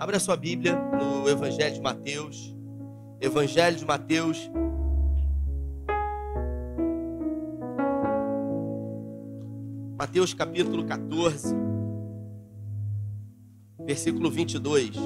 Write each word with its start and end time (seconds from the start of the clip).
Abra 0.00 0.18
sua 0.18 0.34
Bíblia 0.34 0.80
no 0.98 1.28
Evangelho 1.28 1.74
de 1.74 1.80
Mateus. 1.82 2.56
Evangelho 3.20 3.76
de 3.76 3.84
Mateus. 3.84 4.50
Mateus 9.98 10.32
capítulo 10.32 10.86
14, 10.86 11.54
versículo 13.84 14.30
22. 14.30 14.96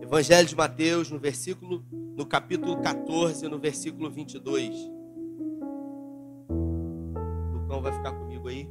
Evangelho 0.00 0.48
de 0.48 0.56
Mateus, 0.56 1.10
no 1.10 1.18
versículo, 1.18 1.84
no 2.16 2.24
capítulo 2.24 2.78
14, 2.80 3.46
no 3.48 3.58
versículo 3.58 4.10
22. 4.10 4.74
O 6.48 7.52
Lucão 7.52 7.82
vai 7.82 7.92
ficar 7.92 8.12
comigo 8.12 8.48
aí. 8.48 8.66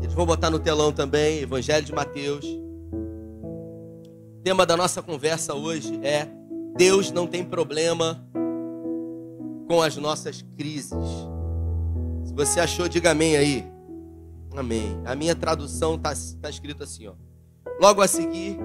Eles 0.00 0.14
vão 0.14 0.24
botar 0.24 0.48
no 0.48 0.58
telão 0.58 0.90
também, 0.90 1.40
Evangelho 1.40 1.84
de 1.84 1.92
Mateus. 1.92 2.61
O 4.42 4.44
tema 4.44 4.66
da 4.66 4.76
nossa 4.76 5.00
conversa 5.00 5.54
hoje 5.54 6.00
é 6.02 6.26
Deus 6.76 7.12
não 7.12 7.28
tem 7.28 7.44
problema 7.44 8.26
com 9.68 9.80
as 9.80 9.96
nossas 9.96 10.42
crises. 10.56 10.90
Se 12.24 12.34
você 12.34 12.58
achou, 12.58 12.88
diga 12.88 13.12
amém 13.12 13.36
aí. 13.36 13.64
Amém. 14.56 15.00
A 15.04 15.14
minha 15.14 15.36
tradução 15.36 15.94
está 15.94 16.12
tá 16.40 16.50
escrito 16.50 16.82
assim, 16.82 17.06
ó. 17.06 17.12
Logo 17.80 18.02
a 18.02 18.08
seguir, 18.08 18.58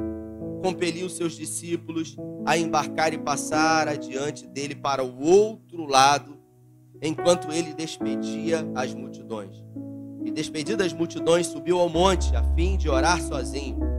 compeliu 0.64 1.08
seus 1.10 1.34
discípulos 1.34 2.18
a 2.44 2.58
embarcar 2.58 3.14
e 3.14 3.20
passar 3.20 3.88
adiante 3.88 4.48
dele 4.48 4.74
para 4.74 5.04
o 5.04 5.22
outro 5.22 5.86
lado, 5.86 6.40
enquanto 7.04 7.52
ele 7.52 7.76
despedia 7.76 8.68
as 8.74 8.96
multidões 8.96 9.64
e 10.26 10.32
despedidas 10.32 10.88
as 10.88 10.94
multidões, 10.94 11.46
subiu 11.46 11.78
ao 11.78 11.88
monte 11.88 12.36
a 12.36 12.44
fim 12.56 12.78
de 12.78 12.90
orar 12.90 13.22
sozinho. 13.22 13.97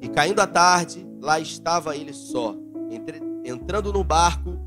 E 0.00 0.08
caindo 0.08 0.40
a 0.40 0.46
tarde, 0.46 1.06
lá 1.20 1.40
estava 1.40 1.96
ele 1.96 2.12
só, 2.12 2.54
entre, 2.90 3.20
entrando 3.44 3.92
no 3.92 4.04
barco. 4.04 4.58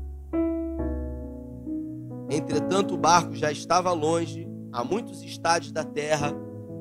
Entretanto, 2.30 2.94
o 2.94 2.98
barco 2.98 3.34
já 3.34 3.50
estava 3.50 3.92
longe, 3.92 4.48
a 4.72 4.82
muitos 4.82 5.22
estádios 5.22 5.72
da 5.72 5.84
terra, 5.84 6.34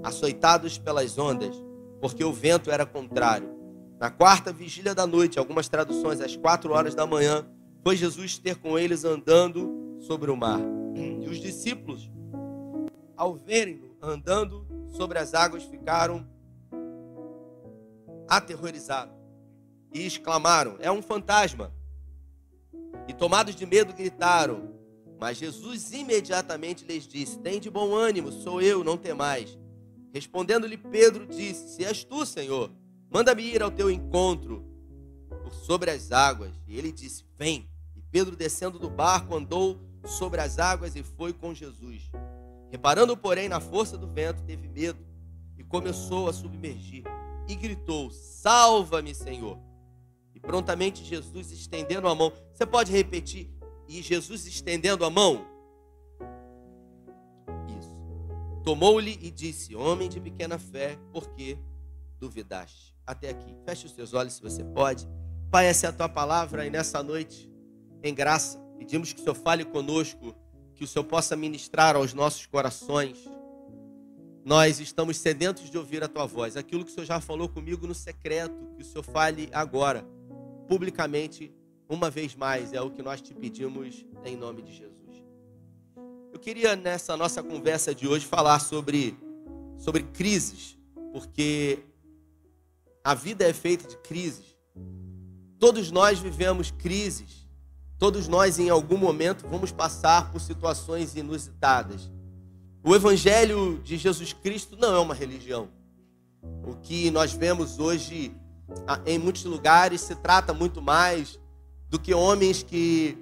açoitados 0.04 0.78
pelas 0.78 1.18
ondas, 1.18 1.56
porque 2.00 2.24
o 2.24 2.34
vento 2.34 2.72
era 2.72 2.86
contrário. 2.86 3.50
Na 4.00 4.10
quarta 4.10 4.52
vigília 4.52 4.96
da 4.96 5.06
noite, 5.06 5.38
algumas 5.38 5.70
traduções, 5.70 6.22
às 6.22 6.36
quatro 6.36 6.74
horas 6.74 6.96
da 6.96 7.06
manhã, 7.06 7.46
foi 7.84 7.96
Jesus 7.96 8.38
ter 8.38 8.56
com 8.56 8.78
eles 8.78 9.06
andando 9.06 9.98
sobre 10.00 10.32
o 10.32 10.38
mar. 10.38 10.60
E 10.96 11.28
os 11.28 11.40
discípulos 11.40 12.10
ao 13.22 13.36
verem-no 13.36 13.96
andando 14.02 14.66
sobre 14.98 15.20
as 15.20 15.36
águas, 15.36 15.64
ficaram 15.64 16.26
aterrorizados 18.32 19.14
e 19.94 20.06
exclamaram: 20.06 20.78
É 20.80 20.90
um 20.90 21.02
fantasma! 21.02 21.74
E 23.08 23.14
tomados 23.14 23.56
de 23.56 23.66
medo, 23.66 23.94
gritaram. 23.94 24.72
Mas 25.20 25.38
Jesus 25.38 25.92
imediatamente 25.92 26.86
lhes 26.86 27.06
disse: 27.06 27.38
Tem 27.40 27.60
de 27.60 27.70
bom 27.70 27.94
ânimo, 27.94 28.32
sou 28.32 28.62
eu, 28.62 28.84
não 28.84 28.98
temais. 28.98 29.60
Respondendo-lhe 30.14 30.78
Pedro, 30.78 31.28
disse: 31.28 31.76
Se 31.76 31.84
és 31.84 32.06
tu, 32.06 32.26
Senhor, 32.26 32.72
manda-me 33.10 33.44
ir 33.44 33.62
ao 33.62 33.70
teu 33.70 33.92
encontro 33.92 34.66
por 35.44 35.54
sobre 35.54 35.92
as 35.92 36.12
águas. 36.12 36.54
E 36.66 36.78
ele 36.78 36.92
disse: 36.92 37.26
Vem. 37.38 37.70
E 37.96 38.02
Pedro, 38.02 38.36
descendo 38.36 38.80
do 38.80 38.90
barco, 38.90 39.36
andou 39.36 39.78
sobre 40.06 40.40
as 40.40 40.58
águas 40.58 40.96
e 40.96 41.04
foi 41.04 41.34
com 41.34 41.54
Jesus. 41.54 42.10
Reparando, 42.72 43.18
porém, 43.18 43.50
na 43.50 43.60
força 43.60 43.98
do 43.98 44.08
vento, 44.08 44.42
teve 44.44 44.70
medo 44.70 45.06
e 45.58 45.64
começou 45.64 46.30
a 46.30 46.34
submergir. 46.34 47.04
E 47.52 47.56
gritou: 47.56 48.10
Salva-me, 48.10 49.14
Senhor! 49.14 49.60
E 50.34 50.40
prontamente 50.40 51.04
Jesus, 51.04 51.52
estendendo 51.52 52.08
a 52.08 52.16
mão. 52.16 52.32
Você 52.54 52.66
pode 52.66 52.94
repetir? 52.94 53.52
E 53.90 54.02
Jesus, 54.02 54.46
estendendo 54.48 55.04
a 55.04 55.10
mão? 55.10 55.46
Isso. 57.78 57.94
Tomou-lhe 58.64 59.20
e 59.22 59.30
disse: 59.30 59.76
Homem 59.76 60.08
de 60.08 60.22
pequena 60.22 60.58
fé, 60.58 60.98
por 61.12 61.28
que 61.32 61.60
duvidaste? 62.18 62.96
Até 63.06 63.32
aqui. 63.32 63.54
Feche 63.66 63.86
os 63.86 63.92
seus 63.92 64.14
olhos 64.14 64.36
se 64.36 64.42
você 64.42 64.64
pode. 64.64 65.06
Pai, 65.52 65.66
essa 65.66 65.88
é 65.88 65.90
a 65.90 65.94
tua 65.94 66.08
palavra 66.08 66.66
e 66.66 66.70
nessa 66.70 67.04
noite, 67.04 67.52
em 68.02 68.16
graça, 68.16 68.58
pedimos 68.78 69.12
que 69.12 69.20
o 69.20 69.24
Senhor 69.26 69.36
fale 69.36 69.66
conosco 69.66 70.34
que 70.74 70.86
o 70.86 70.88
Senhor 70.88 71.04
possa 71.04 71.36
ministrar 71.36 71.98
aos 71.98 72.14
nossos 72.14 72.46
corações. 72.46 73.30
Nós 74.44 74.80
estamos 74.80 75.18
sedentos 75.18 75.70
de 75.70 75.78
ouvir 75.78 76.04
a 76.04 76.08
tua 76.08 76.26
voz. 76.26 76.58
Aquilo 76.58 76.84
que 76.84 76.92
o 76.92 76.94
Senhor 76.94 77.06
já 77.06 77.22
falou 77.22 77.48
comigo 77.48 77.86
no 77.86 77.94
secreto, 77.94 78.56
que 78.76 78.82
o 78.82 78.86
Senhor 78.86 79.04
fale 79.04 79.50
agora, 79.54 80.04
publicamente, 80.68 81.54
uma 81.88 82.10
vez 82.10 82.36
mais. 82.36 82.74
É 82.74 82.82
o 82.82 82.90
que 82.90 83.04
nós 83.04 83.22
te 83.22 83.34
pedimos 83.34 84.04
em 84.26 84.36
nome 84.36 84.64
de 84.64 84.74
Jesus. 84.74 84.92
Eu 86.34 86.40
queria, 86.40 86.76
nessa 86.76 87.16
nossa 87.16 87.44
conversa 87.44 87.94
de 87.94 88.08
hoje, 88.08 88.26
falar 88.26 88.60
sobre, 88.60 89.16
sobre 89.78 90.04
crises, 90.04 90.78
porque 91.12 91.80
a 93.04 93.14
vida 93.14 93.48
é 93.48 93.54
feita 93.54 93.88
de 93.88 93.98
crises. 93.98 94.58
Todos 95.60 95.92
nós 95.92 96.18
vivemos 96.18 96.72
crises. 96.72 97.48
Todos 98.00 98.28
nós, 98.28 98.58
em 98.58 98.70
algum 98.70 98.98
momento, 98.98 99.48
vamos 99.48 99.72
passar 99.72 100.32
por 100.32 100.42
situações 100.42 101.16
inusitadas. 101.16 102.10
O 102.84 102.96
Evangelho 102.96 103.80
de 103.84 103.96
Jesus 103.96 104.34
Cristo 104.34 104.76
não 104.76 104.96
é 104.96 105.00
uma 105.00 105.14
religião. 105.14 105.70
O 106.66 106.76
que 106.76 107.12
nós 107.12 107.32
vemos 107.32 107.78
hoje 107.78 108.36
em 109.06 109.20
muitos 109.20 109.44
lugares 109.44 110.02
se 110.02 110.16
trata 110.16 110.52
muito 110.52 110.82
mais 110.82 111.40
do 111.88 112.00
que 112.00 112.12
homens 112.12 112.64
que 112.64 113.16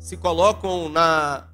se 0.00 0.16
colocam 0.16 0.88
na 0.88 1.48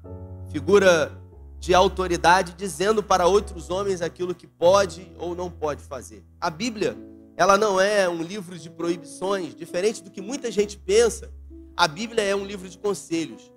figura 0.51 1.15
de 1.59 1.71
autoridade 1.71 2.55
dizendo 2.57 3.03
para 3.03 3.27
outros 3.27 3.69
homens 3.69 4.01
aquilo 4.01 4.33
que 4.33 4.47
pode 4.47 5.11
ou 5.19 5.35
não 5.35 5.51
pode 5.51 5.83
fazer. 5.83 6.25
A 6.41 6.49
Bíblia, 6.49 6.97
ela 7.37 7.59
não 7.59 7.79
é 7.79 8.09
um 8.09 8.23
livro 8.23 8.57
de 8.57 8.71
proibições, 8.71 9.53
diferente 9.53 10.01
do 10.01 10.09
que 10.09 10.19
muita 10.19 10.49
gente 10.49 10.79
pensa. 10.79 11.31
A 11.77 11.87
Bíblia 11.87 12.23
é 12.23 12.35
um 12.35 12.43
livro 12.43 12.67
de 12.67 12.79
conselhos. 12.79 13.51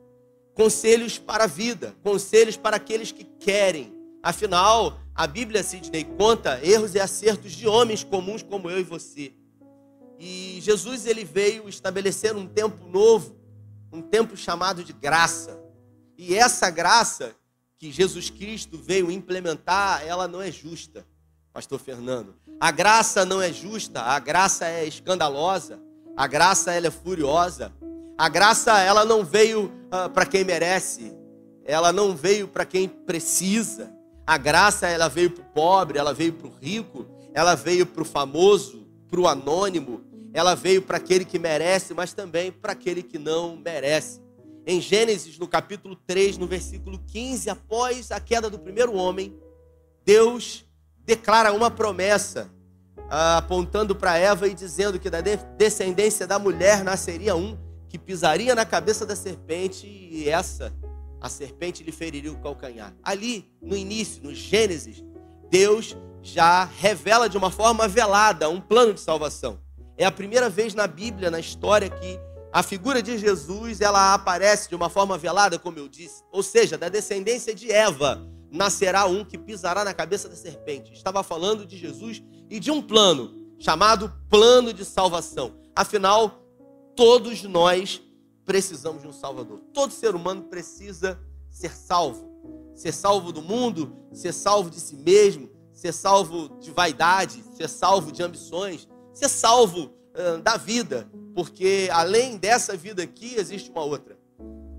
Conselhos 0.54 1.18
para 1.18 1.44
a 1.44 1.46
vida, 1.46 1.94
conselhos 2.02 2.56
para 2.56 2.76
aqueles 2.76 3.10
que 3.10 3.24
querem. 3.24 3.92
Afinal, 4.22 5.00
a 5.14 5.26
Bíblia, 5.26 5.62
Sidney, 5.62 6.04
conta 6.04 6.60
erros 6.64 6.94
e 6.94 7.00
acertos 7.00 7.52
de 7.52 7.66
homens 7.66 8.04
comuns 8.04 8.42
como 8.42 8.70
eu 8.70 8.80
e 8.80 8.84
você. 8.84 9.34
E 10.18 10.58
Jesus 10.60 11.06
ele 11.06 11.24
veio 11.24 11.68
estabelecer 11.68 12.36
um 12.36 12.46
tempo 12.46 12.86
novo, 12.86 13.36
um 13.92 14.00
tempo 14.00 14.36
chamado 14.36 14.84
de 14.84 14.92
graça. 14.92 15.60
E 16.16 16.34
essa 16.34 16.70
graça 16.70 17.34
que 17.78 17.90
Jesus 17.90 18.30
Cristo 18.30 18.78
veio 18.78 19.10
implementar, 19.10 20.06
ela 20.06 20.28
não 20.28 20.40
é 20.40 20.52
justa, 20.52 21.04
pastor 21.52 21.80
Fernando. 21.80 22.36
A 22.60 22.70
graça 22.70 23.24
não 23.24 23.42
é 23.42 23.52
justa, 23.52 24.00
a 24.00 24.19
graça 24.20 24.66
é 24.66 24.86
escandalosa, 24.86 25.82
a 26.16 26.26
graça 26.28 26.72
ela 26.72 26.86
é 26.86 26.90
furiosa. 26.90 27.72
A 28.22 28.28
graça, 28.28 28.78
ela 28.78 29.04
não 29.04 29.24
veio 29.24 29.64
uh, 29.64 29.70
ah, 29.90 30.08
para 30.08 30.24
quem 30.24 30.44
merece, 30.44 31.12
ela 31.64 31.92
não 31.92 32.14
veio 32.14 32.46
para 32.46 32.64
quem 32.64 32.88
precisa. 32.88 33.92
A 34.24 34.38
graça, 34.38 34.86
ela 34.86 35.08
veio 35.08 35.32
para 35.32 35.42
o 35.42 35.46
pobre, 35.46 35.98
ela 35.98 36.14
veio 36.14 36.32
para 36.32 36.46
o 36.46 36.52
rico, 36.60 37.04
ela 37.34 37.56
veio 37.56 37.84
para 37.84 38.00
o 38.00 38.04
famoso, 38.04 38.86
para 39.10 39.20
o 39.20 39.26
anônimo, 39.26 40.04
ela 40.32 40.54
veio 40.54 40.82
para 40.82 40.98
aquele 40.98 41.24
que 41.24 41.36
merece, 41.36 41.94
mas 41.94 42.12
também 42.12 42.52
para 42.52 42.74
aquele 42.74 43.02
que 43.02 43.18
não 43.18 43.56
merece. 43.56 44.20
Em 44.64 44.80
Gênesis, 44.80 45.36
no 45.36 45.48
capítulo 45.48 45.96
3, 46.06 46.38
no 46.38 46.46
versículo 46.46 47.00
15, 47.08 47.50
após 47.50 48.12
a 48.12 48.20
queda 48.20 48.48
do 48.48 48.56
primeiro 48.56 48.94
homem, 48.94 49.36
Deus 50.04 50.64
declara 51.04 51.52
uma 51.52 51.72
promessa, 51.72 52.48
uh, 52.98 53.38
apontando 53.38 53.96
para 53.96 54.16
Eva 54.16 54.46
e 54.46 54.54
dizendo 54.54 55.00
que 55.00 55.10
da 55.10 55.20
descendência 55.20 56.25
da 56.25 56.38
mulher 56.38 56.84
nasceria 56.84 57.34
um 57.34 57.71
que 57.92 57.98
pisaria 57.98 58.54
na 58.54 58.64
cabeça 58.64 59.04
da 59.04 59.14
serpente 59.14 59.86
e 59.86 60.26
essa, 60.26 60.72
a 61.20 61.28
serpente 61.28 61.84
lhe 61.84 61.92
feriria 61.92 62.32
o 62.32 62.40
calcanhar. 62.40 62.96
Ali, 63.02 63.52
no 63.60 63.76
início, 63.76 64.22
no 64.22 64.34
Gênesis, 64.34 65.04
Deus 65.50 65.94
já 66.22 66.64
revela 66.64 67.28
de 67.28 67.36
uma 67.36 67.50
forma 67.50 67.86
velada 67.86 68.48
um 68.48 68.62
plano 68.62 68.94
de 68.94 69.00
salvação. 69.00 69.60
É 69.98 70.06
a 70.06 70.10
primeira 70.10 70.48
vez 70.48 70.72
na 70.72 70.86
Bíblia, 70.86 71.30
na 71.30 71.38
história, 71.38 71.90
que 71.90 72.18
a 72.50 72.62
figura 72.62 73.02
de 73.02 73.18
Jesus 73.18 73.82
ela 73.82 74.14
aparece 74.14 74.70
de 74.70 74.74
uma 74.74 74.88
forma 74.88 75.18
velada, 75.18 75.58
como 75.58 75.78
eu 75.78 75.86
disse. 75.86 76.22
Ou 76.32 76.42
seja, 76.42 76.78
da 76.78 76.88
descendência 76.88 77.54
de 77.54 77.70
Eva 77.70 78.26
nascerá 78.50 79.04
um 79.04 79.22
que 79.22 79.36
pisará 79.36 79.84
na 79.84 79.92
cabeça 79.92 80.30
da 80.30 80.34
serpente. 80.34 80.94
Estava 80.94 81.22
falando 81.22 81.66
de 81.66 81.76
Jesus 81.76 82.22
e 82.48 82.58
de 82.58 82.70
um 82.70 82.80
plano 82.80 83.34
chamado 83.58 84.10
plano 84.30 84.72
de 84.72 84.82
salvação. 84.82 85.60
Afinal, 85.76 86.41
Todos 86.94 87.42
nós 87.42 88.02
precisamos 88.44 89.02
de 89.02 89.08
um 89.08 89.12
Salvador. 89.12 89.60
Todo 89.72 89.92
ser 89.92 90.14
humano 90.14 90.44
precisa 90.44 91.18
ser 91.48 91.70
salvo. 91.70 92.30
Ser 92.74 92.92
salvo 92.92 93.32
do 93.32 93.42
mundo, 93.42 93.96
ser 94.12 94.32
salvo 94.32 94.70
de 94.70 94.80
si 94.80 94.96
mesmo, 94.96 95.50
ser 95.72 95.92
salvo 95.92 96.48
de 96.60 96.70
vaidade, 96.70 97.42
ser 97.56 97.68
salvo 97.68 98.10
de 98.10 98.22
ambições, 98.22 98.88
ser 99.12 99.28
salvo 99.28 99.90
uh, 100.14 100.40
da 100.42 100.56
vida, 100.56 101.10
porque 101.34 101.88
além 101.92 102.36
dessa 102.36 102.76
vida 102.76 103.02
aqui 103.02 103.34
existe 103.36 103.70
uma 103.70 103.84
outra. 103.84 104.18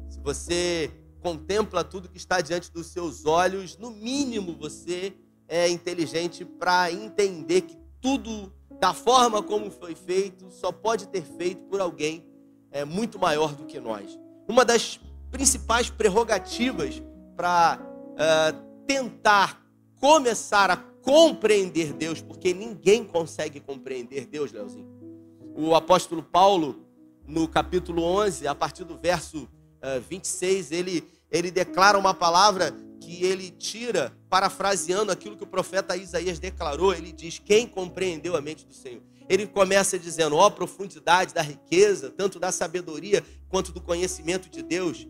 Se 0.09 0.19
você 0.19 0.91
contempla 1.21 1.83
tudo 1.83 2.09
que 2.09 2.17
está 2.17 2.41
diante 2.41 2.71
dos 2.71 2.87
seus 2.87 3.25
olhos, 3.25 3.77
no 3.77 3.91
mínimo 3.91 4.55
você 4.59 5.13
é 5.47 5.69
inteligente 5.69 6.43
para 6.45 6.91
entender 6.91 7.61
que 7.61 7.77
tudo 8.01 8.51
da 8.83 8.93
forma 8.93 9.41
como 9.41 9.71
foi 9.71 9.95
feito 9.95 10.51
só 10.51 10.69
pode 10.69 11.07
ter 11.07 11.23
feito 11.23 11.61
por 11.69 11.79
alguém 11.79 12.21
é, 12.69 12.83
muito 12.83 13.17
maior 13.17 13.55
do 13.55 13.63
que 13.63 13.79
nós. 13.79 14.19
Uma 14.45 14.65
das 14.65 14.99
principais 15.31 15.89
prerrogativas 15.89 17.01
para 17.33 17.79
uh, 17.79 18.15
é, 18.17 18.51
tentar 18.85 19.65
começar 20.01 20.69
a 20.69 20.75
compreender 20.75 21.93
Deus, 21.93 22.21
porque 22.21 22.53
ninguém 22.53 23.05
consegue 23.05 23.61
compreender 23.61 24.25
Deus, 24.25 24.51
Leozinho. 24.51 24.89
O 25.55 25.73
apóstolo 25.73 26.21
Paulo, 26.21 26.85
no 27.25 27.47
capítulo 27.47 28.03
11, 28.03 28.49
a 28.49 28.53
partir 28.53 28.83
do 28.83 28.97
verso 28.97 29.43
uh, 29.81 30.01
26, 30.09 30.73
ele, 30.73 31.09
ele 31.33 31.49
declara 31.49 31.97
uma 31.97 32.13
palavra 32.13 32.71
que 33.01 33.25
ele 33.25 33.49
tira, 33.49 34.15
parafraseando 34.29 35.11
aquilo 35.11 35.35
que 35.35 35.43
o 35.43 35.47
profeta 35.47 35.97
Isaías 35.97 36.39
declarou, 36.39 36.93
ele 36.93 37.11
diz: 37.11 37.39
Quem 37.39 37.67
compreendeu 37.67 38.37
a 38.37 38.41
mente 38.41 38.65
do 38.65 38.73
Senhor? 38.73 39.01
Ele 39.27 39.47
começa 39.47 39.97
dizendo: 39.97 40.35
Ó, 40.35 40.45
oh, 40.45 40.51
profundidade 40.51 41.33
da 41.33 41.41
riqueza, 41.41 42.11
tanto 42.11 42.39
da 42.39 42.51
sabedoria 42.51 43.23
quanto 43.49 43.71
do 43.71 43.81
conhecimento 43.81 44.47
de 44.47 44.61
Deus. 44.61 45.07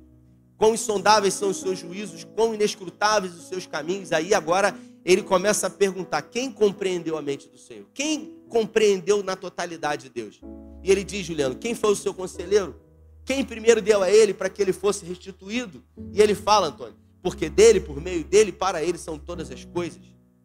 Quão 0.57 0.73
insondáveis 0.73 1.33
são 1.33 1.49
os 1.49 1.57
seus 1.57 1.77
juízos, 1.77 2.23
quão 2.23 2.53
inescrutáveis 2.53 3.35
os 3.35 3.49
seus 3.49 3.67
caminhos. 3.67 4.13
Aí 4.13 4.33
agora 4.33 4.73
ele 5.03 5.21
começa 5.21 5.67
a 5.67 5.69
perguntar: 5.69 6.21
quem 6.21 6.51
compreendeu 6.51 7.17
a 7.17 7.21
mente 7.21 7.49
do 7.49 7.57
Senhor? 7.57 7.85
Quem 7.93 8.41
compreendeu 8.47 9.21
na 9.21 9.35
totalidade 9.35 10.03
de 10.03 10.09
Deus? 10.09 10.39
E 10.81 10.89
ele 10.89 11.03
diz, 11.03 11.25
Juliano: 11.25 11.55
quem 11.55 11.75
foi 11.75 11.91
o 11.91 11.95
seu 11.95 12.13
conselheiro? 12.13 12.82
Quem 13.25 13.43
primeiro 13.43 13.81
deu 13.81 14.03
a 14.03 14.09
ele 14.09 14.33
para 14.33 14.49
que 14.49 14.61
ele 14.61 14.73
fosse 14.73 15.05
restituído? 15.05 15.83
E 16.11 16.21
ele 16.21 16.35
fala, 16.35 16.67
Antônio: 16.67 16.95
porque 17.23 17.49
dele, 17.49 17.79
por 17.79 18.01
meio 18.01 18.23
dele, 18.23 18.51
para 18.51 18.83
ele 18.83 18.97
são 18.97 19.17
todas 19.17 19.49
as 19.49 19.63
coisas. 19.63 20.01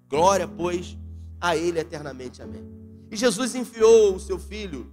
Glória, 0.09 0.47
pois, 0.47 0.97
a 1.41 1.57
ele 1.57 1.81
eternamente. 1.81 2.41
Amém. 2.41 2.65
E 3.11 3.17
Jesus 3.17 3.55
enviou 3.55 4.15
o 4.15 4.21
seu 4.21 4.39
filho, 4.39 4.93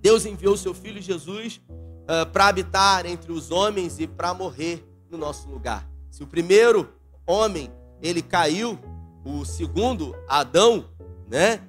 Deus 0.00 0.24
enviou 0.24 0.54
o 0.54 0.58
seu 0.58 0.72
filho 0.72 1.00
Jesus 1.00 1.60
uh, 1.68 2.30
para 2.32 2.48
habitar 2.48 3.04
entre 3.04 3.30
os 3.30 3.50
homens 3.50 4.00
e 4.00 4.06
para 4.06 4.32
morrer 4.32 4.82
no 5.10 5.18
nosso 5.18 5.48
lugar. 5.48 5.86
Se 6.10 6.22
o 6.22 6.26
primeiro 6.26 6.88
homem 7.26 7.70
ele 8.00 8.22
caiu, 8.22 8.78
o 9.24 9.44
segundo, 9.44 10.16
Adão, 10.26 10.88
né? 11.28 11.60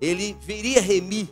Ele 0.00 0.36
viria 0.40 0.80
remir, 0.80 1.28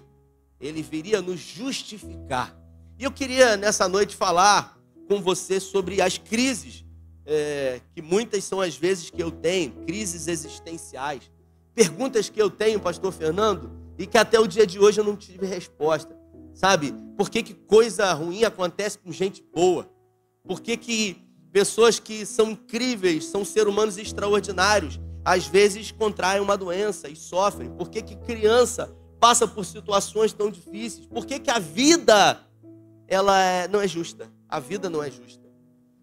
ele 0.61 0.83
viria 0.83 1.23
nos 1.23 1.39
justificar. 1.39 2.60
E 3.01 3.05
eu 3.05 3.11
queria 3.11 3.57
nessa 3.57 3.89
noite 3.89 4.15
falar 4.15 4.79
com 5.09 5.23
você 5.23 5.59
sobre 5.59 6.03
as 6.03 6.19
crises 6.19 6.85
é, 7.25 7.81
que 7.95 8.03
muitas 8.03 8.45
são 8.45 8.61
as 8.61 8.77
vezes 8.77 9.09
que 9.09 9.23
eu 9.23 9.31
tenho, 9.31 9.73
crises 9.87 10.29
existenciais, 10.29 11.31
perguntas 11.75 12.29
que 12.29 12.41
eu 12.41 12.51
tenho, 12.51 12.79
pastor 12.79 13.11
Fernando, 13.11 13.73
e 13.99 14.07
que 14.07 14.19
até 14.19 14.39
o 14.39 14.47
dia 14.47 14.67
de 14.67 14.79
hoje 14.79 15.01
eu 15.01 15.05
não 15.05 15.17
tive 15.17 15.47
resposta. 15.47 16.15
Sabe? 16.53 16.93
Por 17.17 17.31
que, 17.31 17.43
que 17.43 17.55
coisa 17.55 18.13
ruim 18.13 18.45
acontece 18.45 18.99
com 18.99 19.11
gente 19.11 19.43
boa? 19.51 19.91
Por 20.45 20.61
que, 20.61 20.77
que 20.77 21.17
pessoas 21.51 21.99
que 21.99 22.27
são 22.27 22.51
incríveis, 22.51 23.25
são 23.25 23.47
seres 23.47 23.73
humanos 23.73 23.97
extraordinários, 23.97 25.01
às 25.25 25.47
vezes 25.47 25.91
contraem 25.91 26.43
uma 26.43 26.55
doença 26.59 27.09
e 27.09 27.17
sofrem? 27.17 27.71
Por 27.71 27.89
que, 27.89 28.03
que 28.03 28.17
criança 28.17 28.95
passa 29.19 29.49
por 29.49 29.65
situações 29.65 30.35
tão 30.35 30.51
difíceis? 30.51 31.07
Por 31.07 31.25
que, 31.25 31.39
que 31.39 31.51
a 31.51 31.59
vida 31.59 32.47
ela 33.11 33.39
é, 33.39 33.69
não 33.69 33.81
é 33.81 33.89
justa? 33.89 34.31
A 34.49 34.61
vida 34.61 34.89
não 34.89 35.03
é 35.03 35.11
justa. 35.11 35.43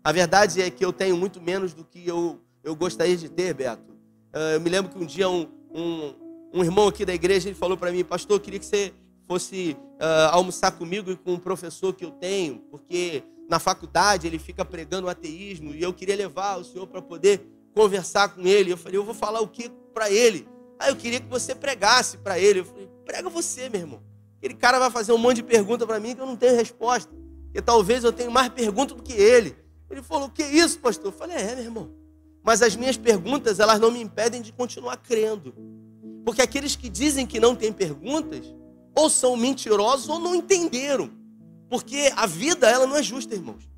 A 0.04 0.12
verdade 0.12 0.62
é 0.62 0.69
que 0.69 0.83
eu 0.83 0.92
tenho 0.92 1.15
muito 1.15 1.42
menos 1.42 1.74
do 1.74 1.83
que 1.83 2.06
eu, 2.06 2.39
eu 2.63 2.75
gostaria 2.75 3.15
de 3.15 3.30
ter, 3.30 3.54
Beto. 3.54 3.94
Uh, 4.33 4.56
eu 4.56 4.62
me 4.62 4.69
lembro 4.69 4.92
que 4.92 4.98
um 5.01 5.06
dia 5.06 5.30
um, 5.30 5.48
um, 5.74 6.13
um 6.54 6.63
irmão 6.63 6.88
aqui 6.88 7.06
da 7.06 7.13
igreja 7.13 7.48
ele 7.48 7.56
falou 7.56 7.77
para 7.77 7.92
mim, 7.92 8.04
pastor, 8.04 8.36
eu 8.36 8.42
queria 8.42 8.59
que 8.59 8.65
você 8.65 8.94
fosse 9.25 9.77
uh, 9.95 10.31
almoçar 10.31 10.71
comigo 10.71 11.09
e 11.09 11.15
com 11.15 11.33
um 11.33 11.39
professor 11.39 11.94
que 11.94 12.04
eu 12.04 12.12
tenho, 12.12 12.59
porque 12.69 13.24
na 13.50 13.57
faculdade 13.57 14.27
ele 14.27 14.38
fica 14.38 14.65
pregando 14.65 15.07
ateísmo 15.07 15.74
e 15.74 15.81
eu 15.81 15.94
queria 15.94 16.15
levar 16.15 16.57
o 16.57 16.63
senhor 16.63 16.88
para 16.88 17.01
poder 17.01 17.42
conversar 17.74 18.30
com 18.36 18.45
ele. 18.45 18.71
Eu 18.71 18.77
falei, 18.77 18.98
eu 18.98 19.04
vou 19.06 19.13
falar 19.13 19.39
o 19.39 19.48
que 19.48 19.69
para 19.94 20.12
ele? 20.12 20.48
Aí 20.77 20.89
eu 20.89 20.95
queria 20.95 21.21
que 21.21 21.27
você 21.27 21.56
pregasse 21.56 22.18
para 22.18 22.38
ele. 22.38 22.59
Eu 22.59 22.65
falei, 22.65 22.89
prega 23.06 23.30
você, 23.30 23.69
meu 23.69 23.80
irmão. 23.80 24.17
Aquele 24.47 24.59
cara 24.59 24.79
vai 24.79 24.89
fazer 24.89 25.11
um 25.11 25.17
monte 25.17 25.38
de 25.38 25.44
pergunta 25.44 25.85
para 25.85 25.99
mim 25.99 26.15
que 26.15 26.21
eu 26.21 26.25
não 26.25 26.38
tenho 26.38 26.55
resposta. 26.55 27.13
Porque 27.45 27.61
talvez 27.61 28.05
eu 28.05 28.13
tenha 28.13 28.29
mais 28.29 28.47
perguntas 28.47 28.95
do 28.95 29.03
que 29.03 29.11
ele. 29.11 29.57
Ele 29.89 30.01
falou: 30.01 30.29
Que 30.29 30.41
isso, 30.41 30.79
pastor? 30.79 31.07
Eu 31.07 31.11
falei: 31.11 31.35
É, 31.35 31.53
meu 31.53 31.65
irmão. 31.65 31.91
Mas 32.41 32.61
as 32.61 32.73
minhas 32.73 32.95
perguntas, 32.95 33.59
elas 33.59 33.77
não 33.77 33.91
me 33.91 34.01
impedem 34.01 34.41
de 34.41 34.53
continuar 34.53 34.95
crendo. 34.97 35.53
Porque 36.23 36.41
aqueles 36.41 36.77
que 36.77 36.88
dizem 36.88 37.27
que 37.27 37.41
não 37.41 37.57
têm 37.57 37.73
perguntas, 37.73 38.45
ou 38.95 39.09
são 39.09 39.35
mentirosos 39.35 40.07
ou 40.07 40.17
não 40.17 40.33
entenderam. 40.33 41.09
Porque 41.69 42.09
a 42.15 42.25
vida, 42.25 42.69
ela 42.69 42.88
não 42.88 42.95
é 42.95 43.03
justa, 43.03 43.35
irmãos. 43.35 43.69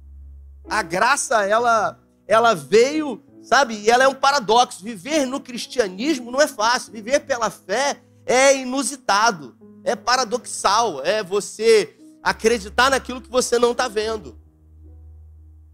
A 0.69 0.83
graça, 0.83 1.44
ela, 1.48 2.00
ela 2.27 2.54
veio, 2.54 3.24
sabe? 3.42 3.74
E 3.74 3.89
ela 3.89 4.04
é 4.04 4.07
um 4.07 4.13
paradoxo. 4.13 4.83
Viver 4.83 5.25
no 5.25 5.39
cristianismo 5.39 6.30
não 6.30 6.39
é 6.39 6.48
fácil. 6.48 6.94
Viver 6.94 7.21
pela 7.21 7.50
fé 7.50 8.00
é 8.24 8.56
inusitado, 8.56 9.57
é 9.84 9.96
paradoxal. 9.96 11.04
É 11.04 11.24
você 11.24 11.96
acreditar 12.24 12.90
naquilo 12.90 13.22
que 13.22 13.30
você 13.30 13.58
não 13.58 13.72
está 13.72 13.88
vendo. 13.88 14.38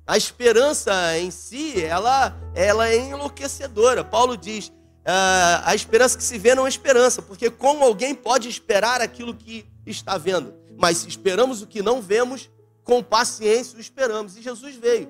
A 0.07 0.17
esperança 0.17 1.17
em 1.17 1.31
si, 1.31 1.83
ela, 1.83 2.35
ela 2.53 2.87
é 2.87 2.97
enlouquecedora. 2.97 4.03
Paulo 4.03 4.37
diz: 4.37 4.67
uh, 4.67 5.63
a 5.63 5.73
esperança 5.73 6.17
que 6.17 6.23
se 6.23 6.37
vê 6.37 6.53
não 6.53 6.65
é 6.65 6.69
esperança, 6.69 7.21
porque 7.21 7.49
como 7.49 7.83
alguém 7.83 8.13
pode 8.13 8.47
esperar 8.47 9.01
aquilo 9.01 9.33
que 9.33 9.65
está 9.85 10.17
vendo? 10.17 10.53
Mas 10.77 10.97
se 10.97 11.07
esperamos 11.07 11.61
o 11.61 11.67
que 11.67 11.81
não 11.81 12.01
vemos, 12.01 12.49
com 12.83 13.01
paciência 13.01 13.77
o 13.77 13.81
esperamos. 13.81 14.37
E 14.37 14.41
Jesus 14.41 14.75
veio. 14.75 15.09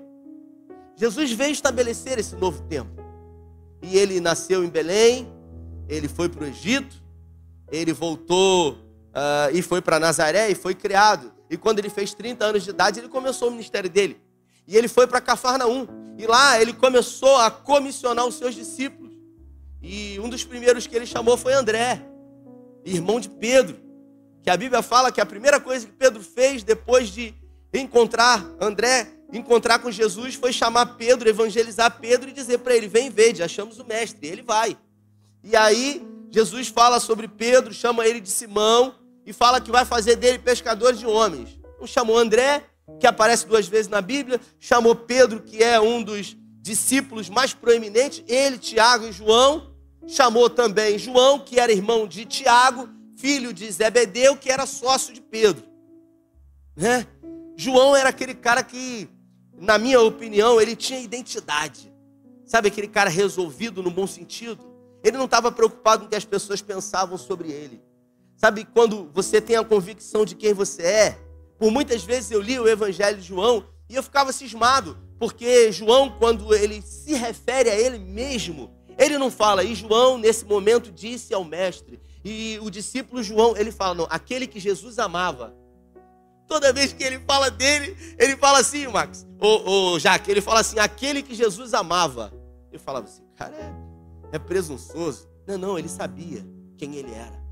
Jesus 0.96 1.32
veio 1.34 1.52
estabelecer 1.52 2.18
esse 2.18 2.36
novo 2.36 2.62
tempo. 2.64 2.92
E 3.82 3.98
ele 3.98 4.22
nasceu 4.22 4.64
em 4.64 4.70
Belém, 4.70 5.28
ele 5.90 6.08
foi 6.08 6.30
para 6.30 6.46
o 6.46 6.48
Egito, 6.48 7.04
ele 7.70 7.92
voltou 7.92 8.78
uh, 9.16 9.56
e 9.56 9.62
foi 9.62 9.82
para 9.82 10.00
Nazaré 10.00 10.50
e 10.50 10.56
foi 10.56 10.76
criado. 10.76 11.32
E 11.50 11.58
quando 11.58 11.80
ele 11.80 11.90
fez 11.90 12.14
30 12.14 12.46
anos 12.46 12.64
de 12.64 12.70
idade, 12.70 13.00
ele 13.00 13.08
começou 13.08 13.48
o 13.48 13.52
ministério 13.52 13.90
dele. 13.90 14.20
E 14.68 14.76
ele 14.76 14.88
foi 14.88 15.08
para 15.08 15.22
Cafarnaum. 15.22 15.88
E 16.18 16.26
lá 16.26 16.60
ele 16.62 16.74
começou 16.74 17.38
a 17.38 17.50
comissionar 17.50 18.26
os 18.26 18.36
seus 18.36 18.56
discípulos. 18.56 19.14
E 19.82 20.20
um 20.20 20.28
dos 20.28 20.44
primeiros 20.44 20.88
que 20.88 20.96
ele 20.96 21.06
chamou 21.06 21.38
foi 21.38 21.54
André, 21.54 22.02
irmão 22.84 23.20
de 23.20 23.30
Pedro. 23.30 23.78
Que 24.42 24.50
a 24.50 24.58
Bíblia 24.58 24.82
fala 24.82 25.12
que 25.12 25.22
a 25.22 25.26
primeira 25.26 25.60
coisa 25.60 25.86
que 25.86 25.92
Pedro 25.92 26.22
fez 26.22 26.64
depois 26.64 27.10
de 27.10 27.34
encontrar 27.74 28.44
André, 28.60 29.08
encontrar 29.32 29.80
com 29.80 29.92
Jesus, 29.92 30.36
foi 30.36 30.54
chamar 30.54 30.98
Pedro, 30.98 31.30
evangelizar 31.30 32.00
Pedro 32.00 32.30
e 32.30 32.34
dizer 32.34 32.60
para 32.60 32.76
ele: 32.76 32.88
Vem 32.88 33.10
ver, 33.10 33.42
achamos 33.44 33.80
o 33.80 33.86
mestre. 33.86 34.28
E 34.28 34.32
ele 34.32 34.42
vai. 34.42 34.78
E 35.44 35.56
aí 35.56 36.02
Jesus 36.32 36.70
fala 36.70 37.00
sobre 37.00 37.28
Pedro, 37.28 37.74
chama 37.74 38.08
ele 38.08 38.20
de 38.20 38.30
Simão 38.30 39.05
e 39.26 39.34
fala 39.34 39.60
que 39.60 39.72
vai 39.72 39.86
fazer 39.86 40.16
dele 40.16 40.40
pescador 40.40 40.94
de 40.94 41.06
homens. 41.06 41.60
Não 41.80 41.88
chamou 41.88 42.18
André, 42.18 42.64
que 43.00 43.08
aparece 43.08 43.48
duas 43.48 43.68
vezes 43.68 43.88
na 43.88 44.02
Bíblia, 44.02 44.40
chamou 44.60 44.96
Pedro, 44.96 45.42
que 45.42 45.64
é 45.64 45.80
um 45.80 46.04
dos 46.04 46.38
discípulos 46.62 47.30
mais 47.30 47.54
proeminentes, 47.54 48.24
ele, 48.28 48.58
Tiago 48.58 49.06
e 49.06 49.12
João, 49.12 49.72
chamou 50.08 50.50
também 50.50 50.98
João, 50.98 51.40
que 51.40 51.60
era 51.60 51.72
irmão 51.72 52.08
de 52.08 52.26
Tiago, 52.26 52.90
filho 53.16 53.54
de 53.54 53.70
Zebedeu, 53.72 54.36
que 54.36 54.52
era 54.52 54.66
sócio 54.66 55.14
de 55.14 55.22
Pedro. 55.22 55.64
Né? 56.76 57.08
João 57.56 57.96
era 57.96 58.10
aquele 58.10 58.34
cara 58.34 58.64
que, 58.64 59.08
na 59.60 59.78
minha 59.78 60.02
opinião, 60.02 60.60
ele 60.60 60.76
tinha 60.76 61.00
identidade. 61.00 61.94
Sabe 62.46 62.68
aquele 62.68 62.88
cara 62.88 63.10
resolvido 63.10 63.82
no 63.82 63.90
bom 63.90 64.06
sentido? 64.06 64.64
Ele 65.04 65.18
não 65.18 65.26
estava 65.26 65.52
preocupado 65.52 66.02
com 66.02 66.08
o 66.08 66.10
que 66.10 66.16
as 66.16 66.26
pessoas 66.26 66.62
pensavam 66.62 67.18
sobre 67.18 67.52
ele. 67.52 67.82
Sabe 68.36 68.66
quando 68.66 69.10
você 69.14 69.40
tem 69.40 69.56
a 69.56 69.64
convicção 69.64 70.26
de 70.26 70.36
quem 70.36 70.54
você 70.54 70.84
é? 70.84 71.20
Por 71.58 71.72
muitas 71.72 72.04
vezes 72.04 72.32
eu 72.32 72.42
li 72.42 72.60
o 72.60 72.68
Evangelho 72.68 73.18
de 73.18 73.24
João 73.24 73.66
e 73.90 73.96
eu 73.96 74.04
ficava 74.04 74.32
cismado, 74.32 74.98
porque 75.18 75.72
João, 75.72 76.10
quando 76.20 76.54
ele 76.54 76.82
se 76.82 77.14
refere 77.14 77.70
a 77.70 77.76
ele 77.76 77.98
mesmo, 77.98 78.74
ele 78.98 79.18
não 79.18 79.30
fala, 79.30 79.64
e 79.64 79.76
João, 79.76 80.18
nesse 80.18 80.46
momento, 80.46 80.92
disse 80.92 81.34
ao 81.34 81.44
mestre. 81.44 82.00
E 82.24 82.58
o 82.62 82.70
discípulo 82.70 83.22
João, 83.22 83.56
ele 83.56 83.72
fala, 83.72 83.94
não, 83.94 84.08
aquele 84.10 84.48
que 84.48 84.60
Jesus 84.60 84.98
amava. 85.00 85.54
Toda 86.48 86.74
vez 86.74 86.94
que 86.94 87.04
ele 87.04 87.20
fala 87.20 87.50
dele, 87.50 87.96
ele 88.18 88.38
fala 88.38 88.60
assim, 88.60 88.88
Max, 88.88 89.26
ou, 89.40 89.66
ou 89.66 90.00
Jaque, 90.00 90.32
ele 90.32 90.42
fala 90.42 90.60
assim, 90.60 90.80
aquele 90.80 91.22
que 91.22 91.36
Jesus 91.36 91.74
amava. 91.74 92.34
Eu 92.72 92.80
falava 92.80 93.06
assim, 93.06 93.24
cara, 93.36 93.56
é, 93.56 94.36
é 94.36 94.40
presunçoso. 94.40 95.28
Não, 95.48 95.58
não, 95.58 95.80
ele 95.80 95.90
sabia 95.90 96.46
quem 96.78 96.96
ele 96.96 97.14
era. 97.14 97.45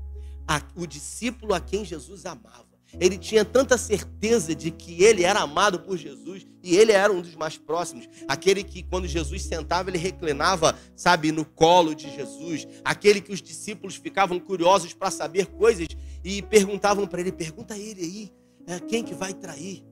O 0.76 0.86
discípulo 0.86 1.54
a 1.54 1.60
quem 1.60 1.84
Jesus 1.84 2.26
amava. 2.26 2.74
Ele 3.00 3.18
tinha 3.18 3.44
tanta 3.44 3.76
certeza 3.76 4.54
de 4.54 4.70
que 4.70 5.02
ele 5.02 5.24
era 5.24 5.40
amado 5.40 5.80
por 5.80 5.96
Jesus 5.96 6.46
e 6.62 6.76
ele 6.76 6.92
era 6.92 7.12
um 7.12 7.20
dos 7.20 7.34
mais 7.34 7.56
próximos. 7.58 8.08
Aquele 8.28 8.62
que, 8.62 8.82
quando 8.82 9.06
Jesus 9.06 9.42
sentava, 9.42 9.90
ele 9.90 9.98
reclinava, 9.98 10.78
sabe, 10.94 11.32
no 11.32 11.44
colo 11.44 11.94
de 11.94 12.10
Jesus. 12.14 12.66
Aquele 12.84 13.20
que 13.20 13.32
os 13.32 13.42
discípulos 13.42 13.96
ficavam 13.96 14.38
curiosos 14.38 14.94
para 14.94 15.10
saber 15.10 15.46
coisas 15.46 15.88
e 16.22 16.40
perguntavam 16.42 17.06
para 17.06 17.20
ele: 17.20 17.32
pergunta 17.32 17.74
a 17.74 17.78
ele 17.78 18.02
aí, 18.02 18.32
é, 18.66 18.80
quem 18.80 19.02
que 19.02 19.14
vai 19.14 19.34
trair? 19.34 19.84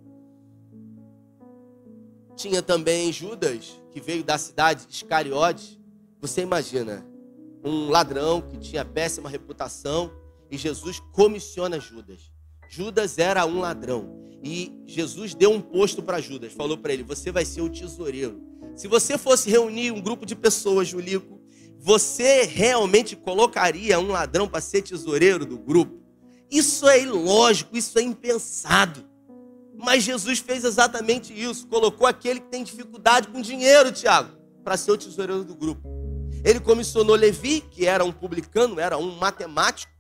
Tinha 2.37 2.63
também 2.63 3.13
Judas, 3.13 3.81
que 3.91 4.01
veio 4.01 4.25
da 4.25 4.39
cidade 4.39 4.87
de 4.87 4.95
Iscariotes. 4.95 5.79
Você 6.21 6.41
imagina, 6.41 7.05
um 7.65 7.91
ladrão 7.91 8.41
que 8.41 8.57
tinha 8.59 8.85
péssima 8.85 9.29
reputação 9.29 10.11
e 10.53 10.59
Jesus 10.59 11.01
comissiona 11.13 11.81
Judas. 11.81 12.31
Judas 12.69 13.17
era 13.17 13.47
um 13.47 13.59
ladrão. 13.59 14.21
E 14.45 14.71
Jesus 14.85 15.35
deu 15.35 15.51
um 15.51 15.63
posto 15.63 16.03
para 16.03 16.21
Judas. 16.21 16.53
Falou 16.53 16.77
para 16.77 16.93
ele: 16.93 17.03
Você 17.05 17.33
vai 17.33 17.47
ser 17.47 17.63
o 17.63 17.71
tesoureiro. 17.71 18.39
Se 18.77 18.87
você 18.87 19.17
fosse 19.17 19.49
reunir 19.49 19.93
um 19.93 20.01
grupo 20.01 20.27
de 20.27 20.37
pessoas, 20.37 20.89
Julico, 20.89 21.41
você 21.79 22.43
realmente 22.43 23.17
colocaria 23.17 23.99
um 23.99 24.09
ladrão 24.09 24.47
para 24.47 24.61
ser 24.61 24.83
tesoureiro 24.83 25.47
do 25.47 25.59
grupo? 25.59 26.03
Isso 26.51 26.87
é 26.87 27.01
ilógico, 27.01 27.75
isso 27.75 27.99
é 27.99 28.03
impensado. 28.03 29.09
Mas 29.75 30.03
Jesus 30.03 30.39
fez 30.39 30.65
exatamente 30.65 31.33
isso. 31.33 31.67
Colocou 31.67 32.07
aquele 32.07 32.41
que 32.41 32.49
tem 32.49 32.63
dificuldade 32.63 33.29
com 33.29 33.41
dinheiro, 33.41 33.91
Tiago, 33.91 34.37
para 34.63 34.77
ser 34.77 34.93
o 34.93 34.99
tesoureiro 34.99 35.45
do 35.45 35.55
grupo. 35.55 35.89
Ele 36.45 36.61
comissionou 36.61 37.17
Levi, 37.17 37.63
que 37.63 37.87
era 37.87 38.05
um 38.05 38.13
publicano, 38.13 38.79
era 38.79 38.99
um 38.99 39.17
matemático. 39.17 39.92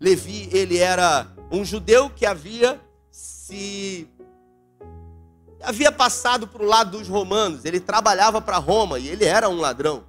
Levi, 0.00 0.48
ele 0.52 0.78
era 0.78 1.26
um 1.50 1.64
judeu 1.64 2.10
que 2.10 2.26
havia 2.26 2.80
se 3.10 4.08
havia 5.62 5.90
passado 5.90 6.46
para 6.46 6.62
o 6.62 6.66
lado 6.66 6.98
dos 6.98 7.08
romanos, 7.08 7.64
ele 7.64 7.80
trabalhava 7.80 8.40
para 8.40 8.58
Roma 8.58 8.98
e 8.98 9.08
ele 9.08 9.24
era 9.24 9.48
um 9.48 9.56
ladrão. 9.56 10.04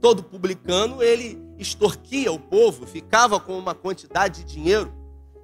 Todo 0.00 0.22
publicano, 0.22 1.02
ele 1.02 1.38
extorquia 1.58 2.32
o 2.32 2.38
povo, 2.38 2.86
ficava 2.86 3.38
com 3.38 3.58
uma 3.58 3.74
quantidade 3.74 4.42
de 4.42 4.54
dinheiro. 4.54 4.92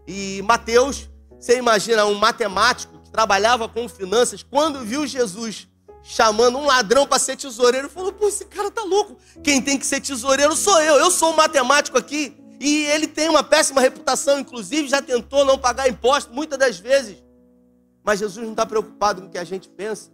E 0.07 0.42
Mateus, 0.42 1.09
você 1.38 1.57
imagina 1.59 2.04
um 2.07 2.14
matemático 2.14 2.99
que 2.99 3.11
trabalhava 3.11 3.69
com 3.69 3.88
finanças, 3.88 4.42
quando 4.42 4.85
viu 4.85 5.07
Jesus 5.07 5.69
chamando 6.02 6.59
um 6.59 6.64
ladrão 6.64 7.07
para 7.07 7.19
ser 7.19 7.37
tesoureiro, 7.37 7.88
falou: 7.88 8.12
"Pô, 8.12 8.28
esse 8.28 8.45
cara 8.47 8.71
tá 8.71 8.83
louco. 8.83 9.16
Quem 9.42 9.61
tem 9.61 9.78
que 9.78 9.87
ser 9.87 10.00
tesoureiro 10.00 10.57
sou 10.57 10.80
eu. 10.80 10.97
Eu 10.97 11.11
sou 11.11 11.33
um 11.33 11.37
matemático 11.37 11.99
aqui. 11.99 12.39
E 12.61 12.85
ele 12.88 13.09
tem 13.09 13.31
uma 13.31 13.43
péssima 13.43 13.81
reputação, 13.81 14.38
inclusive 14.38 14.87
já 14.87 15.00
tentou 15.00 15.47
não 15.47 15.59
pagar 15.59 15.88
imposto 15.88 16.31
muitas 16.31 16.59
das 16.59 16.79
vezes. 16.79 17.17
Mas 18.05 18.19
Jesus 18.19 18.45
não 18.45 18.52
está 18.52 18.67
preocupado 18.67 19.23
com 19.23 19.29
o 19.29 19.31
que 19.31 19.38
a 19.38 19.45
gente 19.45 19.67
pensa, 19.67 20.12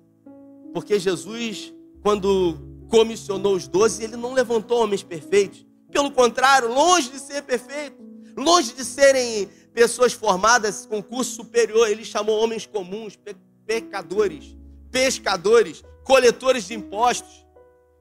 porque 0.72 0.96
Jesus, 0.96 1.74
quando 2.02 2.56
comissionou 2.88 3.56
os 3.56 3.66
doze, 3.66 4.04
ele 4.04 4.16
não 4.16 4.32
levantou 4.32 4.80
homens 4.80 5.02
perfeitos. 5.02 5.66
Pelo 5.90 6.12
contrário, 6.12 6.72
longe 6.72 7.10
de 7.10 7.18
ser 7.18 7.42
perfeito, 7.42 7.96
longe 8.36 8.72
de 8.72 8.84
serem 8.84 9.48
pessoas 9.74 10.12
formadas 10.12 10.86
com 10.86 11.02
curso 11.02 11.34
superior, 11.34 11.90
ele 11.90 12.04
chamou 12.04 12.40
homens 12.40 12.64
comuns, 12.64 13.18
pecadores, 13.66 14.56
pescadores, 14.92 15.82
coletores 16.04 16.64
de 16.64 16.74
impostos. 16.74 17.44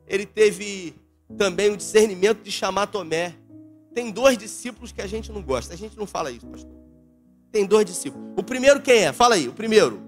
Ele 0.08 0.25
teve 0.25 0.96
também 1.36 1.72
o 1.72 1.78
discernimento 1.78 2.44
de 2.44 2.52
chamar 2.52 2.88
Tomé 2.88 3.36
tem 3.96 4.12
dois 4.12 4.38
discípulos 4.38 4.92
que 4.92 5.02
a 5.02 5.08
gente 5.08 5.32
não 5.32 5.42
gosta. 5.42 5.74
A 5.74 5.78
gente 5.78 5.98
não 5.98 6.06
fala 6.06 6.30
isso, 6.30 6.46
pastor. 6.46 6.75
Tem 7.50 7.66
dois 7.66 7.86
discípulos. 7.86 8.34
O 8.38 8.44
primeiro 8.44 8.82
quem 8.82 9.06
é? 9.06 9.14
Fala 9.14 9.36
aí, 9.36 9.48
o 9.48 9.54
primeiro. 9.54 10.02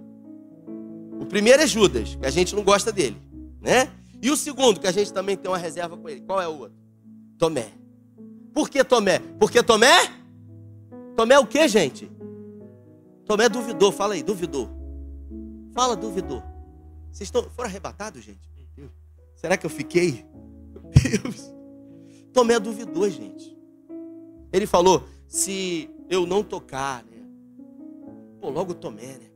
O 1.22 1.26
primeiro 1.26 1.64
é 1.64 1.66
Judas, 1.66 2.16
que 2.16 2.26
a 2.26 2.30
gente 2.30 2.54
não 2.54 2.64
gosta 2.64 2.92
dele, 2.92 3.20
né? 3.62 3.90
E 4.22 4.30
o 4.30 4.36
segundo, 4.36 4.80
que 4.80 4.88
a 4.88 4.92
gente 4.92 5.14
também 5.14 5.38
tem 5.38 5.50
uma 5.50 5.58
reserva 5.58 5.96
com 5.96 6.10
ele. 6.10 6.20
Qual 6.22 6.42
é 6.42 6.48
o 6.48 6.60
outro? 6.60 6.78
Tomé. 7.38 7.70
Por 8.54 8.70
que 8.70 8.84
Tomé? 8.84 9.20
Porque 9.40 9.64
Tomé? 9.64 9.96
Tomé 11.16 11.36
é 11.36 11.40
o 11.40 11.48
que, 11.48 11.66
gente? 11.70 12.12
Tomé 13.26 13.48
duvidou. 13.48 13.92
Fala 13.92 14.16
aí, 14.16 14.22
duvidou. 14.22 14.70
Fala, 15.74 15.96
duvidou. 15.96 16.44
Vocês 17.10 17.28
estão, 17.28 17.50
foram 17.52 17.70
arrebatados, 17.70 18.22
gente? 18.22 18.48
Será 19.36 19.56
que 19.56 19.66
eu 19.66 19.70
fiquei? 19.70 20.26
Meu 20.74 20.82
Deus. 20.92 21.54
Tomé 22.34 22.60
duvidou, 22.60 23.10
gente. 23.10 23.57
Ele 24.52 24.66
falou: 24.66 25.04
se 25.28 25.90
eu 26.10 26.26
não 26.26 26.44
tocar, 26.44 27.04
né? 27.04 27.24
Pô, 28.40 28.50
logo 28.50 28.74
Tomé, 28.74 29.18
né? 29.18 29.30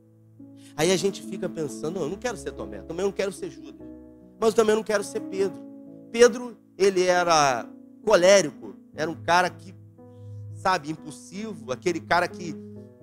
Aí 0.76 0.90
a 0.90 0.96
gente 0.96 1.22
fica 1.22 1.48
pensando: 1.48 1.94
não, 1.94 2.02
eu 2.02 2.10
não 2.10 2.18
quero 2.18 2.36
ser 2.36 2.52
Tomé, 2.52 2.80
também 2.82 3.04
não 3.04 3.12
quero 3.12 3.32
ser 3.32 3.50
Judas, 3.50 3.86
mas 4.40 4.54
também 4.54 4.74
não 4.74 4.82
quero 4.82 5.04
ser 5.04 5.20
Pedro. 5.20 5.60
Pedro, 6.10 6.56
ele 6.76 7.04
era 7.04 7.68
colérico, 8.04 8.74
era 8.94 9.10
um 9.10 9.14
cara 9.14 9.48
que, 9.48 9.74
sabe, 10.54 10.90
impulsivo, 10.90 11.72
aquele 11.72 12.00
cara 12.00 12.28
que 12.28 12.54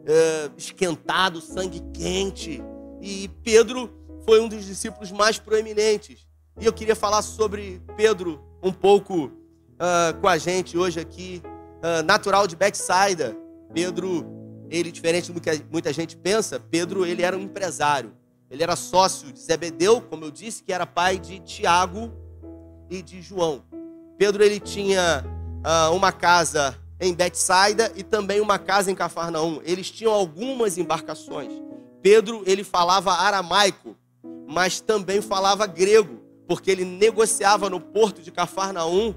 é, 0.05 0.49
esquentado, 0.57 1.41
sangue 1.41 1.81
quente. 1.93 2.61
E 3.01 3.29
Pedro 3.43 3.89
foi 4.25 4.39
um 4.41 4.47
dos 4.47 4.65
discípulos 4.65 5.11
mais 5.11 5.39
proeminentes. 5.39 6.27
E 6.59 6.65
eu 6.65 6.73
queria 6.73 6.95
falar 6.95 7.21
sobre 7.21 7.81
Pedro 7.95 8.43
um 8.61 8.73
pouco 8.73 9.25
uh, 9.25 10.19
com 10.19 10.27
a 10.27 10.37
gente 10.37 10.77
hoje 10.77 10.99
aqui 10.99 11.41
uh, 11.79 12.03
natural 12.03 12.47
de 12.47 12.55
Bethsaida. 12.55 13.35
Pedro, 13.73 14.25
ele 14.69 14.91
diferente 14.91 15.31
do 15.31 15.39
que 15.39 15.49
muita 15.71 15.91
gente 15.93 16.15
pensa, 16.17 16.59
Pedro 16.59 17.05
ele 17.05 17.21
era 17.21 17.37
um 17.37 17.41
empresário. 17.41 18.13
Ele 18.49 18.63
era 18.63 18.75
sócio 18.75 19.31
de 19.31 19.39
Zebedeu, 19.39 20.01
como 20.01 20.25
eu 20.25 20.31
disse, 20.31 20.63
que 20.63 20.73
era 20.73 20.85
pai 20.85 21.19
de 21.19 21.39
Tiago 21.39 22.11
e 22.89 23.01
de 23.01 23.21
João. 23.21 23.63
Pedro 24.17 24.43
ele 24.43 24.59
tinha 24.59 25.23
uh, 25.59 25.95
uma 25.95 26.11
casa 26.11 26.75
em 26.99 27.13
Betsaida 27.13 27.91
e 27.95 28.03
também 28.03 28.41
uma 28.41 28.57
casa 28.57 28.91
em 28.91 28.95
Cafarnaum. 28.95 29.61
Eles 29.63 29.89
tinham 29.89 30.11
algumas 30.11 30.77
embarcações. 30.77 31.53
Pedro 32.01 32.43
ele 32.45 32.63
falava 32.63 33.11
aramaico, 33.13 33.95
mas 34.47 34.81
também 34.81 35.21
falava 35.21 35.67
grego, 35.67 36.19
porque 36.47 36.71
ele 36.71 36.83
negociava 36.83 37.69
no 37.69 37.79
porto 37.79 38.21
de 38.21 38.31
Cafarnaum 38.31 39.13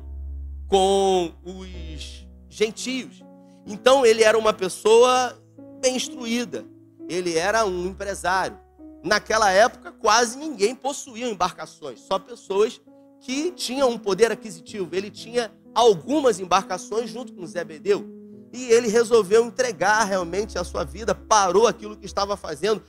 com 0.69 1.33
os 1.45 2.26
gentios. 2.52 3.25
Então 3.66 4.04
ele 4.04 4.23
era 4.23 4.37
uma 4.37 4.52
pessoa 4.52 5.37
bem 5.80 5.97
instruída, 5.97 6.64
ele 7.09 7.37
era 7.37 7.64
um 7.64 7.87
empresário. 7.87 8.59
Naquela 9.02 9.50
época, 9.50 9.90
quase 9.90 10.38
ninguém 10.38 10.75
possuía 10.75 11.28
embarcações, 11.28 12.00
só 12.00 12.18
pessoas 12.18 12.80
que 13.21 13.50
tinham 13.52 13.90
um 13.90 13.99
poder 13.99 14.30
aquisitivo. 14.30 14.94
Ele 14.94 15.11
tinha 15.11 15.52
algumas 15.75 16.38
embarcações 16.38 17.11
junto 17.11 17.32
com 17.32 17.47
Zebedeu. 17.47 18.06
E 18.52 18.64
ele 18.66 18.88
resolveu 18.88 19.44
entregar 19.47 20.04
realmente 20.04 20.59
a 20.59 20.64
sua 20.64 20.85
vida, 20.85 21.14
parou 21.14 21.66
aquilo 21.66 21.97
que 21.97 22.04
estava 22.04 22.37
fazendo. 22.37 22.82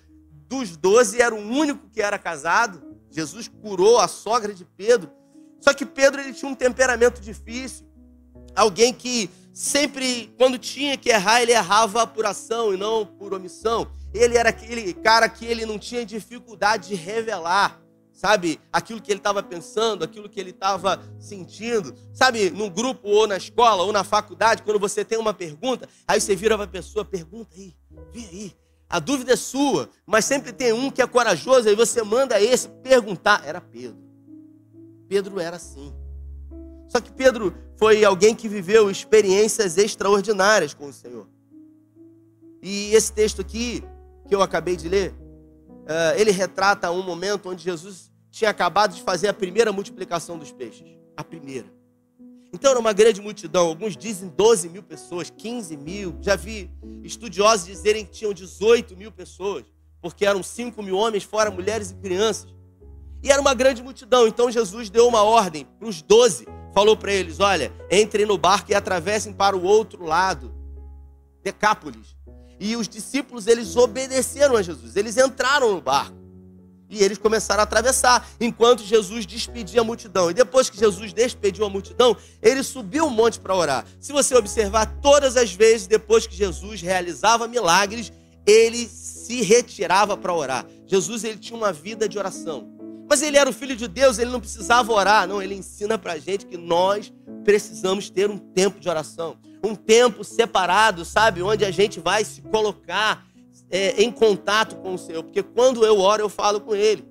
Dos 0.47 0.75
doze, 0.75 1.21
era 1.21 1.33
o 1.33 1.37
único 1.37 1.89
que 1.89 2.01
era 2.01 2.19
casado. 2.19 2.83
Jesus 3.09 3.47
curou 3.47 3.97
a 3.97 4.07
sogra 4.07 4.53
de 4.53 4.65
Pedro. 4.65 5.09
Só 5.61 5.73
que 5.73 5.85
Pedro 5.85 6.19
ele 6.19 6.33
tinha 6.33 6.51
um 6.51 6.55
temperamento 6.55 7.21
difícil. 7.21 7.87
Alguém 8.55 8.93
que 8.93 9.29
sempre, 9.53 10.33
quando 10.37 10.57
tinha 10.57 10.97
que 10.97 11.09
errar, 11.09 11.41
ele 11.41 11.51
errava 11.51 12.05
por 12.07 12.25
ação 12.25 12.73
e 12.73 12.77
não 12.77 13.05
por 13.05 13.33
omissão. 13.33 13.87
Ele 14.13 14.37
era 14.37 14.49
aquele 14.49 14.93
cara 14.93 15.29
que 15.29 15.45
ele 15.45 15.65
não 15.65 15.77
tinha 15.77 16.05
dificuldade 16.05 16.89
de 16.89 16.95
revelar, 16.95 17.81
sabe, 18.11 18.59
aquilo 18.71 19.01
que 19.01 19.11
ele 19.11 19.19
estava 19.19 19.41
pensando, 19.41 20.03
aquilo 20.03 20.29
que 20.29 20.39
ele 20.39 20.49
estava 20.49 21.01
sentindo. 21.19 21.95
Sabe, 22.13 22.49
num 22.49 22.69
grupo 22.69 23.07
ou 23.07 23.27
na 23.27 23.37
escola 23.37 23.83
ou 23.83 23.91
na 23.91 24.03
faculdade, 24.03 24.63
quando 24.63 24.79
você 24.79 25.05
tem 25.05 25.17
uma 25.17 25.33
pergunta, 25.33 25.87
aí 26.07 26.19
você 26.19 26.35
vira 26.35 26.55
para 26.55 26.65
a 26.65 26.67
pessoa, 26.69 27.05
pergunta 27.05 27.55
aí, 27.55 27.75
vem 28.11 28.25
aí. 28.25 28.55
A 28.89 28.99
dúvida 28.99 29.33
é 29.33 29.35
sua, 29.35 29.89
mas 30.05 30.25
sempre 30.25 30.53
tem 30.53 30.71
um 30.71 30.91
que 30.91 31.01
é 31.01 31.07
corajoso, 31.07 31.67
aí 31.67 31.75
você 31.75 32.03
manda 32.03 32.39
esse 32.39 32.69
perguntar. 32.69 33.43
Era 33.43 33.59
Pedro. 33.59 33.97
Pedro 35.07 35.39
era 35.39 35.55
assim. 35.55 35.91
Só 36.87 37.01
que 37.01 37.11
Pedro 37.11 37.55
foi 37.83 38.05
alguém 38.05 38.33
que 38.33 38.47
viveu 38.47 38.89
experiências 38.89 39.77
extraordinárias 39.77 40.73
com 40.73 40.85
o 40.85 40.93
Senhor. 40.93 41.27
E 42.61 42.95
esse 42.95 43.11
texto 43.11 43.41
aqui, 43.41 43.83
que 44.25 44.33
eu 44.33 44.41
acabei 44.41 44.77
de 44.77 44.87
ler, 44.87 45.11
uh, 45.11 46.17
ele 46.17 46.31
retrata 46.31 46.89
um 46.91 47.03
momento 47.03 47.49
onde 47.49 47.61
Jesus 47.61 48.09
tinha 48.31 48.49
acabado 48.49 48.95
de 48.95 49.01
fazer 49.01 49.27
a 49.27 49.33
primeira 49.33 49.73
multiplicação 49.73 50.37
dos 50.37 50.49
peixes. 50.49 50.97
A 51.17 51.25
primeira. 51.25 51.67
Então 52.53 52.71
era 52.71 52.79
uma 52.79 52.93
grande 52.93 53.19
multidão. 53.19 53.67
Alguns 53.67 53.97
dizem 53.97 54.29
12 54.29 54.69
mil 54.69 54.81
pessoas, 54.81 55.29
15 55.29 55.75
mil. 55.75 56.17
Já 56.21 56.37
vi 56.37 56.71
estudiosos 57.03 57.65
dizerem 57.65 58.05
que 58.05 58.13
tinham 58.13 58.33
18 58.33 58.95
mil 58.95 59.11
pessoas, 59.11 59.65
porque 60.01 60.25
eram 60.25 60.41
5 60.41 60.81
mil 60.81 60.95
homens, 60.95 61.25
fora 61.25 61.51
mulheres 61.51 61.91
e 61.91 61.95
crianças. 61.95 62.47
E 63.21 63.29
era 63.29 63.41
uma 63.41 63.53
grande 63.53 63.83
multidão. 63.83 64.25
Então 64.25 64.49
Jesus 64.49 64.89
deu 64.89 65.05
uma 65.05 65.21
ordem 65.21 65.67
para 65.77 65.89
os 65.89 66.01
12 66.01 66.47
falou 66.73 66.97
para 66.97 67.13
eles: 67.13 67.39
Olha, 67.39 67.71
entrem 67.89 68.25
no 68.25 68.37
barco 68.37 68.71
e 68.71 68.75
atravessem 68.75 69.31
para 69.31 69.55
o 69.55 69.63
outro 69.63 70.03
lado, 70.03 70.53
Decápolis. 71.43 72.15
E 72.59 72.75
os 72.75 72.87
discípulos, 72.87 73.47
eles 73.47 73.75
obedeceram 73.75 74.55
a 74.55 74.61
Jesus, 74.61 74.95
eles 74.95 75.17
entraram 75.17 75.73
no 75.73 75.81
barco. 75.81 76.23
E 76.89 77.03
eles 77.03 77.17
começaram 77.17 77.61
a 77.61 77.63
atravessar, 77.63 78.29
enquanto 78.39 78.83
Jesus 78.83 79.25
despedia 79.25 79.81
a 79.81 79.83
multidão. 79.83 80.29
E 80.29 80.33
depois 80.33 80.69
que 80.69 80.77
Jesus 80.77 81.11
despediu 81.11 81.65
a 81.65 81.69
multidão, 81.69 82.15
ele 82.39 82.61
subiu 82.61 83.05
o 83.05 83.07
um 83.07 83.09
monte 83.09 83.39
para 83.39 83.55
orar. 83.55 83.83
Se 83.99 84.13
você 84.13 84.35
observar, 84.35 84.85
todas 85.01 85.35
as 85.35 85.51
vezes 85.51 85.87
depois 85.87 86.27
que 86.27 86.35
Jesus 86.35 86.81
realizava 86.81 87.47
milagres, 87.47 88.13
ele 88.45 88.87
se 88.87 89.41
retirava 89.41 90.15
para 90.15 90.33
orar. 90.33 90.67
Jesus 90.85 91.23
ele 91.23 91.39
tinha 91.39 91.57
uma 91.57 91.73
vida 91.73 92.07
de 92.07 92.19
oração. 92.19 92.72
Mas 93.13 93.21
ele 93.21 93.37
era 93.37 93.47
o 93.47 93.53
filho 93.53 93.75
de 93.75 93.87
Deus, 93.87 94.17
ele 94.17 94.31
não 94.31 94.39
precisava 94.39 94.91
orar. 94.91 95.27
Não, 95.27 95.39
ele 95.39 95.53
ensina 95.53 95.99
para 95.99 96.13
a 96.13 96.17
gente 96.17 96.47
que 96.47 96.57
nós 96.57 97.13
precisamos 97.43 98.09
ter 98.09 98.27
um 98.27 98.39
tempo 98.39 98.79
de 98.79 98.89
oração. 98.89 99.37
Um 99.63 99.75
tempo 99.75 100.23
separado, 100.23 101.05
sabe? 101.05 101.43
Onde 101.43 101.63
a 101.63 101.69
gente 101.69 101.99
vai 101.99 102.25
se 102.25 102.41
colocar 102.41 103.23
é, 103.69 104.01
em 104.01 104.11
contato 104.11 104.77
com 104.77 104.95
o 104.95 104.97
Senhor. 104.97 105.21
Porque 105.21 105.43
quando 105.43 105.85
eu 105.85 105.99
oro, 105.99 106.23
eu 106.23 106.27
falo 106.27 106.59
com 106.59 106.75
Ele. 106.75 107.07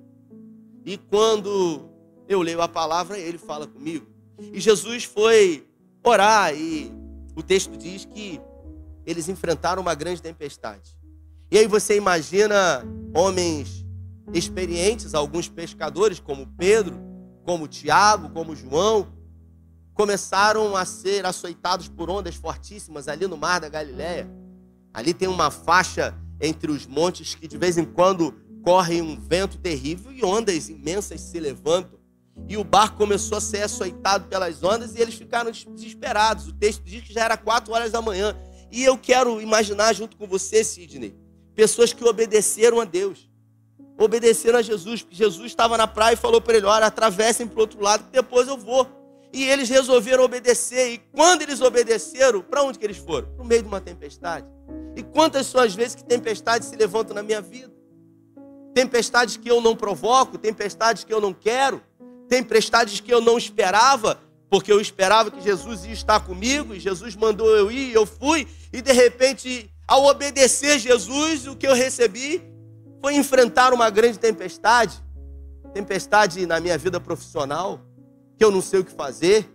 E 0.85 0.97
quando 0.97 1.89
eu 2.27 2.41
leio 2.41 2.61
a 2.61 2.67
palavra, 2.67 3.17
Ele 3.17 3.37
fala 3.37 3.65
comigo. 3.65 4.05
E 4.51 4.59
Jesus 4.59 5.05
foi 5.05 5.65
orar 6.03 6.53
e 6.53 6.91
o 7.33 7.41
texto 7.41 7.77
diz 7.77 8.03
que 8.03 8.41
eles 9.05 9.29
enfrentaram 9.29 9.81
uma 9.81 9.95
grande 9.95 10.21
tempestade. 10.21 10.97
E 11.49 11.57
aí 11.57 11.65
você 11.65 11.95
imagina 11.95 12.85
homens 13.15 13.82
experientes, 14.31 15.13
alguns 15.13 15.49
pescadores, 15.49 16.19
como 16.19 16.47
Pedro, 16.57 16.95
como 17.43 17.67
Tiago, 17.67 18.29
como 18.29 18.55
João, 18.55 19.11
começaram 19.93 20.75
a 20.75 20.85
ser 20.85 21.25
açoitados 21.25 21.87
por 21.87 22.09
ondas 22.09 22.35
fortíssimas 22.35 23.07
ali 23.07 23.27
no 23.27 23.37
mar 23.37 23.59
da 23.59 23.69
Galiléia. 23.69 24.29
Ali 24.93 25.13
tem 25.13 25.27
uma 25.27 25.51
faixa 25.51 26.15
entre 26.39 26.71
os 26.71 26.85
montes 26.85 27.35
que 27.35 27.47
de 27.47 27.57
vez 27.57 27.77
em 27.77 27.85
quando 27.85 28.33
corre 28.63 29.01
um 29.01 29.19
vento 29.19 29.57
terrível 29.57 30.11
e 30.11 30.23
ondas 30.23 30.69
imensas 30.69 31.21
se 31.21 31.39
levantam. 31.39 31.99
E 32.47 32.57
o 32.57 32.63
barco 32.63 32.97
começou 32.97 33.37
a 33.37 33.41
ser 33.41 33.63
açoitado 33.63 34.27
pelas 34.27 34.63
ondas 34.63 34.95
e 34.95 35.01
eles 35.01 35.13
ficaram 35.15 35.51
desesperados. 35.51 36.47
O 36.47 36.53
texto 36.53 36.83
diz 36.83 37.03
que 37.03 37.13
já 37.13 37.25
era 37.25 37.37
quatro 37.37 37.73
horas 37.73 37.91
da 37.91 38.01
manhã. 38.01 38.35
E 38.71 38.83
eu 38.83 38.97
quero 38.97 39.39
imaginar 39.39 39.93
junto 39.93 40.17
com 40.17 40.25
você, 40.25 40.63
Sidney, 40.63 41.15
pessoas 41.53 41.93
que 41.93 42.03
obedeceram 42.03 42.81
a 42.81 42.85
Deus 42.85 43.29
obedeceram 43.97 44.59
a 44.59 44.61
Jesus, 44.61 45.01
porque 45.01 45.15
Jesus 45.15 45.47
estava 45.47 45.77
na 45.77 45.87
praia 45.87 46.13
e 46.13 46.17
falou 46.17 46.41
para 46.41 46.57
ele: 46.57 46.65
Olha, 46.65 46.85
atravessem 46.85 47.47
para 47.47 47.57
o 47.57 47.61
outro 47.61 47.81
lado, 47.81 48.03
que 48.05 48.11
depois 48.11 48.47
eu 48.47 48.57
vou. 48.57 48.87
E 49.31 49.43
eles 49.43 49.67
resolveram 49.67 50.23
obedecer. 50.23 50.93
E 50.93 50.97
quando 51.11 51.41
eles 51.41 51.59
obedeceram, 51.59 52.41
para 52.41 52.63
onde 52.63 52.77
que 52.77 52.85
eles 52.85 52.97
foram? 52.97 53.27
Para 53.29 53.43
o 53.43 53.47
meio 53.47 53.63
de 53.63 53.67
uma 53.67 53.81
tempestade. 53.81 54.45
E 54.95 55.01
quantas 55.01 55.47
são 55.47 55.59
as 55.59 55.73
vezes 55.73 55.95
que 55.95 56.03
tempestades 56.03 56.67
se 56.67 56.75
levantam 56.75 57.15
na 57.15 57.23
minha 57.23 57.41
vida? 57.41 57.73
Tempestades 58.75 59.37
que 59.37 59.49
eu 59.49 59.59
não 59.59 59.75
provoco, 59.75 60.37
tempestades 60.37 61.03
que 61.03 61.11
eu 61.11 61.19
não 61.19 61.33
quero, 61.33 61.81
tempestades 62.29 62.99
que 62.99 63.11
eu 63.11 63.21
não 63.21 63.37
esperava, 63.37 64.19
porque 64.49 64.71
eu 64.71 64.79
esperava 64.79 65.31
que 65.31 65.41
Jesus 65.41 65.83
ia 65.85 65.93
estar 65.93 66.19
comigo, 66.19 66.75
e 66.75 66.79
Jesus 66.79 67.15
mandou 67.15 67.49
eu 67.55 67.71
ir, 67.71 67.89
e 67.89 67.93
eu 67.93 68.05
fui, 68.05 68.47
e 68.71 68.81
de 68.83 68.91
repente, 68.91 69.69
ao 69.87 70.05
obedecer 70.05 70.77
Jesus, 70.77 71.47
o 71.47 71.55
que 71.55 71.67
eu 71.67 71.73
recebi 71.73 72.52
foi 73.03 73.15
enfrentar 73.15 73.73
uma 73.73 73.89
grande 73.89 74.17
tempestade, 74.17 75.03
tempestade 75.73 76.45
na 76.45 76.61
minha 76.61 76.77
vida 76.77 77.01
profissional, 77.01 77.81
que 78.37 78.45
eu 78.45 78.49
não 78.49 78.61
sei 78.61 78.79
o 78.79 78.85
que 78.85 78.93
fazer, 78.93 79.53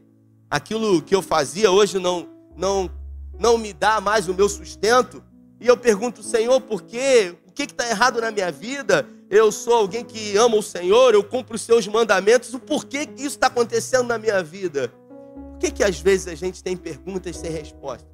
aquilo 0.50 1.00
que 1.00 1.14
eu 1.14 1.22
fazia 1.22 1.70
hoje 1.70 1.98
não 1.98 2.28
não 2.54 2.90
não 3.38 3.56
me 3.56 3.72
dá 3.72 4.02
mais 4.02 4.28
o 4.28 4.34
meu 4.34 4.50
sustento. 4.50 5.24
E 5.58 5.66
eu 5.66 5.78
pergunto, 5.78 6.22
Senhor, 6.22 6.60
por 6.60 6.82
quê? 6.82 7.34
O 7.46 7.52
que 7.52 7.62
está 7.62 7.88
errado 7.88 8.20
na 8.20 8.30
minha 8.30 8.52
vida? 8.52 9.08
Eu 9.30 9.50
sou 9.50 9.72
alguém 9.72 10.04
que 10.04 10.36
ama 10.36 10.56
o 10.56 10.62
Senhor, 10.62 11.14
eu 11.14 11.24
cumpro 11.24 11.54
os 11.54 11.62
seus 11.62 11.88
mandamentos. 11.88 12.52
O 12.52 12.58
porquê 12.58 13.06
que 13.06 13.22
isso 13.22 13.36
está 13.36 13.46
acontecendo 13.46 14.08
na 14.08 14.18
minha 14.18 14.42
vida? 14.42 14.92
Por 15.52 15.58
que, 15.58 15.70
que 15.70 15.84
às 15.84 15.98
vezes 15.98 16.28
a 16.28 16.34
gente 16.34 16.62
tem 16.62 16.76
perguntas 16.76 17.36
sem 17.38 17.50
resposta? 17.50 18.06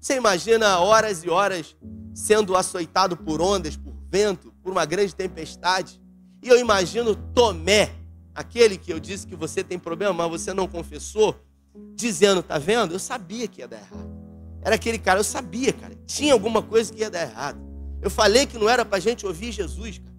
Você 0.00 0.16
imagina 0.16 0.78
horas 0.78 1.24
e 1.24 1.28
horas 1.28 1.76
sendo 2.14 2.56
açoitado 2.56 3.18
por 3.18 3.42
ondas, 3.42 3.76
por 3.76 3.89
vento, 4.10 4.52
por 4.62 4.72
uma 4.72 4.84
grande 4.84 5.14
tempestade. 5.14 6.00
E 6.42 6.48
eu 6.48 6.58
imagino 6.58 7.14
Tomé, 7.14 7.90
aquele 8.34 8.76
que 8.76 8.92
eu 8.92 8.98
disse 8.98 9.26
que 9.26 9.36
você 9.36 9.62
tem 9.62 9.78
problema, 9.78 10.12
mas 10.12 10.30
você 10.30 10.52
não 10.52 10.66
confessou, 10.66 11.36
dizendo: 11.94 12.42
tá 12.42 12.58
vendo? 12.58 12.92
Eu 12.94 12.98
sabia 12.98 13.46
que 13.46 13.60
ia 13.60 13.68
dar 13.68 13.78
errado. 13.78 14.10
Era 14.62 14.74
aquele 14.74 14.98
cara, 14.98 15.20
eu 15.20 15.24
sabia, 15.24 15.72
cara, 15.72 15.94
tinha 16.06 16.32
alguma 16.32 16.60
coisa 16.60 16.92
que 16.92 17.00
ia 17.00 17.10
dar 17.10 17.22
errado. 17.22 17.60
Eu 18.02 18.10
falei 18.10 18.46
que 18.46 18.58
não 18.58 18.68
era 18.68 18.84
para 18.84 18.98
gente 18.98 19.26
ouvir 19.26 19.52
Jesus, 19.52 19.98
cara. 19.98 20.10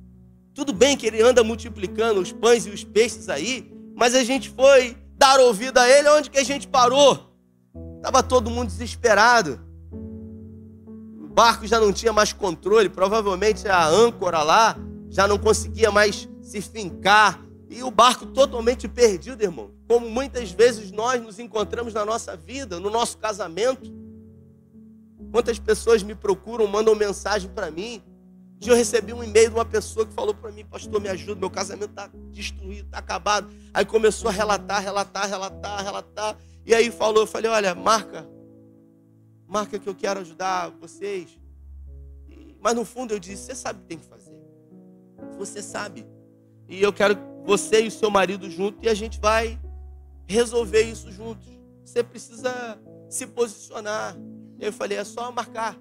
Tudo 0.53 0.73
bem 0.73 0.97
que 0.97 1.05
ele 1.05 1.21
anda 1.21 1.43
multiplicando 1.43 2.19
os 2.19 2.31
pães 2.31 2.65
e 2.65 2.69
os 2.69 2.83
peixes 2.83 3.29
aí, 3.29 3.71
mas 3.95 4.13
a 4.15 4.23
gente 4.23 4.49
foi 4.49 4.97
dar 5.17 5.39
ouvido 5.39 5.77
a 5.77 5.87
ele, 5.87 6.09
onde 6.09 6.29
que 6.29 6.37
a 6.37 6.43
gente 6.43 6.67
parou? 6.67 7.31
Estava 7.97 8.23
todo 8.23 8.49
mundo 8.49 8.67
desesperado 8.67 9.70
barco 11.31 11.65
já 11.65 11.79
não 11.79 11.93
tinha 11.93 12.11
mais 12.13 12.33
controle, 12.33 12.89
provavelmente 12.89 13.67
a 13.67 13.87
âncora 13.87 14.43
lá 14.43 14.77
já 15.09 15.27
não 15.27 15.37
conseguia 15.37 15.91
mais 15.91 16.29
se 16.41 16.61
fincar. 16.61 17.41
E 17.69 17.83
o 17.83 17.89
barco 17.89 18.25
totalmente 18.25 18.87
perdido, 18.87 19.41
irmão. 19.41 19.71
Como 19.87 20.09
muitas 20.09 20.51
vezes 20.51 20.91
nós 20.91 21.21
nos 21.21 21.39
encontramos 21.39 21.93
na 21.93 22.03
nossa 22.03 22.35
vida, 22.35 22.79
no 22.79 22.89
nosso 22.89 23.17
casamento. 23.17 23.89
Quantas 25.31 25.57
pessoas 25.57 26.03
me 26.03 26.13
procuram, 26.13 26.67
mandam 26.67 26.93
mensagem 26.93 27.49
para 27.49 27.71
mim. 27.71 28.03
Um 28.55 28.59
dia 28.59 28.73
eu 28.73 28.75
recebi 28.75 29.13
um 29.13 29.23
e-mail 29.23 29.49
de 29.49 29.55
uma 29.55 29.65
pessoa 29.65 30.05
que 30.05 30.13
falou 30.13 30.33
para 30.33 30.51
mim, 30.51 30.65
pastor, 30.65 30.99
me 30.99 31.07
ajuda, 31.07 31.39
meu 31.39 31.49
casamento 31.49 31.91
está 31.91 32.09
destruído, 32.29 32.85
está 32.85 32.97
acabado. 32.97 33.49
Aí 33.73 33.85
começou 33.85 34.29
a 34.29 34.33
relatar, 34.33 34.83
relatar, 34.83 35.29
relatar, 35.29 35.83
relatar. 35.83 36.37
E 36.65 36.75
aí 36.75 36.91
falou, 36.91 37.23
eu 37.23 37.27
falei, 37.27 37.49
olha, 37.49 37.73
marca 37.73 38.27
marca 39.51 39.77
que 39.77 39.87
eu 39.87 39.93
quero 39.93 40.21
ajudar 40.21 40.69
vocês. 40.69 41.37
Mas 42.61 42.73
no 42.73 42.85
fundo 42.85 43.13
eu 43.13 43.19
disse: 43.19 43.43
você 43.43 43.55
sabe 43.55 43.79
o 43.79 43.81
que 43.81 43.87
tem 43.89 43.97
que 43.97 44.05
fazer. 44.05 44.33
Você 45.37 45.61
sabe. 45.61 46.07
E 46.69 46.81
eu 46.81 46.93
quero 46.93 47.17
você 47.43 47.83
e 47.83 47.87
o 47.87 47.91
seu 47.91 48.09
marido 48.09 48.49
junto 48.49 48.83
e 48.83 48.87
a 48.87 48.93
gente 48.93 49.19
vai 49.19 49.59
resolver 50.25 50.83
isso 50.83 51.11
juntos. 51.11 51.49
Você 51.83 52.01
precisa 52.01 52.79
se 53.09 53.27
posicionar. 53.27 54.15
Eu 54.57 54.71
falei: 54.71 54.97
é 54.97 55.03
só 55.03 55.29
marcar. 55.33 55.77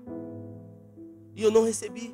E 1.37 1.42
eu 1.42 1.50
não 1.52 1.64
recebi. 1.64 2.12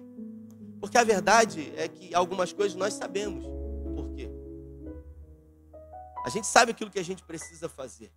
Porque 0.79 0.99
a 0.99 1.05
verdade 1.05 1.73
é 1.75 1.89
que 1.89 2.15
algumas 2.15 2.53
coisas 2.53 2.77
nós 2.77 2.93
sabemos 2.93 3.47
o 3.47 3.95
porquê. 3.95 4.29
A 6.23 6.29
gente 6.29 6.47
sabe 6.47 6.73
aquilo 6.73 6.91
que 6.91 6.99
a 6.99 7.05
gente 7.05 7.23
precisa 7.23 7.67
fazer. 7.67 8.13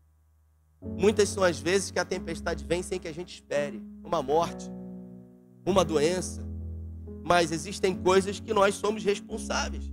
Muitas 0.82 1.30
são 1.30 1.44
as 1.44 1.60
vezes 1.60 1.92
que 1.92 2.00
a 2.00 2.06
tempestade 2.06 2.63
vem 2.63 2.82
sem 2.82 3.00
que 3.00 3.08
a 3.08 3.13
gente 3.13 3.34
espere 3.34 3.84
uma 4.04 4.22
morte, 4.24 4.70
uma 5.65 5.84
doença. 5.84 6.48
Mas 7.24 7.52
existem 7.52 7.94
coisas 7.94 8.39
que 8.39 8.54
nós 8.54 8.76
somos 8.76 9.04
responsáveis. 9.04 9.92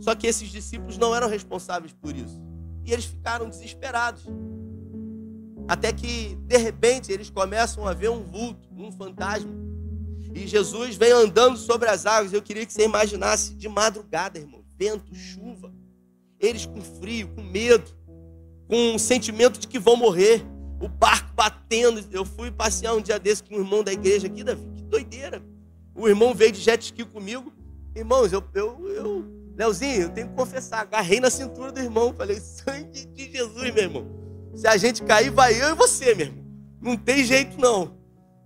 Só 0.00 0.14
que 0.14 0.26
esses 0.26 0.48
discípulos 0.48 0.96
não 0.96 1.14
eram 1.14 1.28
responsáveis 1.28 1.92
por 1.92 2.16
isso. 2.16 2.40
E 2.84 2.92
eles 2.92 3.04
ficaram 3.04 3.48
desesperados. 3.48 4.24
Até 5.68 5.92
que, 5.92 6.34
de 6.46 6.56
repente, 6.56 7.12
eles 7.12 7.30
começam 7.30 7.86
a 7.86 7.92
ver 7.92 8.10
um 8.10 8.22
vulto, 8.22 8.68
um 8.76 8.90
fantasma. 8.90 9.52
E 10.34 10.46
Jesus 10.46 10.96
vem 10.96 11.12
andando 11.12 11.58
sobre 11.58 11.88
as 11.88 12.06
águas. 12.06 12.32
Eu 12.32 12.42
queria 12.42 12.64
que 12.64 12.72
você 12.72 12.84
imaginasse 12.84 13.54
de 13.54 13.68
madrugada, 13.68 14.38
irmão. 14.38 14.64
Vento, 14.76 15.14
chuva. 15.14 15.72
Eles 16.40 16.66
com 16.66 16.80
frio, 16.80 17.28
com 17.28 17.42
medo 17.42 17.94
com 18.72 18.94
um 18.94 18.98
sentimento 18.98 19.60
de 19.60 19.68
que 19.68 19.78
vão 19.78 19.96
morrer, 19.96 20.42
o 20.80 20.88
barco 20.88 21.30
batendo. 21.34 22.02
Eu 22.10 22.24
fui 22.24 22.50
passear 22.50 22.94
um 22.94 23.02
dia 23.02 23.18
desse 23.18 23.42
com 23.42 23.56
um 23.56 23.58
irmão 23.58 23.84
da 23.84 23.92
igreja 23.92 24.28
aqui, 24.28 24.42
Davi, 24.42 24.66
que 24.74 24.82
doideira. 24.84 25.42
O 25.94 26.08
irmão 26.08 26.34
veio 26.34 26.52
de 26.52 26.60
jet 26.60 26.82
ski 26.82 27.04
comigo. 27.04 27.52
Irmãos, 27.94 28.32
eu, 28.32 28.42
eu, 28.54 28.88
eu, 28.88 29.24
Leozinho, 29.54 30.04
eu 30.04 30.08
tenho 30.08 30.28
que 30.30 30.34
confessar, 30.34 30.80
agarrei 30.80 31.20
na 31.20 31.28
cintura 31.28 31.70
do 31.70 31.80
irmão, 31.80 32.14
falei, 32.16 32.40
sangue 32.40 33.04
de 33.08 33.30
Jesus, 33.30 33.74
meu 33.74 33.82
irmão. 33.84 34.06
Se 34.54 34.66
a 34.66 34.78
gente 34.78 35.02
cair, 35.02 35.28
vai 35.28 35.52
eu 35.62 35.72
e 35.72 35.74
você, 35.74 36.14
meu 36.14 36.28
irmão. 36.28 36.44
Não 36.80 36.96
tem 36.96 37.26
jeito, 37.26 37.60
não. 37.60 37.94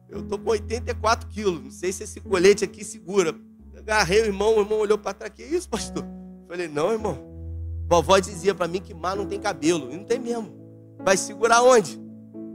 Eu 0.08 0.24
tô 0.24 0.36
com 0.36 0.50
84 0.50 1.28
quilos, 1.28 1.62
não 1.62 1.70
sei 1.70 1.92
se 1.92 2.02
esse 2.02 2.20
colete 2.20 2.64
aqui 2.64 2.84
segura. 2.84 3.32
Agarrei 3.76 4.22
o 4.22 4.24
irmão, 4.24 4.56
o 4.56 4.60
irmão 4.60 4.80
olhou 4.80 4.98
para 4.98 5.14
trás, 5.14 5.32
que 5.32 5.44
isso, 5.44 5.68
pastor? 5.68 6.04
Falei, 6.48 6.66
não, 6.66 6.90
irmão, 6.90 7.35
Vovó 7.88 8.18
dizia 8.18 8.54
para 8.54 8.66
mim 8.66 8.80
que 8.80 8.92
mar 8.92 9.16
não 9.16 9.26
tem 9.26 9.40
cabelo. 9.40 9.90
E 9.92 9.96
não 9.96 10.04
tem 10.04 10.18
mesmo. 10.18 10.52
Vai 10.98 11.16
segurar 11.16 11.62
onde? 11.62 11.98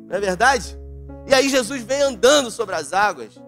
Não 0.07 0.15
é 0.15 0.19
verdade? 0.19 0.77
E 1.27 1.33
aí 1.33 1.49
Jesus 1.49 1.83
vem 1.83 2.01
andando 2.01 2.51
sobre 2.51 2.75
as 2.75 2.91
águas. 2.91 3.39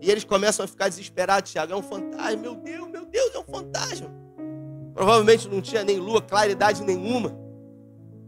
E 0.00 0.10
eles 0.10 0.24
começam 0.24 0.64
a 0.64 0.68
ficar 0.68 0.88
desesperados. 0.88 1.50
Tiago, 1.50 1.72
é 1.72 1.76
um 1.76 1.82
fantasma. 1.82 2.40
Meu 2.40 2.54
Deus, 2.54 2.88
meu 2.90 3.04
Deus, 3.04 3.34
é 3.34 3.38
um 3.38 3.44
fantasma. 3.44 4.10
Provavelmente 4.94 5.48
não 5.48 5.60
tinha 5.60 5.82
nem 5.82 5.98
lua, 5.98 6.22
claridade 6.22 6.82
nenhuma. 6.82 7.36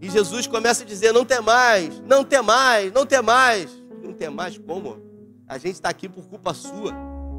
E 0.01 0.11
Jesus 0.11 0.47
começa 0.47 0.83
a 0.83 0.87
dizer: 0.87 1.13
Não 1.13 1.25
tem 1.25 1.41
mais, 1.41 2.01
não 2.01 2.25
tem 2.25 2.43
mais, 2.43 2.93
não 2.93 3.07
tem 3.07 3.23
mais. 3.23 3.71
Não 4.03 4.13
tem 4.13 4.29
mais 4.29 4.59
como? 4.59 5.03
A 5.49 5.59
gente 5.59 5.75
está 5.75 5.89
aqui 5.89 6.09
por 6.09 6.27
culpa 6.27 6.53
sua. 6.53 6.93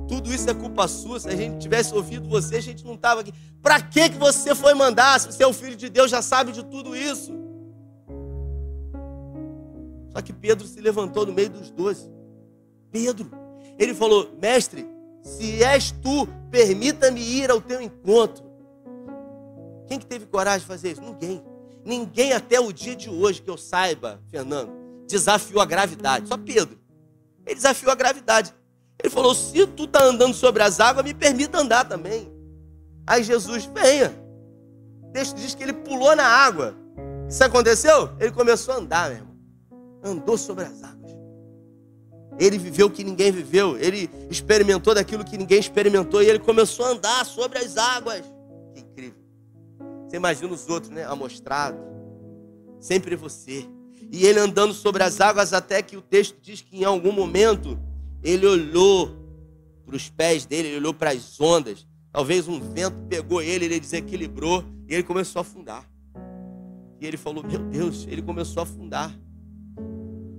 Tudo 0.07 0.33
isso 0.33 0.49
é 0.49 0.53
culpa 0.53 0.87
sua. 0.87 1.19
Se 1.19 1.27
a 1.27 1.35
gente 1.35 1.59
tivesse 1.59 1.93
ouvido 1.93 2.29
você, 2.29 2.57
a 2.57 2.61
gente 2.61 2.85
não 2.85 2.93
estava 2.93 3.21
aqui. 3.21 3.33
Para 3.61 3.81
que, 3.81 4.09
que 4.09 4.17
você 4.17 4.55
foi 4.55 4.73
mandar? 4.73 5.19
Se 5.19 5.27
você 5.27 5.43
é 5.43 5.47
o 5.47 5.53
filho 5.53 5.75
de 5.75 5.89
Deus, 5.89 6.09
já 6.09 6.21
sabe 6.21 6.51
de 6.51 6.63
tudo 6.63 6.95
isso. 6.95 7.33
Só 10.11 10.21
que 10.21 10.33
Pedro 10.33 10.65
se 10.65 10.79
levantou 10.79 11.25
no 11.25 11.33
meio 11.33 11.49
dos 11.49 11.69
doze. 11.69 12.09
Pedro, 12.91 13.29
ele 13.77 13.93
falou: 13.93 14.31
Mestre, 14.41 14.87
se 15.21 15.61
és 15.63 15.91
tu, 15.91 16.27
permita-me 16.49 17.21
ir 17.21 17.51
ao 17.51 17.59
teu 17.59 17.81
encontro. 17.81 18.45
Quem 19.87 19.99
que 19.99 20.05
teve 20.05 20.25
coragem 20.25 20.61
de 20.61 20.65
fazer 20.65 20.91
isso? 20.91 21.01
Ninguém. 21.01 21.43
Ninguém 21.85 22.33
até 22.33 22.59
o 22.59 22.71
dia 22.71 22.95
de 22.95 23.09
hoje, 23.09 23.41
que 23.41 23.49
eu 23.49 23.57
saiba, 23.57 24.21
Fernando, 24.29 24.71
desafiou 25.07 25.61
a 25.61 25.65
gravidade. 25.65 26.27
Só 26.27 26.37
Pedro. 26.37 26.77
Ele 27.45 27.55
desafiou 27.55 27.91
a 27.91 27.95
gravidade. 27.95 28.53
Ele 29.01 29.09
falou: 29.09 29.33
se 29.35 29.65
tu 29.67 29.83
está 29.85 30.03
andando 30.03 30.33
sobre 30.33 30.63
as 30.63 30.79
águas, 30.79 31.05
me 31.05 31.13
permita 31.13 31.59
andar 31.59 31.85
também. 31.85 32.31
Aí 33.05 33.23
Jesus, 33.23 33.65
venha. 33.65 34.13
O 35.03 35.11
texto 35.11 35.35
diz 35.35 35.55
que 35.55 35.63
ele 35.63 35.73
pulou 35.73 36.15
na 36.15 36.25
água. 36.25 36.75
Isso 37.29 37.43
aconteceu? 37.43 38.09
Ele 38.19 38.31
começou 38.31 38.73
a 38.73 38.77
andar, 38.77 39.09
meu 39.09 39.19
irmão. 39.19 39.35
Andou 40.03 40.37
sobre 40.37 40.65
as 40.65 40.83
águas. 40.83 41.11
Ele 42.39 42.57
viveu 42.57 42.87
o 42.87 42.91
que 42.91 43.03
ninguém 43.03 43.31
viveu. 43.31 43.77
Ele 43.77 44.09
experimentou 44.29 44.93
daquilo 44.93 45.23
que 45.23 45.37
ninguém 45.37 45.59
experimentou. 45.59 46.21
E 46.21 46.27
ele 46.27 46.39
começou 46.39 46.85
a 46.85 46.89
andar 46.89 47.25
sobre 47.25 47.57
as 47.57 47.77
águas. 47.77 48.23
Que 48.73 48.81
incrível. 48.81 49.19
Você 50.07 50.17
imagina 50.17 50.53
os 50.53 50.69
outros, 50.69 50.91
né? 50.91 51.05
Amostrado. 51.05 51.77
Sempre 52.79 53.15
você. 53.15 53.65
E 54.11 54.25
ele 54.25 54.39
andando 54.39 54.73
sobre 54.73 55.03
as 55.03 55.19
águas, 55.19 55.51
até 55.51 55.81
que 55.81 55.97
o 55.97 56.01
texto 56.01 56.37
diz 56.41 56.61
que 56.61 56.77
em 56.77 56.83
algum 56.83 57.11
momento 57.11 57.77
ele 58.27 58.45
olhou 58.45 59.15
para 59.85 59.95
os 59.95 60.09
pés 60.09 60.45
dele, 60.45 60.67
ele 60.67 60.77
olhou 60.77 60.93
para 60.93 61.11
as 61.11 61.39
ondas. 61.39 61.87
Talvez 62.11 62.45
um 62.47 62.59
vento 62.59 62.97
pegou 63.07 63.41
ele, 63.41 63.65
ele 63.65 63.79
desequilibrou 63.79 64.65
e 64.87 64.93
ele 64.93 65.03
começou 65.03 65.39
a 65.39 65.41
afundar. 65.41 65.89
E 66.99 67.05
ele 67.05 67.15
falou: 67.15 67.41
Meu 67.41 67.59
Deus, 67.59 68.05
ele 68.09 68.21
começou 68.21 68.59
a 68.59 68.63
afundar. 68.63 69.17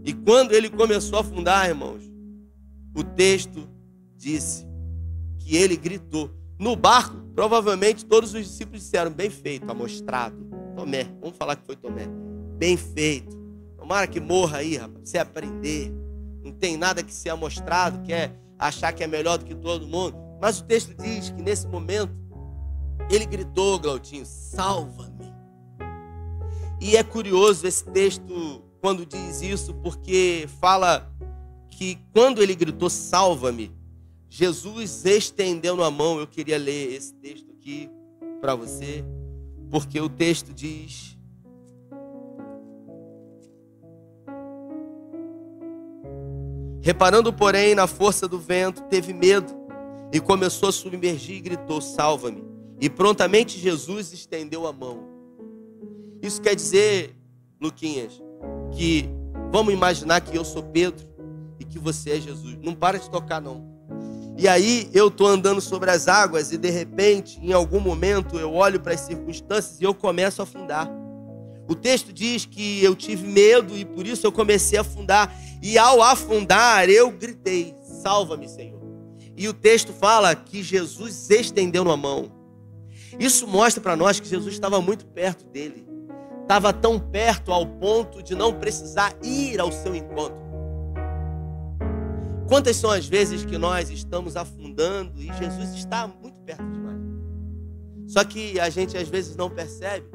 E 0.05 0.13
quando 0.13 0.53
ele 0.53 0.69
começou 0.69 1.19
a 1.19 1.23
afundar, 1.23 1.67
irmãos, 1.67 2.03
o 2.95 3.03
texto 3.03 3.67
disse 4.17 4.67
que 5.39 5.57
ele 5.57 5.77
gritou. 5.77 6.31
No 6.59 6.75
barco, 6.77 7.17
provavelmente 7.35 8.05
todos 8.05 8.35
os 8.35 8.45
discípulos 8.45 8.83
disseram: 8.83 9.11
Bem 9.11 9.31
feito, 9.31 9.71
amostrado. 9.71 10.37
Tomé, 10.77 11.05
vamos 11.23 11.39
falar 11.39 11.57
que 11.57 11.65
foi 11.65 11.77
Tomé. 11.77 12.07
Bem 12.59 12.77
feito. 12.77 13.35
Tomara 13.79 14.07
que 14.07 14.21
morra 14.21 14.59
aí, 14.59 14.77
rapaz, 14.77 15.09
você 15.09 15.17
aprender. 15.17 15.91
Não 16.43 16.53
tem 16.53 16.77
nada 16.77 17.03
que 17.03 17.13
ser 17.13 17.31
amostrado, 17.31 18.03
quer 18.03 18.33
achar 18.59 18.93
que 18.93 19.03
é 19.03 19.07
melhor 19.07 19.39
do 19.39 19.45
que 19.45 19.55
todo 19.55 19.87
mundo. 19.87 20.17
Mas 20.41 20.61
o 20.61 20.65
texto 20.65 20.95
diz 20.95 21.31
que 21.31 21.43
nesse 21.43 21.67
momento 21.67 22.13
ele 23.11 23.27
gritou, 23.27 23.79
Glautinho, 23.79 24.25
salva-me. 24.25 25.33
E 26.81 26.97
é 26.97 27.03
curioso 27.03 27.67
esse 27.67 27.85
texto 27.85 28.63
quando 28.81 29.05
diz 29.05 29.43
isso, 29.43 29.75
porque 29.75 30.49
fala 30.61 31.13
que 31.71 31.99
quando 32.13 32.43
ele 32.43 32.55
gritou 32.55 32.89
salva-me, 32.89 33.73
Jesus 34.29 35.05
estendendo 35.05 35.83
a 35.83 35.91
mão. 35.91 36.19
Eu 36.19 36.27
queria 36.27 36.59
ler 36.59 36.93
esse 36.93 37.15
texto 37.15 37.51
aqui 37.51 37.91
para 38.41 38.55
você, 38.55 39.05
porque 39.71 40.01
o 40.01 40.09
texto 40.09 40.53
diz 40.53 41.18
Reparando, 46.83 47.33
porém, 47.33 47.75
na 47.75 47.87
força 47.87 48.29
do 48.29 48.39
vento, 48.39 48.83
teve 48.85 49.13
medo 49.13 49.53
e 50.13 50.21
começou 50.21 50.69
a 50.69 50.73
submergir 50.73 51.37
e 51.37 51.41
gritou: 51.41 51.81
Salva-me. 51.81 52.45
E 52.81 52.89
prontamente 52.89 53.59
Jesus 53.59 54.13
estendeu 54.13 54.67
a 54.67 54.73
mão. 54.73 55.01
Isso 56.23 56.41
quer 56.41 56.55
dizer, 56.55 57.15
Luquinhas, 57.61 58.23
que 58.73 59.09
vamos 59.51 59.73
imaginar 59.73 60.21
que 60.21 60.37
eu 60.37 60.45
sou 60.45 60.63
Pedro 60.63 61.07
e 61.59 61.65
que 61.65 61.79
você 61.79 62.11
é 62.11 62.21
Jesus. 62.21 62.57
Não 62.63 62.75
para 62.75 62.99
de 62.99 63.11
tocar, 63.11 63.41
não. 63.41 63.67
E 64.37 64.47
aí 64.47 64.89
eu 64.95 65.09
estou 65.09 65.27
andando 65.27 65.61
sobre 65.61 65.91
as 65.91 66.07
águas 66.07 66.53
e 66.53 66.57
de 66.57 66.71
repente, 66.71 67.41
em 67.43 67.53
algum 67.53 67.81
momento, 67.81 68.39
eu 68.39 68.55
olho 68.55 68.79
para 68.79 68.95
as 68.95 69.01
circunstâncias 69.01 69.81
e 69.81 69.85
eu 69.85 69.93
começo 69.93 70.41
a 70.41 70.45
afundar. 70.45 70.89
O 71.69 71.75
texto 71.75 72.13
diz 72.13 72.47
que 72.47 72.83
eu 72.83 72.95
tive 72.95 73.27
medo 73.27 73.77
e 73.77 73.85
por 73.85 74.07
isso 74.07 74.25
eu 74.25 74.31
comecei 74.31 74.79
a 74.79 74.83
afundar. 74.83 75.35
E 75.63 75.79
ao 75.79 76.03
afundar, 76.03 76.89
eu 76.89 77.11
gritei: 77.11 77.75
Salva-me, 78.03 78.49
Senhor. 78.49 78.79
E 79.37 79.49
o 79.49 79.53
texto 79.53 79.93
fala 79.93 80.35
que 80.35 80.63
Jesus 80.63 81.31
estendeu 81.31 81.89
a 81.91 81.97
mão. 81.97 82.31
Isso 83.19 83.47
mostra 83.47 83.83
para 83.83 83.97
nós 83.97 84.19
que 84.19 84.29
Jesus 84.29 84.53
estava 84.53 84.81
muito 84.81 85.07
perto 85.07 85.45
dele. 85.47 85.87
Estava 86.43 86.73
tão 86.73 86.99
perto 86.99 87.53
ao 87.53 87.67
ponto 87.67 88.23
de 88.23 88.35
não 88.35 88.53
precisar 88.53 89.15
ir 89.23 89.61
ao 89.61 89.71
seu 89.71 89.95
encontro. 89.95 90.39
Quantas 92.49 92.77
são 92.77 92.91
as 92.91 93.07
vezes 93.07 93.45
que 93.45 93.59
nós 93.59 93.91
estamos 93.91 94.37
afundando 94.37 95.21
e 95.21 95.27
Jesus 95.35 95.75
está 95.75 96.09
muito 96.09 96.41
perto 96.41 96.65
demais? 96.65 96.99
Só 98.07 98.25
que 98.25 98.59
a 98.59 98.71
gente 98.71 98.97
às 98.97 99.09
vezes 99.09 99.37
não 99.37 99.51
percebe 99.51 100.09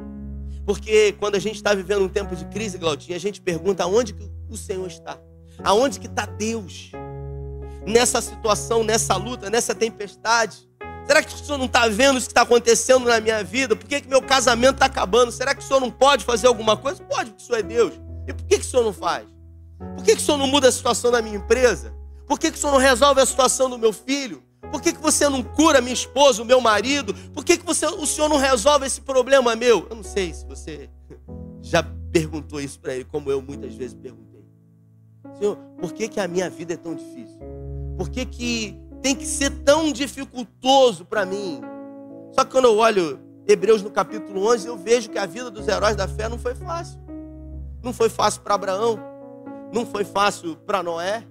porque 0.65 1.13
quando 1.13 1.35
a 1.35 1.39
gente 1.39 1.55
está 1.55 1.73
vivendo 1.73 2.03
um 2.03 2.09
tempo 2.09 2.35
de 2.35 2.45
crise, 2.45 2.77
Glaudinha, 2.77 3.17
a 3.17 3.19
gente 3.19 3.41
pergunta 3.41 3.83
aonde 3.83 4.13
que 4.13 4.29
o 4.49 4.55
Senhor 4.55 4.87
está? 4.87 5.19
Aonde 5.63 5.99
que 5.99 6.07
está 6.07 6.25
Deus? 6.25 6.91
Nessa 7.85 8.21
situação, 8.21 8.83
nessa 8.83 9.15
luta, 9.15 9.49
nessa 9.49 9.73
tempestade. 9.73 10.69
Será 11.05 11.21
que 11.21 11.33
o 11.33 11.37
Senhor 11.37 11.57
não 11.57 11.65
está 11.65 11.87
vendo 11.87 12.17
isso 12.17 12.27
que 12.27 12.31
está 12.31 12.43
acontecendo 12.43 13.05
na 13.05 13.19
minha 13.19 13.43
vida? 13.43 13.75
Por 13.75 13.87
que, 13.87 14.01
que 14.01 14.07
meu 14.07 14.21
casamento 14.21 14.75
está 14.75 14.85
acabando? 14.85 15.31
Será 15.31 15.53
que 15.53 15.61
o 15.61 15.65
Senhor 15.65 15.79
não 15.79 15.91
pode 15.91 16.23
fazer 16.23 16.47
alguma 16.47 16.77
coisa? 16.77 17.03
Pode, 17.03 17.31
porque 17.31 17.43
o 17.43 17.45
Senhor 17.45 17.59
é 17.59 17.63
Deus. 17.63 17.93
E 18.27 18.33
por 18.33 18.45
que, 18.45 18.59
que 18.59 18.65
o 18.65 18.69
Senhor 18.69 18.83
não 18.83 18.93
faz? 18.93 19.25
Por 19.95 20.03
que, 20.03 20.15
que 20.15 20.21
o 20.21 20.25
Senhor 20.25 20.37
não 20.37 20.47
muda 20.47 20.69
a 20.69 20.71
situação 20.71 21.11
da 21.11 21.21
minha 21.21 21.35
empresa? 21.35 21.93
Por 22.25 22.39
que, 22.39 22.51
que 22.51 22.57
o 22.57 22.59
Senhor 22.59 22.71
não 22.71 22.79
resolve 22.79 23.19
a 23.19 23.25
situação 23.25 23.69
do 23.69 23.77
meu 23.77 23.91
filho? 23.91 24.41
Por 24.71 24.81
que, 24.81 24.93
que 24.93 25.01
você 25.01 25.29
não 25.29 25.43
cura 25.43 25.81
minha 25.81 25.93
esposa, 25.93 26.41
o 26.41 26.45
meu 26.45 26.59
marido? 26.59 27.13
Por 27.31 27.45
que, 27.45 27.57
que 27.57 27.65
você, 27.65 27.85
o 27.85 28.07
senhor 28.07 28.27
não 28.27 28.37
resolve 28.37 28.87
esse 28.87 29.01
problema 29.01 29.55
meu? 29.55 29.85
Eu 29.89 29.95
não 29.97 30.03
sei 30.03 30.33
se 30.33 30.45
você 30.45 30.89
já 31.61 31.83
perguntou 32.11 32.59
isso 32.59 32.79
para 32.79 32.95
ele, 32.95 33.05
como 33.05 33.29
eu 33.29 33.41
muitas 33.41 33.75
vezes 33.75 33.93
perguntei. 33.93 34.22
Senhor, 35.37 35.57
por 35.77 35.93
que, 35.93 36.07
que 36.07 36.19
a 36.19 36.27
minha 36.27 36.49
vida 36.49 36.73
é 36.73 36.77
tão 36.77 36.95
difícil? 36.95 37.39
Por 37.97 38.09
que, 38.09 38.25
que 38.25 38.79
tem 39.01 39.15
que 39.15 39.25
ser 39.25 39.49
tão 39.63 39.91
dificultoso 39.91 41.05
para 41.05 41.25
mim? 41.25 41.61
Só 42.31 42.43
que 42.43 42.51
quando 42.51 42.65
eu 42.65 42.77
olho 42.77 43.19
Hebreus 43.47 43.81
no 43.81 43.91
capítulo 43.91 44.47
11, 44.51 44.67
eu 44.67 44.77
vejo 44.77 45.09
que 45.09 45.17
a 45.17 45.25
vida 45.25 45.51
dos 45.51 45.67
heróis 45.67 45.95
da 45.95 46.07
fé 46.07 46.29
não 46.29 46.37
foi 46.37 46.55
fácil. 46.55 46.99
Não 47.83 47.91
foi 47.91 48.09
fácil 48.09 48.41
para 48.41 48.55
Abraão, 48.55 48.97
não 49.73 49.85
foi 49.85 50.03
fácil 50.03 50.55
para 50.55 50.81
Noé. 50.81 51.23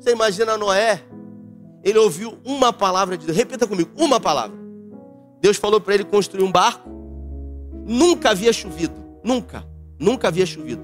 Você 0.00 0.12
imagina 0.12 0.56
Noé 0.56 1.02
ele 1.82 1.98
ouviu 1.98 2.38
uma 2.44 2.72
palavra 2.72 3.16
de 3.16 3.26
Deus. 3.26 3.36
Repita 3.36 3.66
comigo, 3.66 3.90
uma 3.96 4.20
palavra. 4.20 4.56
Deus 5.40 5.56
falou 5.56 5.80
para 5.80 5.94
ele 5.94 6.04
construir 6.04 6.42
um 6.42 6.50
barco. 6.50 6.88
Nunca 7.86 8.30
havia 8.30 8.52
chovido, 8.52 8.94
nunca, 9.24 9.64
nunca 9.98 10.28
havia 10.28 10.44
chovido. 10.44 10.82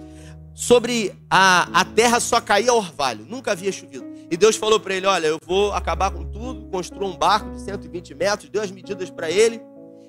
Sobre 0.54 1.12
a, 1.28 1.80
a 1.80 1.84
terra 1.84 2.20
só 2.20 2.40
caía 2.40 2.72
orvalho, 2.72 3.26
nunca 3.28 3.52
havia 3.52 3.72
chovido. 3.72 4.04
E 4.30 4.36
Deus 4.36 4.56
falou 4.56 4.78
para 4.78 4.94
ele: 4.94 5.06
Olha, 5.06 5.26
eu 5.26 5.38
vou 5.44 5.72
acabar 5.72 6.10
com 6.12 6.24
tudo, 6.24 6.66
construa 6.68 7.08
um 7.08 7.16
barco 7.16 7.50
de 7.50 7.60
120 7.60 8.14
metros, 8.14 8.48
deu 8.48 8.62
as 8.62 8.70
medidas 8.70 9.10
para 9.10 9.30
ele, 9.30 9.60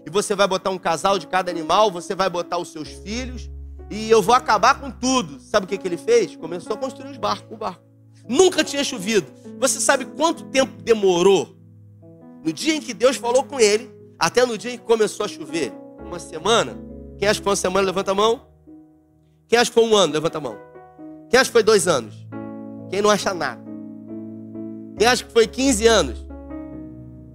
e 0.05 0.09
você 0.09 0.35
vai 0.35 0.47
botar 0.47 0.69
um 0.69 0.77
casal 0.77 1.17
de 1.17 1.25
cada 1.27 1.49
animal, 1.49 1.89
você 1.89 2.13
vai 2.13 2.29
botar 2.29 2.59
os 2.59 2.71
seus 2.71 2.89
filhos, 2.89 3.49
e 3.89 4.09
eu 4.09 4.21
vou 4.21 4.35
acabar 4.35 4.79
com 4.79 4.91
tudo. 4.91 5.39
Sabe 5.39 5.65
o 5.65 5.67
que, 5.67 5.77
que 5.77 5.87
ele 5.87 5.97
fez? 5.97 6.35
Começou 6.35 6.73
a 6.73 6.77
construir 6.77 7.09
os 7.09 7.17
barcos, 7.17 7.51
o 7.51 7.57
barco. 7.57 7.83
Nunca 8.27 8.63
tinha 8.63 8.83
chovido. 8.83 9.27
Você 9.59 9.79
sabe 9.79 10.05
quanto 10.05 10.45
tempo 10.45 10.81
demorou? 10.81 11.55
No 12.43 12.53
dia 12.53 12.75
em 12.75 12.81
que 12.81 12.93
Deus 12.93 13.15
falou 13.15 13.43
com 13.43 13.59
ele, 13.59 13.91
até 14.19 14.45
no 14.45 14.57
dia 14.57 14.73
em 14.73 14.77
que 14.77 14.83
começou 14.83 15.25
a 15.25 15.29
chover? 15.29 15.73
Uma 15.99 16.19
semana? 16.19 16.77
Quem 17.17 17.27
acha 17.27 17.39
que 17.39 17.43
foi 17.43 17.51
uma 17.51 17.55
semana, 17.55 17.85
levanta 17.85 18.11
a 18.11 18.15
mão. 18.15 18.54
Quem 19.47 19.59
acha 19.59 19.69
que 19.69 19.75
foi 19.75 19.83
um 19.83 19.95
ano, 19.95 20.13
levanta 20.13 20.37
a 20.37 20.41
mão. 20.41 20.57
Quem 21.29 21.39
acha 21.39 21.49
que 21.49 21.53
foi 21.53 21.63
dois 21.63 21.87
anos? 21.87 22.15
Quem 22.89 23.01
não 23.01 23.09
acha 23.09 23.33
nada? 23.33 23.61
Quem 24.97 25.07
acha 25.07 25.23
que 25.23 25.31
foi 25.31 25.47
15 25.47 25.87
anos? 25.87 26.25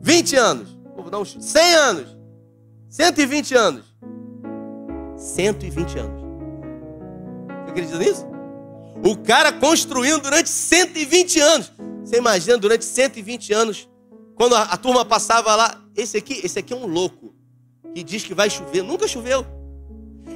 20 0.01 0.37
anos? 0.37 0.79
Vou 0.97 1.11
dar 1.11 1.19
um 1.19 1.25
100 1.25 1.75
anos? 1.75 2.17
120 2.89 3.55
anos? 3.55 3.85
120 5.17 5.99
anos. 5.99 6.21
Você 7.65 7.71
acredita 7.71 7.99
nisso? 7.99 8.27
O 9.05 9.17
cara 9.17 9.53
construindo 9.53 10.23
durante 10.23 10.49
120 10.49 11.41
anos. 11.41 11.73
Você 12.05 12.17
imagina 12.17 12.59
durante 12.59 12.85
120 12.85 13.53
anos, 13.53 13.89
quando 14.35 14.57
a, 14.57 14.63
a, 14.63 14.77
turma 14.77 15.05
passava 15.05 15.55
lá, 15.55 15.81
esse 15.95 16.17
aqui, 16.17 16.41
esse 16.43 16.59
aqui 16.59 16.73
é 16.73 16.77
um 16.77 16.87
louco 16.87 17.35
que 17.95 18.03
diz 18.03 18.25
que 18.25 18.35
vai 18.35 18.49
chover, 18.49 18.83
nunca 18.83 19.07
choveu. 19.07 19.45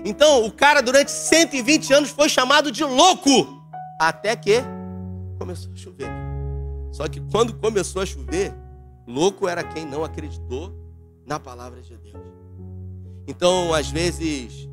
Então, 0.05 0.45
o 0.45 0.53
cara 0.53 0.83
durante 0.83 1.11
120 1.11 1.95
anos 1.95 2.11
foi 2.11 2.29
chamado 2.29 2.71
de 2.71 2.85
louco, 2.85 3.31
até 3.99 4.37
que 4.37 4.63
começou 5.39 5.73
a 5.73 5.77
chover. 5.77 6.09
Só 6.93 7.09
que 7.09 7.21
quando 7.31 7.55
começou 7.55 8.03
a 8.03 8.07
chover, 8.07 8.55
louco 9.07 9.49
era 9.49 9.65
quem 9.65 9.87
não 9.87 10.05
acreditou 10.05 10.73
na 11.27 11.41
palavra 11.41 11.81
de 11.81 11.97
Deus. 11.97 12.15
Então, 13.27 13.73
às 13.73 13.91
vezes, 13.91 14.69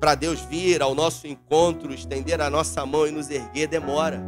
para 0.00 0.16
Deus 0.16 0.40
vir 0.40 0.82
ao 0.82 0.94
nosso 0.94 1.28
encontro, 1.28 1.94
estender 1.94 2.40
a 2.40 2.50
nossa 2.50 2.84
mão 2.84 3.06
e 3.06 3.12
nos 3.12 3.30
erguer, 3.30 3.68
demora. 3.68 4.20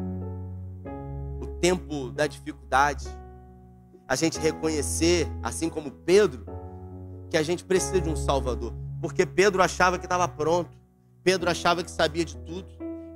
O 1.41 1.47
tempo 1.61 2.11
da 2.11 2.29
dificuldade. 2.29 3.09
A 4.07 4.15
gente 4.15 4.39
reconhecer, 4.39 5.29
assim 5.43 5.69
como 5.69 5.91
Pedro, 5.91 6.47
que 7.29 7.37
a 7.37 7.43
gente 7.43 7.65
precisa 7.65 8.01
de 8.01 8.09
um 8.09 8.17
Salvador. 8.17 8.73
Porque 9.01 9.25
Pedro 9.25 9.63
achava 9.63 9.99
que 9.99 10.07
estava 10.07 10.27
pronto. 10.27 10.77
Pedro 11.23 11.51
achava 11.51 11.83
que 11.83 11.91
sabia 11.91 12.25
de 12.25 12.37
tudo. 12.39 12.69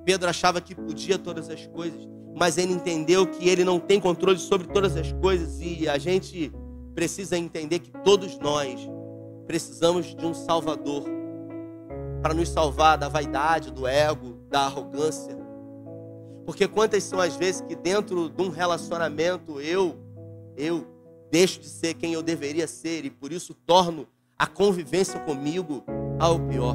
Pedro 0.05 0.29
achava 0.29 0.61
que 0.61 0.75
podia 0.75 1.19
todas 1.19 1.49
as 1.49 1.67
coisas. 1.67 2.09
Mas 2.35 2.59
ele 2.59 2.73
entendeu 2.73 3.27
que 3.27 3.49
ele 3.49 3.65
não 3.65 3.79
tem 3.79 4.01
controle 4.01 4.39
sobre 4.39 4.67
todas 4.69 4.97
as 4.97 5.13
coisas. 5.13 5.61
E 5.61 5.89
a 5.89 5.99
gente 5.99 6.53
precisa 6.95 7.37
entender 7.37 7.81
que 7.81 7.91
todos 8.05 8.39
nós 8.39 8.81
precisamos 9.47 10.15
de 10.15 10.25
um 10.25 10.35
Salvador 10.35 11.05
para 12.23 12.35
nos 12.35 12.49
salvar 12.49 12.97
da 12.97 13.09
vaidade, 13.09 13.71
do 13.71 13.87
ego, 13.87 14.39
da 14.49 14.61
arrogância. 14.61 15.37
Porque 16.47 16.69
quantas 16.69 17.03
são 17.05 17.21
as 17.21 17.37
vezes 17.37 17.61
que 17.61 17.75
dentro 17.75 18.29
de 18.29 18.43
um 18.43 18.49
relacionamento 18.49 19.61
eu, 19.61 19.97
eu 20.57 20.87
deixo 21.31 21.61
de 21.61 21.69
ser 21.69 21.95
quem 21.95 22.13
eu 22.13 22.23
deveria 22.23 22.67
ser 22.67 23.05
e 23.05 23.11
por 23.11 23.33
isso 23.33 23.55
torno 23.55 24.07
a 24.43 24.47
convivência 24.49 25.21
comigo 25.21 25.85
ao 26.19 26.37
pior. 26.41 26.75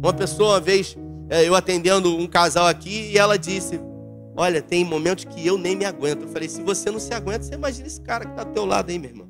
Uma 0.00 0.12
pessoa 0.12 0.50
uma 0.50 0.60
vez 0.60 0.96
é, 1.28 1.42
eu 1.42 1.56
atendendo 1.56 2.16
um 2.16 2.24
casal 2.24 2.68
aqui 2.68 3.10
e 3.10 3.18
ela 3.18 3.36
disse: 3.36 3.80
Olha, 4.36 4.62
tem 4.62 4.84
momentos 4.84 5.24
que 5.24 5.44
eu 5.44 5.58
nem 5.58 5.74
me 5.74 5.84
aguento. 5.84 6.22
Eu 6.22 6.28
falei: 6.28 6.48
Se 6.48 6.62
você 6.62 6.92
não 6.92 7.00
se 7.00 7.12
aguenta, 7.12 7.42
você 7.42 7.54
imagina 7.54 7.88
esse 7.88 8.00
cara 8.00 8.24
que 8.24 8.30
está 8.30 8.44
do 8.44 8.52
teu 8.52 8.64
lado 8.64 8.90
aí, 8.90 8.98
meu 9.00 9.10
irmão. 9.10 9.28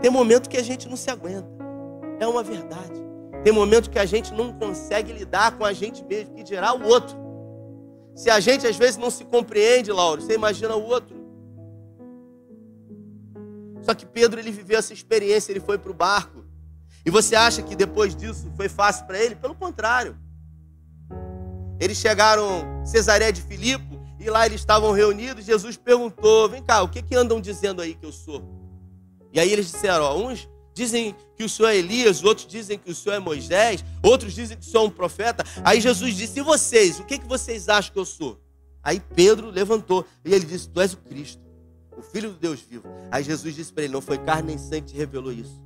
Tem 0.00 0.12
momento 0.12 0.48
que 0.48 0.56
a 0.56 0.62
gente 0.62 0.88
não 0.88 0.96
se 0.96 1.10
aguenta. 1.10 1.48
É 2.20 2.26
uma 2.28 2.44
verdade. 2.44 3.02
Tem 3.42 3.52
momentos 3.52 3.88
que 3.88 3.98
a 3.98 4.06
gente 4.06 4.32
não 4.32 4.52
consegue 4.52 5.12
lidar 5.12 5.58
com 5.58 5.64
a 5.64 5.72
gente 5.72 6.04
mesmo, 6.04 6.36
que 6.36 6.44
dirá 6.44 6.72
o 6.72 6.86
outro. 6.86 7.16
Se 8.14 8.30
a 8.30 8.38
gente 8.38 8.64
às 8.64 8.76
vezes 8.76 8.96
não 8.96 9.10
se 9.10 9.24
compreende, 9.24 9.90
Lauro, 9.90 10.22
você 10.22 10.34
imagina 10.34 10.76
o 10.76 10.84
outro. 10.84 11.17
Só 13.88 13.94
que 13.94 14.04
Pedro 14.04 14.38
ele 14.38 14.50
viveu 14.50 14.78
essa 14.78 14.92
experiência, 14.92 15.50
ele 15.50 15.60
foi 15.60 15.78
para 15.78 15.90
o 15.90 15.94
barco. 15.94 16.44
E 17.06 17.10
você 17.10 17.34
acha 17.34 17.62
que 17.62 17.74
depois 17.74 18.14
disso 18.14 18.52
foi 18.54 18.68
fácil 18.68 19.06
para 19.06 19.18
ele? 19.18 19.34
Pelo 19.34 19.54
contrário. 19.54 20.14
Eles 21.80 21.96
chegaram 21.96 22.82
em 22.82 22.86
Cesareia 22.86 23.32
de 23.32 23.40
Filipe 23.40 23.98
e 24.20 24.28
lá 24.28 24.44
eles 24.44 24.60
estavam 24.60 24.92
reunidos. 24.92 25.46
Jesus 25.46 25.78
perguntou: 25.78 26.50
Vem 26.50 26.62
cá, 26.62 26.82
o 26.82 26.88
que, 26.90 27.00
que 27.00 27.14
andam 27.14 27.40
dizendo 27.40 27.80
aí 27.80 27.94
que 27.94 28.04
eu 28.04 28.12
sou? 28.12 28.44
E 29.32 29.40
aí 29.40 29.50
eles 29.50 29.70
disseram: 29.70 30.04
ó, 30.04 30.18
Uns 30.18 30.46
dizem 30.74 31.16
que 31.34 31.44
o 31.44 31.48
senhor 31.48 31.70
é 31.70 31.76
Elias, 31.76 32.22
outros 32.22 32.46
dizem 32.46 32.78
que 32.78 32.90
o 32.90 32.94
senhor 32.94 33.14
é 33.14 33.18
Moisés, 33.18 33.82
outros 34.02 34.34
dizem 34.34 34.58
que 34.58 34.66
o 34.66 34.70
senhor 34.70 34.84
é 34.84 34.86
um 34.86 34.90
profeta. 34.90 35.42
Aí 35.64 35.80
Jesus 35.80 36.14
disse: 36.14 36.40
E 36.40 36.42
vocês? 36.42 37.00
O 37.00 37.04
que, 37.04 37.16
que 37.16 37.26
vocês 37.26 37.70
acham 37.70 37.90
que 37.90 37.98
eu 37.98 38.04
sou? 38.04 38.38
Aí 38.82 39.00
Pedro 39.00 39.48
levantou 39.48 40.04
e 40.22 40.34
ele 40.34 40.44
disse: 40.44 40.68
Tu 40.68 40.78
és 40.78 40.92
o 40.92 40.98
Cristo, 40.98 41.47
o 41.98 42.02
Filho 42.02 42.30
do 42.30 42.38
Deus 42.38 42.60
vivo. 42.60 42.84
Aí 43.10 43.24
Jesus 43.24 43.54
disse 43.54 43.72
para 43.72 43.84
ele: 43.84 43.92
Não 43.92 44.00
foi 44.00 44.18
carne 44.18 44.48
nem 44.48 44.58
sangue 44.58 44.82
que 44.82 44.92
te 44.92 44.96
revelou 44.96 45.32
isso. 45.32 45.60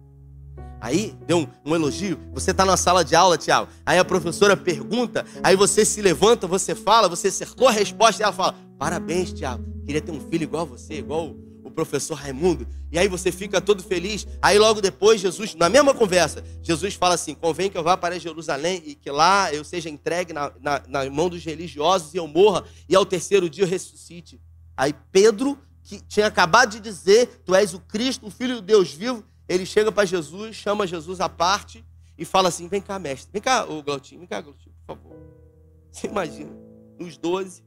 Aí 0.81 1.17
deu 1.27 1.39
um, 1.39 1.47
um 1.65 1.75
elogio. 1.75 2.19
Você 2.33 2.51
está 2.51 2.65
na 2.65 2.77
sala 2.77 3.05
de 3.05 3.15
aula, 3.15 3.39
Tiago. 3.39 3.69
Aí 3.87 3.99
a 3.99 4.05
professora 4.05 4.57
pergunta, 4.57 5.25
aí 5.43 5.55
você 5.55 5.85
se 5.85 6.03
levanta, 6.03 6.47
você 6.47 6.75
fala, 6.75 7.09
você 7.09 7.29
acertou 7.29 7.69
a 7.69 7.71
resposta 7.71 8.23
e 8.23 8.25
ela 8.25 8.33
fala: 8.33 8.55
Parabéns, 8.79 9.33
Tiago. 9.33 9.65
Queria 9.85 10.01
ter 10.01 10.11
um 10.11 10.21
filho 10.29 10.45
igual 10.45 10.63
a 10.63 10.67
você, 10.67 10.95
igual 10.95 11.37
o 11.63 11.71
professor 11.71 12.15
Raimundo. 12.15 12.67
E 12.91 12.99
aí 12.99 13.09
você 13.09 13.31
fica 13.31 13.61
todo 13.61 13.83
feliz. 13.83 14.27
Aí 14.41 14.59
logo 14.59 14.81
depois, 14.81 15.21
Jesus, 15.21 15.55
na 15.55 15.69
mesma 15.69 15.93
conversa, 15.95 16.43
Jesus 16.63 16.95
fala 16.95 17.15
assim: 17.15 17.35
convém 17.35 17.71
que 17.71 17.77
eu 17.77 17.83
vá 17.83 17.97
para 17.97 18.19
Jerusalém 18.19 18.83
e 18.87 18.95
que 18.95 19.11
lá 19.11 19.53
eu 19.53 19.65
seja 19.65 19.91
entregue 19.91 20.33
na, 20.33 20.51
na, 20.61 20.83
na 20.89 21.11
mão 21.11 21.29
dos 21.29 21.45
religiosos 21.45 22.15
e 22.15 22.17
eu 22.17 22.27
morra, 22.27 22.65
e 22.89 22.97
ao 22.97 23.05
terceiro 23.05 23.51
dia 23.51 23.65
eu 23.65 23.69
ressuscite. 23.69 24.41
Aí 24.77 24.95
Pedro, 25.11 25.59
que 25.83 26.01
tinha 26.01 26.27
acabado 26.27 26.71
de 26.71 26.81
dizer: 26.81 27.43
Tu 27.45 27.55
és 27.55 27.75
o 27.75 27.81
Cristo, 27.81 28.27
o 28.27 28.31
Filho 28.31 28.57
de 28.57 28.63
Deus 28.63 28.93
vivo, 28.93 29.25
ele 29.49 29.67
chega 29.67 29.91
para 29.91 30.05
Jesus, 30.05 30.57
chama 30.57 30.87
Jesus 30.87 31.21
à 31.21 31.29
parte 31.29 31.85
e 32.17 32.25
fala 32.25 32.49
assim: 32.49 32.69
Vem 32.69 32.81
cá, 32.81 32.99
mestre, 32.99 33.33
vem 33.33 33.43
cá, 33.43 33.65
ô 33.65 33.83
Glautinho, 33.83 34.21
vem 34.21 34.29
cá, 34.29 34.41
Glautinho, 34.41 34.75
por 34.81 34.97
favor. 34.97 35.17
Você 35.91 36.07
imagina, 36.07 36.51
nos 36.99 37.17
doze. 37.17 37.63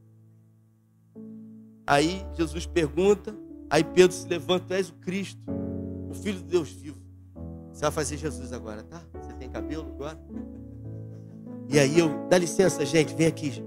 Aí 1.86 2.26
Jesus 2.34 2.66
pergunta, 2.66 3.36
aí 3.70 3.84
Pedro 3.84 4.16
se 4.16 4.28
levanta: 4.28 4.66
Tu 4.68 4.74
és 4.74 4.90
o 4.90 4.94
Cristo, 4.94 5.42
o 6.10 6.14
Filho 6.14 6.40
de 6.40 6.46
Deus 6.46 6.70
vivo. 6.70 7.00
Você 7.72 7.82
vai 7.82 7.92
fazer 7.92 8.18
Jesus 8.18 8.54
agora, 8.54 8.84
tá? 8.84 9.04
Você 9.22 9.34
tem 9.34 9.50
cabelo 9.50 9.88
agora? 9.94 10.18
E 11.68 11.78
aí 11.78 12.00
eu, 12.00 12.28
dá 12.30 12.38
licença, 12.38 12.86
gente, 12.86 13.14
vem 13.14 13.28
aqui. 13.28 13.64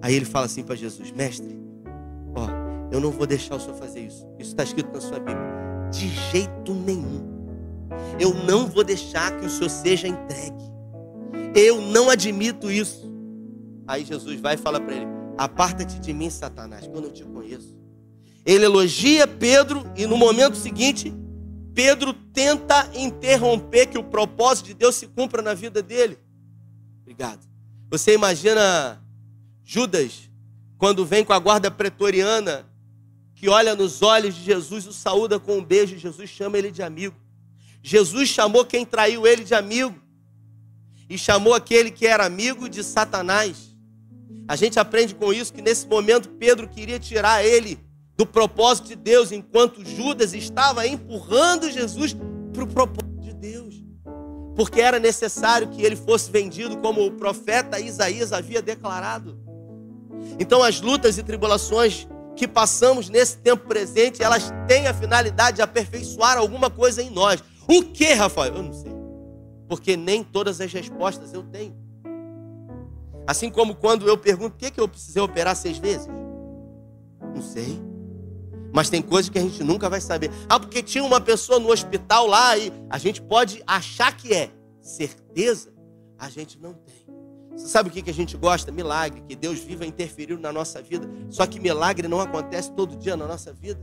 Aí 0.00 0.14
ele 0.14 0.24
fala 0.24 0.46
assim 0.46 0.62
para 0.62 0.76
Jesus: 0.76 1.10
Mestre, 1.10 1.58
eu 2.90 3.00
não 3.00 3.10
vou 3.10 3.26
deixar 3.26 3.56
o 3.56 3.60
senhor 3.60 3.76
fazer 3.76 4.00
isso. 4.00 4.26
Isso 4.38 4.50
está 4.50 4.62
escrito 4.62 4.92
na 4.92 5.00
sua 5.00 5.18
Bíblia. 5.18 5.38
De 5.90 6.08
jeito 6.30 6.74
nenhum. 6.74 7.30
Eu 8.18 8.34
não 8.34 8.66
vou 8.66 8.84
deixar 8.84 9.38
que 9.38 9.46
o 9.46 9.50
Senhor 9.50 9.70
seja 9.70 10.08
entregue. 10.08 10.64
Eu 11.54 11.80
não 11.80 12.10
admito 12.10 12.70
isso. 12.70 13.10
Aí 13.86 14.04
Jesus 14.04 14.40
vai 14.40 14.54
e 14.54 14.58
fala 14.58 14.80
para 14.80 14.94
ele: 14.94 15.06
Aparta-te 15.36 15.98
de 15.98 16.12
mim, 16.12 16.30
Satanás, 16.30 16.86
que 16.86 16.94
eu 16.94 17.00
não 17.00 17.10
te 17.10 17.24
conheço. 17.24 17.76
Ele 18.44 18.64
elogia 18.64 19.26
Pedro 19.26 19.84
e 19.96 20.06
no 20.06 20.16
momento 20.16 20.56
seguinte, 20.56 21.12
Pedro 21.74 22.12
tenta 22.12 22.90
interromper 22.94 23.86
que 23.86 23.98
o 23.98 24.04
propósito 24.04 24.66
de 24.66 24.74
Deus 24.74 24.94
se 24.94 25.06
cumpra 25.06 25.42
na 25.42 25.54
vida 25.54 25.82
dele. 25.82 26.18
Obrigado. 27.02 27.46
Você 27.90 28.14
imagina 28.14 29.00
Judas, 29.64 30.30
quando 30.78 31.04
vem 31.04 31.24
com 31.24 31.32
a 31.32 31.38
guarda 31.38 31.70
pretoriana, 31.70 32.66
que 33.40 33.48
olha 33.48 33.74
nos 33.74 34.02
olhos 34.02 34.34
de 34.34 34.42
Jesus, 34.42 34.86
o 34.86 34.92
saúda 34.92 35.40
com 35.40 35.56
um 35.56 35.64
beijo, 35.64 35.96
Jesus 35.96 36.28
chama 36.28 36.58
ele 36.58 36.70
de 36.70 36.82
amigo. 36.82 37.16
Jesus 37.82 38.28
chamou 38.28 38.66
quem 38.66 38.84
traiu 38.84 39.26
ele 39.26 39.44
de 39.44 39.54
amigo. 39.54 39.98
E 41.08 41.16
chamou 41.16 41.54
aquele 41.54 41.90
que 41.90 42.06
era 42.06 42.26
amigo 42.26 42.68
de 42.68 42.84
Satanás. 42.84 43.74
A 44.46 44.56
gente 44.56 44.78
aprende 44.78 45.14
com 45.14 45.32
isso 45.32 45.54
que 45.54 45.62
nesse 45.62 45.88
momento 45.88 46.28
Pedro 46.28 46.68
queria 46.68 46.98
tirar 46.98 47.42
ele 47.42 47.80
do 48.14 48.26
propósito 48.26 48.88
de 48.88 48.94
Deus, 48.94 49.32
enquanto 49.32 49.82
Judas 49.86 50.34
estava 50.34 50.86
empurrando 50.86 51.70
Jesus 51.70 52.14
para 52.52 52.64
o 52.64 52.66
propósito 52.66 53.20
de 53.22 53.32
Deus. 53.32 53.74
Porque 54.54 54.82
era 54.82 54.98
necessário 54.98 55.68
que 55.68 55.80
ele 55.80 55.96
fosse 55.96 56.30
vendido 56.30 56.76
como 56.76 57.06
o 57.06 57.12
profeta 57.12 57.80
Isaías 57.80 58.34
havia 58.34 58.60
declarado. 58.60 59.40
Então 60.38 60.62
as 60.62 60.78
lutas 60.82 61.16
e 61.16 61.22
tribulações 61.22 62.06
que 62.40 62.48
passamos 62.48 63.10
nesse 63.10 63.36
tempo 63.36 63.68
presente, 63.68 64.22
elas 64.22 64.50
têm 64.66 64.86
a 64.86 64.94
finalidade 64.94 65.56
de 65.56 65.62
aperfeiçoar 65.62 66.38
alguma 66.38 66.70
coisa 66.70 67.02
em 67.02 67.10
nós. 67.10 67.44
O 67.68 67.82
que, 67.82 68.14
Rafael? 68.14 68.54
Eu 68.54 68.62
não 68.62 68.72
sei. 68.72 68.90
Porque 69.68 69.94
nem 69.94 70.24
todas 70.24 70.58
as 70.58 70.72
respostas 70.72 71.34
eu 71.34 71.42
tenho. 71.42 71.76
Assim 73.26 73.50
como 73.50 73.74
quando 73.74 74.08
eu 74.08 74.16
pergunto, 74.16 74.52
por 74.52 74.56
que, 74.56 74.70
que 74.70 74.80
eu 74.80 74.88
precisei 74.88 75.20
operar 75.20 75.54
seis 75.54 75.76
vezes? 75.76 76.08
Não 77.20 77.42
sei. 77.42 77.78
Mas 78.72 78.88
tem 78.88 79.02
coisas 79.02 79.28
que 79.28 79.38
a 79.38 79.42
gente 79.42 79.62
nunca 79.62 79.90
vai 79.90 80.00
saber. 80.00 80.30
Ah, 80.48 80.58
porque 80.58 80.82
tinha 80.82 81.04
uma 81.04 81.20
pessoa 81.20 81.58
no 81.60 81.70
hospital 81.70 82.26
lá 82.26 82.56
e 82.56 82.72
a 82.88 82.96
gente 82.96 83.20
pode 83.20 83.62
achar 83.66 84.16
que 84.16 84.32
é. 84.32 84.50
Certeza, 84.80 85.74
a 86.18 86.30
gente 86.30 86.58
não 86.58 86.72
tem. 86.72 87.06
Você 87.56 87.68
sabe 87.68 87.88
o 87.88 87.92
que, 87.92 88.02
que 88.02 88.10
a 88.10 88.14
gente 88.14 88.36
gosta? 88.36 88.72
Milagre, 88.72 89.22
que 89.28 89.34
Deus 89.34 89.58
viva 89.58 89.84
interferindo 89.84 90.40
na 90.40 90.52
nossa 90.52 90.80
vida. 90.80 91.08
Só 91.28 91.46
que 91.46 91.60
milagre 91.60 92.08
não 92.08 92.20
acontece 92.20 92.72
todo 92.72 92.96
dia 92.96 93.16
na 93.16 93.26
nossa 93.26 93.52
vida. 93.52 93.80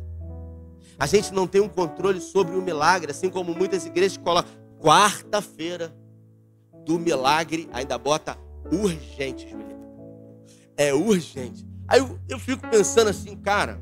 A 1.00 1.06
gente 1.06 1.34
não 1.34 1.46
tem 1.46 1.62
um 1.62 1.70
controle 1.70 2.20
sobre 2.20 2.56
o 2.56 2.62
milagre, 2.62 3.12
assim 3.12 3.30
como 3.30 3.54
muitas 3.54 3.86
igrejas 3.86 4.18
colocam 4.18 4.50
quarta-feira 4.80 5.94
do 6.86 6.98
milagre, 6.98 7.70
ainda 7.72 7.98
bota 7.98 8.38
urgente, 8.72 9.50
Juliana. 9.50 9.78
É 10.76 10.94
urgente. 10.94 11.68
Aí 11.88 12.00
eu, 12.00 12.20
eu 12.28 12.40
fico 12.40 12.68
pensando 12.68 13.10
assim, 13.10 13.36
cara, 13.36 13.82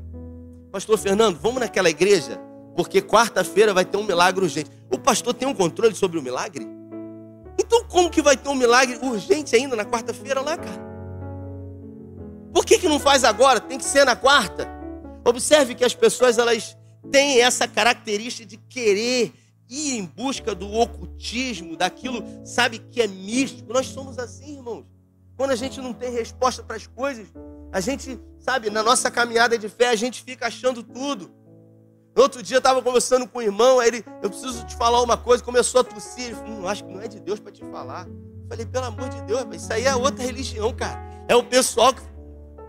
pastor 0.70 0.98
Fernando, 0.98 1.38
vamos 1.38 1.60
naquela 1.60 1.88
igreja, 1.88 2.40
porque 2.76 3.00
quarta-feira 3.00 3.72
vai 3.72 3.84
ter 3.84 3.96
um 3.96 4.04
milagre 4.04 4.44
urgente. 4.44 4.70
O 4.92 4.98
pastor 4.98 5.34
tem 5.34 5.48
um 5.48 5.54
controle 5.54 5.94
sobre 5.94 6.18
o 6.18 6.22
milagre? 6.22 6.66
Então 7.58 7.84
como 7.84 8.10
que 8.10 8.22
vai 8.22 8.36
ter 8.36 8.48
um 8.48 8.54
milagre 8.54 8.98
urgente 9.02 9.54
ainda 9.56 9.76
na 9.76 9.84
quarta-feira 9.84 10.40
lá, 10.40 10.56
cara? 10.56 10.86
Por 12.52 12.64
que, 12.64 12.78
que 12.78 12.88
não 12.88 12.98
faz 12.98 13.24
agora? 13.24 13.60
Tem 13.60 13.78
que 13.78 13.84
ser 13.84 14.04
na 14.04 14.16
quarta. 14.16 14.68
Observe 15.24 15.74
que 15.74 15.84
as 15.84 15.94
pessoas 15.94 16.38
elas 16.38 16.76
tem 17.10 17.40
essa 17.40 17.68
característica 17.68 18.46
de 18.46 18.56
querer 18.56 19.32
ir 19.68 19.98
em 19.98 20.04
busca 20.04 20.54
do 20.54 20.72
ocultismo, 20.72 21.76
daquilo, 21.76 22.22
sabe, 22.44 22.78
que 22.78 23.00
é 23.00 23.06
místico. 23.06 23.72
Nós 23.72 23.86
somos 23.86 24.18
assim, 24.18 24.56
irmãos. 24.56 24.84
Quando 25.36 25.50
a 25.50 25.56
gente 25.56 25.80
não 25.80 25.92
tem 25.92 26.10
resposta 26.10 26.62
para 26.62 26.76
as 26.76 26.86
coisas, 26.86 27.26
a 27.72 27.80
gente, 27.80 28.18
sabe, 28.38 28.70
na 28.70 28.82
nossa 28.82 29.10
caminhada 29.10 29.58
de 29.58 29.68
fé, 29.68 29.88
a 29.88 29.96
gente 29.96 30.22
fica 30.22 30.46
achando 30.46 30.82
tudo. 30.82 31.30
Outro 32.16 32.42
dia 32.42 32.56
eu 32.56 32.58
estava 32.58 32.80
conversando 32.80 33.28
com 33.28 33.40
o 33.40 33.42
irmão, 33.42 33.78
aí 33.78 33.88
ele, 33.88 34.04
eu 34.22 34.30
preciso 34.30 34.64
te 34.64 34.74
falar 34.74 35.02
uma 35.02 35.18
coisa, 35.18 35.44
começou 35.44 35.82
a 35.82 35.84
tossir. 35.84 36.28
Ele 36.28 36.34
falou, 36.34 36.60
hum, 36.60 36.66
acho 36.66 36.82
que 36.82 36.90
não 36.90 37.02
é 37.02 37.08
de 37.08 37.20
Deus 37.20 37.38
para 37.38 37.52
te 37.52 37.62
falar. 37.66 38.08
Eu 38.08 38.48
falei, 38.48 38.64
pelo 38.64 38.86
amor 38.86 39.10
de 39.10 39.20
Deus, 39.22 39.44
isso 39.52 39.70
aí 39.70 39.84
é 39.84 39.94
outra 39.94 40.24
religião, 40.24 40.74
cara. 40.74 40.98
É 41.28 41.36
o 41.36 41.44
pessoal 41.44 41.92
que. 41.92 42.00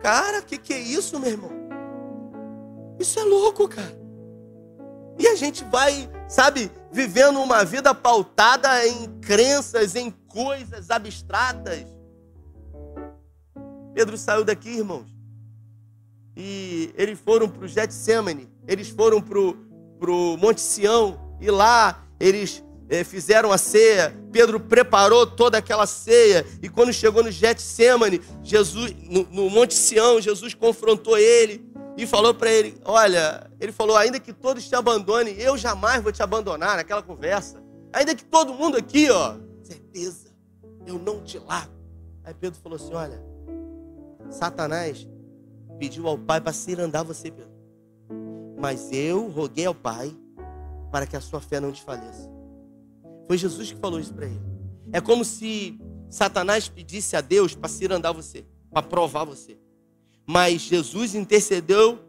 Cara, 0.02 0.40
o 0.40 0.44
que, 0.44 0.58
que 0.58 0.74
é 0.74 0.80
isso, 0.80 1.18
meu 1.18 1.30
irmão? 1.32 1.52
Isso 3.00 3.18
é 3.20 3.24
louco, 3.24 3.70
cara. 3.70 3.98
E 5.18 5.28
a 5.28 5.36
gente 5.36 5.64
vai, 5.64 6.10
sabe, 6.28 6.70
vivendo 6.92 7.42
uma 7.42 7.64
vida 7.64 7.96
pautada 7.96 8.86
em 8.86 9.20
crenças, 9.20 9.96
em 9.96 10.12
coisas 10.12 10.90
abstratas. 10.90 11.86
Pedro 13.94 14.18
saiu 14.18 14.44
daqui, 14.44 14.70
irmãos. 14.70 15.08
E 16.36 16.94
eles 16.96 17.18
foram 17.20 17.50
para 17.50 17.66
o 17.66 17.68
Getsemane 17.68 18.57
eles 18.68 18.90
foram 18.90 19.22
para 19.22 19.40
o 19.40 20.38
Monte 20.38 20.62
Sião 20.62 21.38
e 21.40 21.50
lá 21.50 22.06
eles 22.20 22.64
é, 22.90 23.04
fizeram 23.04 23.52
a 23.52 23.58
ceia. 23.58 24.16
Pedro 24.32 24.60
preparou 24.60 25.26
toda 25.26 25.58
aquela 25.58 25.86
ceia 25.86 26.46
e 26.62 26.70
quando 26.70 26.94
chegou 26.94 27.24
no 27.24 27.32
Getsemane, 27.32 28.22
Jesus, 28.44 28.94
no, 29.04 29.24
no 29.24 29.50
Monte 29.50 29.74
Sião, 29.74 30.22
Jesus 30.22 30.54
confrontou 30.54 31.18
ele 31.18 31.66
e 31.98 32.06
falou 32.06 32.34
para 32.34 32.52
ele: 32.52 32.80
Olha, 32.86 33.50
ele 33.60 33.72
falou, 33.72 33.98
ainda 33.98 34.20
que 34.20 34.32
todos 34.32 34.68
te 34.68 34.76
abandonem, 34.76 35.36
eu 35.40 35.58
jamais 35.58 36.02
vou 36.02 36.12
te 36.12 36.22
abandonar 36.22 36.78
naquela 36.78 37.02
conversa. 37.02 37.62
Ainda 37.92 38.14
que 38.14 38.24
todo 38.24 38.54
mundo 38.54 38.78
aqui, 38.78 39.10
ó, 39.10 39.36
certeza, 39.64 40.30
eu 40.86 41.00
não 41.00 41.24
te 41.24 41.40
largo. 41.40 41.74
Aí 42.24 42.34
Pedro 42.34 42.60
falou 42.62 42.76
assim: 42.76 42.94
Olha, 42.94 43.22
Satanás 44.30 45.08
pediu 45.80 46.08
ao 46.08 46.18
Pai 46.18 46.40
para 46.40 46.54
andar 46.80 47.04
você, 47.04 47.32
Pedro. 47.32 47.57
Mas 48.58 48.92
eu 48.92 49.30
roguei 49.30 49.66
ao 49.66 49.76
Pai 49.76 50.16
para 50.92 51.06
que 51.06 51.16
a 51.16 51.22
sua 51.22 51.40
fé 51.40 51.60
não 51.60 51.72
desfaleça. 51.72 52.30
Foi 53.28 53.38
Jesus 53.38 53.72
que 53.72 53.80
falou 53.80 54.00
isso 54.00 54.14
para 54.14 54.26
ele. 54.26 54.42
É 54.92 55.00
como 55.00 55.24
se 55.24 55.80
Satanás 56.10 56.68
pedisse 56.68 57.16
a 57.16 57.22
Deus 57.22 57.54
para 57.54 57.70
cirandar 57.70 58.14
você, 58.14 58.46
para 58.72 58.82
provar 58.82 59.26
você. 59.26 59.60
Mas 60.26 60.62
Jesus 60.62 61.14
intercedeu 61.14 62.00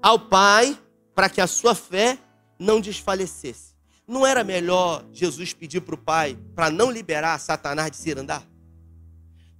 ao 0.00 0.18
Pai 0.18 0.78
para 1.14 1.28
que 1.28 1.40
a 1.40 1.46
sua 1.46 1.74
fé 1.74 2.16
não 2.58 2.80
desfalecesse. 2.80 3.74
Não 4.06 4.26
era 4.26 4.42
melhor 4.42 5.04
Jesus 5.12 5.52
pedir 5.52 5.82
para 5.82 5.94
o 5.94 5.98
Pai 5.98 6.38
para 6.54 6.70
não 6.70 6.90
liberar 6.90 7.38
Satanás 7.38 7.90
de 7.90 7.96
cirandar? 7.96 8.48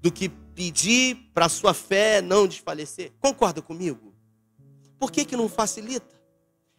Do 0.00 0.10
que 0.10 0.28
pedir 0.28 1.16
para 1.34 1.46
a 1.46 1.48
sua 1.50 1.74
fé 1.74 2.22
não 2.22 2.46
desfalecer? 2.46 3.12
Concorda 3.20 3.60
comigo? 3.60 4.14
Por 4.98 5.12
que, 5.12 5.24
que 5.24 5.36
não 5.36 5.48
facilita? 5.48 6.17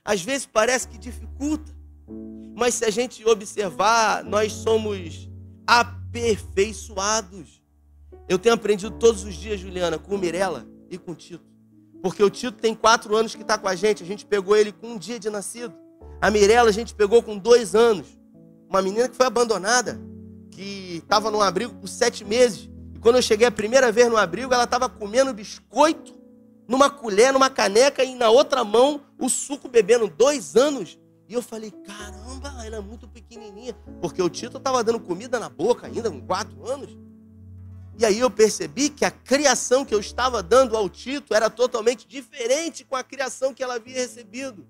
Às 0.04 0.22
vezes 0.22 0.46
parece 0.46 0.88
que 0.88 0.98
dificulta, 0.98 1.72
mas 2.56 2.76
se 2.76 2.86
a 2.86 2.90
gente 2.90 3.26
observar, 3.28 4.24
nós 4.24 4.52
somos 4.52 5.30
aperfeiçoados. 5.66 7.62
Eu 8.28 8.38
tenho 8.38 8.56
aprendido 8.56 8.92
todos 8.92 9.24
os 9.24 9.36
dias, 9.36 9.60
Juliana, 9.60 9.98
com 9.98 10.18
Mirella 10.18 10.68
e 10.90 10.98
com 10.98 11.14
Tito. 11.14 11.50
Porque 12.02 12.24
o 12.24 12.30
Tito 12.30 12.58
tem 12.58 12.74
quatro 12.74 13.16
anos 13.16 13.36
que 13.36 13.42
está 13.42 13.58
com 13.58 13.68
a 13.68 13.76
gente. 13.76 14.04
A 14.04 14.06
gente 14.06 14.26
pegou 14.26 14.56
ele 14.56 14.72
com 14.72 14.90
um 14.90 14.98
dia 14.98 15.20
de 15.20 15.30
nascido. 15.30 15.74
A 16.22 16.30
Mirella 16.30 16.70
a 16.70 16.74
gente 16.74 16.94
pegou 16.94 17.22
com 17.22 17.38
dois 17.38 17.76
anos. 17.76 18.08
Uma 18.70 18.82
menina 18.82 19.10
que 19.10 19.16
foi 19.16 19.26
abandonada, 19.26 20.00
que 20.52 20.98
estava 21.02 21.32
num 21.32 21.42
abrigo 21.42 21.74
por 21.76 21.88
sete 21.88 22.24
meses. 22.24 22.70
E 22.94 23.00
quando 23.00 23.16
eu 23.16 23.22
cheguei 23.22 23.48
a 23.48 23.52
primeira 23.52 23.92
vez 23.92 24.10
no 24.10 24.18
abrigo, 24.18 24.54
ela 24.54 24.66
estava 24.66 24.88
comendo 24.88 25.34
biscoito 25.34 26.18
numa 26.68 26.90
colher, 26.90 27.34
numa 27.34 27.50
caneca 27.50 28.04
e 28.04 28.16
na 28.16 28.30
outra 28.30 28.64
mão 28.64 29.02
o 29.20 29.30
suco 29.30 29.68
bebendo 29.68 30.08
dois 30.08 30.56
anos. 30.56 30.98
E 31.28 31.34
eu 31.34 31.44
falei, 31.44 31.70
caramba, 31.70 32.66
ela 32.66 32.78
é 32.78 32.82
muito 32.82 33.08
pequenininha. 33.08 33.76
Porque 34.02 34.22
o 34.22 34.30
Tito 34.30 34.58
estava 34.58 34.84
dando 34.84 35.00
comida 35.00 35.38
na 35.40 35.50
boca 35.50 35.86
ainda, 35.86 36.10
com 36.10 36.22
quatro 36.22 36.68
anos. 36.68 36.98
E 38.00 38.06
aí 38.06 38.18
eu 38.18 38.32
percebi 38.32 38.90
que 38.90 39.04
a 39.04 39.12
criação 39.12 39.84
que 39.84 39.94
eu 39.94 40.00
estava 40.00 40.42
dando 40.42 40.76
ao 40.76 40.90
Tito 40.90 41.36
era 41.36 41.50
totalmente 41.50 42.08
diferente 42.08 42.86
com 42.86 42.96
a 42.96 43.04
criação 43.04 43.54
que 43.54 43.62
ela 43.62 43.76
havia 43.76 43.94
recebido. 43.94 44.66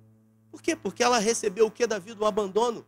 Por 0.51 0.61
quê? 0.61 0.75
Porque 0.75 1.03
ela 1.03 1.19
recebeu 1.19 1.67
o 1.67 1.71
que 1.71 1.85
da 1.85 1.99
vida? 1.99 2.21
O 2.21 2.25
abandono. 2.25 2.85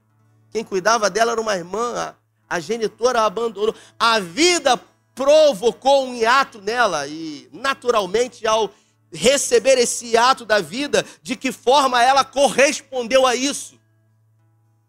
Quem 0.50 0.64
cuidava 0.64 1.10
dela 1.10 1.32
era 1.32 1.40
uma 1.40 1.56
irmã, 1.56 1.94
a, 1.96 2.16
a 2.50 2.60
genitora 2.60 3.22
abandonou. 3.22 3.74
A 3.98 4.20
vida 4.20 4.78
provocou 5.14 6.08
um 6.08 6.16
hiato 6.16 6.60
nela 6.60 7.08
e, 7.08 7.48
naturalmente, 7.54 8.46
ao 8.48 8.70
receber 9.12 9.78
esse 9.78 10.16
ato 10.16 10.46
da 10.46 10.62
vida, 10.62 11.06
de 11.22 11.36
que 11.36 11.52
forma 11.52 12.02
ela 12.02 12.24
correspondeu 12.24 13.26
a 13.26 13.36
isso? 13.36 13.80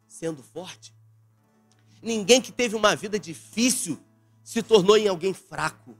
Sendo 0.06 0.42
forte. 0.42 0.94
Ninguém 2.02 2.40
que 2.40 2.52
teve 2.52 2.74
uma 2.74 2.94
vida 2.96 3.18
difícil 3.18 3.98
se 4.42 4.62
tornou 4.62 4.96
em 4.96 5.08
alguém 5.08 5.32
fraco. 5.32 5.96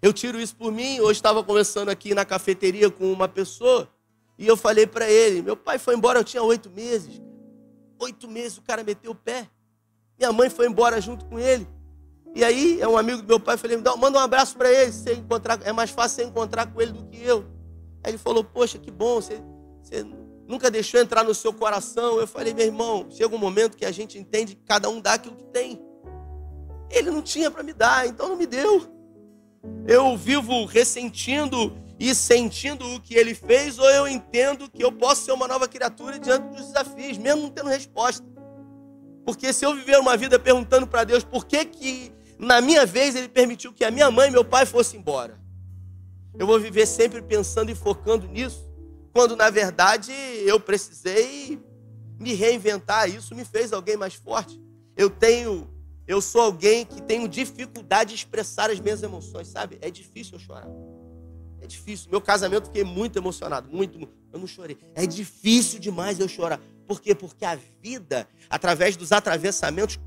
Eu 0.00 0.12
tiro 0.12 0.40
isso 0.40 0.56
por 0.56 0.72
mim. 0.72 1.00
Hoje 1.00 1.18
estava 1.18 1.42
conversando 1.42 1.90
aqui 1.90 2.14
na 2.14 2.24
cafeteria 2.24 2.90
com 2.90 3.12
uma 3.12 3.28
pessoa 3.28 3.90
e 4.38 4.46
eu 4.46 4.56
falei 4.56 4.86
para 4.86 5.10
ele: 5.10 5.42
meu 5.42 5.56
pai 5.56 5.78
foi 5.78 5.94
embora, 5.94 6.20
eu 6.20 6.24
tinha 6.24 6.42
oito 6.42 6.70
meses. 6.70 7.20
Oito 7.98 8.28
meses 8.28 8.58
o 8.58 8.62
cara 8.62 8.84
meteu 8.84 9.10
o 9.10 9.14
pé. 9.14 9.50
Minha 10.16 10.32
mãe 10.32 10.48
foi 10.48 10.66
embora 10.66 11.00
junto 11.00 11.24
com 11.24 11.38
ele. 11.38 11.66
E 12.34 12.44
aí, 12.44 12.80
é 12.80 12.86
um 12.86 12.96
amigo 12.96 13.22
do 13.22 13.28
meu 13.28 13.40
pai, 13.40 13.56
falei, 13.56 13.76
manda 13.76 14.18
um 14.18 14.22
abraço 14.22 14.56
para 14.56 14.70
ele, 14.70 14.92
você 14.92 15.14
encontrar, 15.14 15.58
é 15.64 15.72
mais 15.72 15.90
fácil 15.90 16.16
você 16.16 16.24
encontrar 16.24 16.66
com 16.66 16.80
ele 16.80 16.92
do 16.92 17.04
que 17.04 17.22
eu. 17.22 17.44
Aí 18.04 18.12
ele 18.12 18.18
falou, 18.18 18.44
poxa, 18.44 18.78
que 18.78 18.90
bom, 18.90 19.16
você, 19.16 19.42
você 19.82 20.04
nunca 20.46 20.70
deixou 20.70 21.00
entrar 21.00 21.24
no 21.24 21.34
seu 21.34 21.52
coração. 21.52 22.18
Eu 22.18 22.26
falei, 22.26 22.54
meu 22.54 22.64
irmão, 22.64 23.06
chega 23.10 23.34
um 23.34 23.38
momento 23.38 23.76
que 23.76 23.84
a 23.84 23.90
gente 23.90 24.18
entende 24.18 24.54
que 24.54 24.62
cada 24.64 24.88
um 24.88 25.00
dá 25.00 25.14
aquilo 25.14 25.36
que 25.36 25.44
tem. 25.46 25.80
Ele 26.90 27.10
não 27.10 27.20
tinha 27.20 27.50
para 27.50 27.62
me 27.62 27.72
dar, 27.72 28.06
então 28.06 28.28
não 28.28 28.36
me 28.36 28.46
deu. 28.46 28.82
Eu 29.86 30.16
vivo 30.16 30.64
ressentindo 30.64 31.76
e 31.98 32.14
sentindo 32.14 32.86
o 32.94 33.00
que 33.00 33.14
ele 33.14 33.34
fez, 33.34 33.78
ou 33.78 33.90
eu 33.90 34.06
entendo 34.06 34.70
que 34.70 34.82
eu 34.82 34.92
posso 34.92 35.24
ser 35.24 35.32
uma 35.32 35.48
nova 35.48 35.66
criatura 35.66 36.18
diante 36.18 36.48
dos 36.48 36.66
desafios, 36.66 37.18
mesmo 37.18 37.42
não 37.42 37.50
tendo 37.50 37.68
resposta. 37.68 38.24
Porque 39.24 39.52
se 39.52 39.66
eu 39.66 39.74
viver 39.74 39.98
uma 39.98 40.16
vida 40.16 40.38
perguntando 40.38 40.86
para 40.86 41.04
Deus 41.04 41.24
por 41.24 41.44
que, 41.44 41.64
que 41.64 42.12
na 42.38 42.60
minha 42.60 42.86
vez, 42.86 43.16
ele 43.16 43.28
permitiu 43.28 43.72
que 43.72 43.84
a 43.84 43.90
minha 43.90 44.10
mãe 44.10 44.28
e 44.28 44.30
meu 44.30 44.44
pai 44.44 44.64
fossem 44.64 45.00
embora. 45.00 45.38
Eu 46.38 46.46
vou 46.46 46.60
viver 46.60 46.86
sempre 46.86 47.20
pensando 47.20 47.70
e 47.70 47.74
focando 47.74 48.28
nisso, 48.28 48.64
quando 49.12 49.34
na 49.34 49.50
verdade 49.50 50.12
eu 50.44 50.60
precisei 50.60 51.60
me 52.18 52.32
reinventar. 52.34 53.08
Isso 53.08 53.34
me 53.34 53.44
fez 53.44 53.72
alguém 53.72 53.96
mais 53.96 54.14
forte. 54.14 54.60
Eu 54.96 55.10
tenho, 55.10 55.68
eu 56.06 56.20
sou 56.20 56.40
alguém 56.40 56.84
que 56.86 57.02
tenho 57.02 57.28
dificuldade 57.28 58.10
de 58.10 58.16
expressar 58.16 58.70
as 58.70 58.78
minhas 58.78 59.02
emoções, 59.02 59.48
sabe? 59.48 59.78
É 59.80 59.90
difícil 59.90 60.34
eu 60.34 60.38
chorar. 60.38 60.68
É 61.60 61.66
difícil. 61.66 62.08
Meu 62.08 62.20
casamento 62.20 62.66
fiquei 62.66 62.84
muito 62.84 63.18
emocionado, 63.18 63.68
muito, 63.68 63.98
eu 64.32 64.38
não 64.38 64.46
chorei. 64.46 64.78
É 64.94 65.06
difícil 65.06 65.80
demais 65.80 66.20
eu 66.20 66.28
chorar. 66.28 66.60
Por 66.86 67.00
quê? 67.00 67.14
Porque 67.14 67.44
a 67.44 67.58
vida, 67.82 68.28
através 68.48 68.96
dos 68.96 69.10
atravessamentos, 69.12 69.98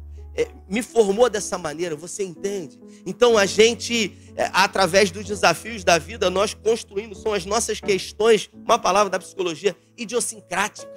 me 0.70 0.82
formou 0.82 1.30
dessa 1.30 1.58
maneira, 1.58 1.96
você 1.96 2.24
entende? 2.24 2.80
Então 3.06 3.38
a 3.38 3.46
gente, 3.46 4.18
é, 4.36 4.50
através 4.54 5.12
dos 5.12 5.26
desafios 5.26 5.84
da 5.84 5.98
vida, 5.98 6.30
nós 6.30 6.54
construímos, 6.54 7.22
são 7.22 7.34
as 7.34 7.46
nossas 7.46 7.82
questões, 7.82 8.50
uma 8.54 8.80
palavra 8.80 9.10
da 9.10 9.20
psicologia, 9.20 9.76
idiosincráticas. 9.98 10.88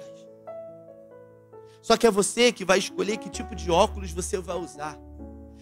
Só 1.81 1.97
que 1.97 2.07
é 2.07 2.11
você 2.11 2.51
que 2.51 2.63
vai 2.63 2.79
escolher 2.79 3.17
que 3.17 3.29
tipo 3.29 3.53
de 3.53 3.69
óculos 3.69 4.11
você 4.11 4.37
vai 4.39 4.55
usar. 4.55 4.97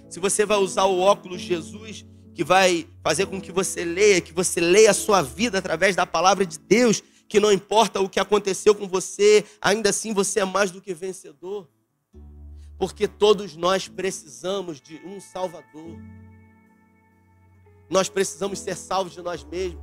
Se 0.09 0.19
você 0.19 0.45
vai 0.45 0.57
usar 0.57 0.86
o 0.86 0.99
óculos 0.99 1.41
Jesus, 1.41 2.05
que 2.36 2.43
vai 2.43 2.88
fazer 3.03 3.26
com 3.26 3.41
que 3.41 3.51
você 3.51 3.84
leia, 3.84 4.21
que 4.21 4.32
você 4.32 4.61
leia 4.61 4.91
a 4.91 4.93
sua 4.93 5.21
vida 5.21 5.57
através 5.57 5.95
da 5.95 6.05
palavra 6.05 6.45
de 6.45 6.59
Deus, 6.59 7.01
que 7.28 7.39
não 7.39 7.51
importa 7.51 7.99
o 7.99 8.07
que 8.07 8.19
aconteceu 8.19 8.76
com 8.76 8.88
você, 8.88 9.43
ainda 9.59 9.89
assim 9.89 10.13
você 10.13 10.41
é 10.41 10.45
mais 10.45 10.69
do 10.69 10.82
que 10.82 10.93
vencedor 10.93 11.67
porque 12.84 13.07
todos 13.07 13.55
nós 13.55 13.88
precisamos 13.88 14.81
de 14.81 14.99
um 15.05 15.17
Salvador. 15.17 15.97
Nós 17.89 18.09
precisamos 18.09 18.59
ser 18.59 18.75
salvos 18.75 19.13
de 19.13 19.21
nós 19.21 19.41
mesmos. 19.45 19.81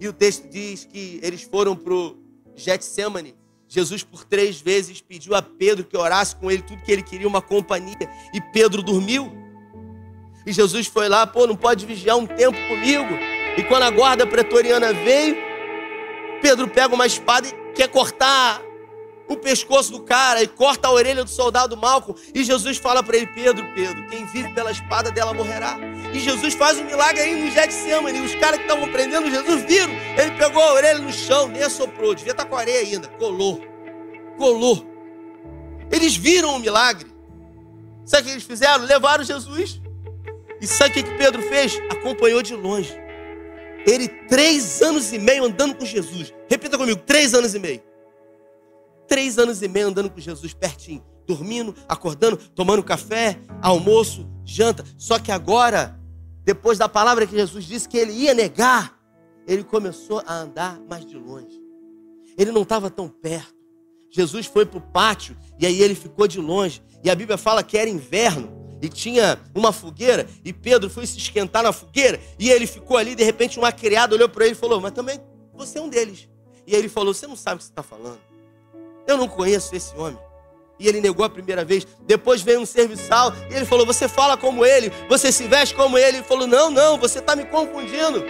E 0.00 0.08
o 0.08 0.14
texto 0.14 0.48
diz 0.48 0.82
que 0.82 1.20
eles 1.22 1.42
foram 1.42 1.76
para 1.76 1.92
o 1.92 2.16
Getsemane. 2.56 3.36
Jesus, 3.68 4.02
por 4.02 4.24
três 4.24 4.62
vezes, 4.62 5.02
pediu 5.02 5.34
a 5.34 5.42
Pedro 5.42 5.84
que 5.84 5.94
orasse 5.94 6.34
com 6.34 6.50
ele 6.50 6.62
tudo 6.62 6.82
que 6.82 6.90
ele 6.90 7.02
queria, 7.02 7.28
uma 7.28 7.42
companhia. 7.42 8.08
E 8.32 8.40
Pedro 8.40 8.82
dormiu. 8.82 9.30
E 10.46 10.52
Jesus 10.54 10.86
foi 10.86 11.10
lá, 11.10 11.26
pô, 11.26 11.46
não 11.46 11.54
pode 11.54 11.84
vigiar 11.84 12.16
um 12.16 12.26
tempo 12.26 12.56
comigo. 12.66 13.12
E 13.58 13.62
quando 13.64 13.82
a 13.82 13.90
guarda 13.90 14.26
pretoriana 14.26 14.90
veio, 14.94 15.36
Pedro 16.40 16.66
pega 16.66 16.94
uma 16.94 17.04
espada 17.04 17.46
e 17.46 17.72
quer 17.74 17.88
cortar 17.88 18.62
o 19.32 19.36
pescoço 19.36 19.92
do 19.92 20.02
cara 20.02 20.42
e 20.42 20.46
corta 20.46 20.88
a 20.88 20.92
orelha 20.92 21.24
do 21.24 21.30
soldado 21.30 21.76
Malco. 21.76 22.14
E 22.34 22.44
Jesus 22.44 22.78
fala 22.78 23.02
para 23.02 23.16
ele: 23.16 23.26
Pedro, 23.28 23.66
Pedro, 23.74 24.06
quem 24.08 24.24
vive 24.26 24.52
pela 24.54 24.70
espada 24.70 25.10
dela 25.10 25.32
morrerá. 25.32 25.76
E 26.12 26.18
Jesus 26.18 26.54
faz 26.54 26.78
um 26.78 26.84
milagre 26.84 27.22
aí 27.22 27.44
no 27.44 27.50
Getsemane. 27.50 28.20
Os 28.20 28.34
caras 28.36 28.58
que 28.58 28.64
estavam 28.64 28.90
prendendo 28.90 29.30
Jesus 29.30 29.62
viram. 29.62 29.92
Ele 29.92 30.32
pegou 30.38 30.62
a 30.62 30.72
orelha 30.74 30.98
no 30.98 31.12
chão, 31.12 31.48
nem 31.48 31.62
assoprou. 31.62 32.14
Devia 32.14 32.32
estar 32.32 32.44
com 32.44 32.56
areia 32.56 32.80
ainda. 32.80 33.08
Colou. 33.08 33.60
Colou. 34.36 34.86
Eles 35.90 36.16
viram 36.16 36.56
o 36.56 36.58
milagre. 36.58 37.10
Sabe 38.04 38.22
o 38.22 38.24
que 38.26 38.30
eles 38.32 38.44
fizeram? 38.44 38.84
Levaram 38.84 39.24
Jesus. 39.24 39.80
E 40.60 40.66
sabe 40.66 40.90
o 41.00 41.04
que 41.04 41.14
Pedro 41.16 41.42
fez? 41.42 41.78
Acompanhou 41.90 42.42
de 42.42 42.54
longe. 42.54 42.96
Ele, 43.86 44.08
três 44.08 44.80
anos 44.80 45.12
e 45.12 45.18
meio 45.18 45.44
andando 45.44 45.74
com 45.74 45.84
Jesus. 45.84 46.32
Repita 46.48 46.78
comigo: 46.78 47.00
três 47.04 47.34
anos 47.34 47.54
e 47.54 47.58
meio. 47.58 47.91
Três 49.12 49.36
anos 49.36 49.60
e 49.60 49.68
meio 49.68 49.88
andando 49.88 50.08
com 50.08 50.18
Jesus 50.18 50.54
pertinho. 50.54 51.04
Dormindo, 51.26 51.74
acordando, 51.86 52.38
tomando 52.54 52.82
café, 52.82 53.38
almoço, 53.60 54.26
janta. 54.42 54.86
Só 54.96 55.18
que 55.18 55.30
agora, 55.30 56.00
depois 56.46 56.78
da 56.78 56.88
palavra 56.88 57.26
que 57.26 57.36
Jesus 57.36 57.66
disse 57.66 57.86
que 57.86 57.98
ele 57.98 58.10
ia 58.10 58.32
negar, 58.32 58.98
ele 59.46 59.64
começou 59.64 60.22
a 60.26 60.32
andar 60.32 60.80
mais 60.88 61.04
de 61.04 61.14
longe. 61.14 61.60
Ele 62.38 62.50
não 62.52 62.62
estava 62.62 62.88
tão 62.88 63.06
perto. 63.06 63.54
Jesus 64.10 64.46
foi 64.46 64.64
para 64.64 64.78
o 64.78 64.80
pátio 64.80 65.36
e 65.60 65.66
aí 65.66 65.82
ele 65.82 65.94
ficou 65.94 66.26
de 66.26 66.40
longe. 66.40 66.82
E 67.04 67.10
a 67.10 67.14
Bíblia 67.14 67.36
fala 67.36 67.62
que 67.62 67.76
era 67.76 67.90
inverno 67.90 68.50
e 68.80 68.88
tinha 68.88 69.38
uma 69.54 69.72
fogueira 69.72 70.26
e 70.42 70.54
Pedro 70.54 70.88
foi 70.88 71.06
se 71.06 71.18
esquentar 71.18 71.62
na 71.62 71.72
fogueira 71.74 72.18
e 72.38 72.50
ele 72.50 72.66
ficou 72.66 72.96
ali. 72.96 73.14
De 73.14 73.24
repente, 73.24 73.58
uma 73.58 73.72
criada 73.72 74.14
olhou 74.14 74.30
para 74.30 74.46
ele 74.46 74.54
e 74.54 74.58
falou: 74.58 74.80
Mas 74.80 74.92
também 74.92 75.20
você 75.52 75.76
é 75.76 75.82
um 75.82 75.90
deles. 75.90 76.30
E 76.66 76.74
ele 76.74 76.88
falou: 76.88 77.12
Você 77.12 77.26
não 77.26 77.36
sabe 77.36 77.56
o 77.56 77.58
que 77.58 77.64
você 77.64 77.72
está 77.72 77.82
falando. 77.82 78.31
Eu 79.06 79.16
não 79.16 79.28
conheço 79.28 79.74
esse 79.74 79.96
homem. 79.96 80.18
E 80.78 80.88
ele 80.88 81.00
negou 81.00 81.24
a 81.24 81.30
primeira 81.30 81.64
vez. 81.64 81.86
Depois 82.00 82.42
veio 82.42 82.60
um 82.60 82.66
serviçal 82.66 83.32
e 83.50 83.54
ele 83.54 83.64
falou: 83.64 83.86
Você 83.86 84.08
fala 84.08 84.36
como 84.36 84.64
ele, 84.64 84.92
você 85.08 85.30
se 85.30 85.46
veste 85.46 85.74
como 85.74 85.96
ele. 85.96 86.18
Ele 86.18 86.24
falou: 86.24 86.46
Não, 86.46 86.70
não, 86.70 86.98
você 86.98 87.18
está 87.18 87.36
me 87.36 87.44
confundindo. 87.44 88.24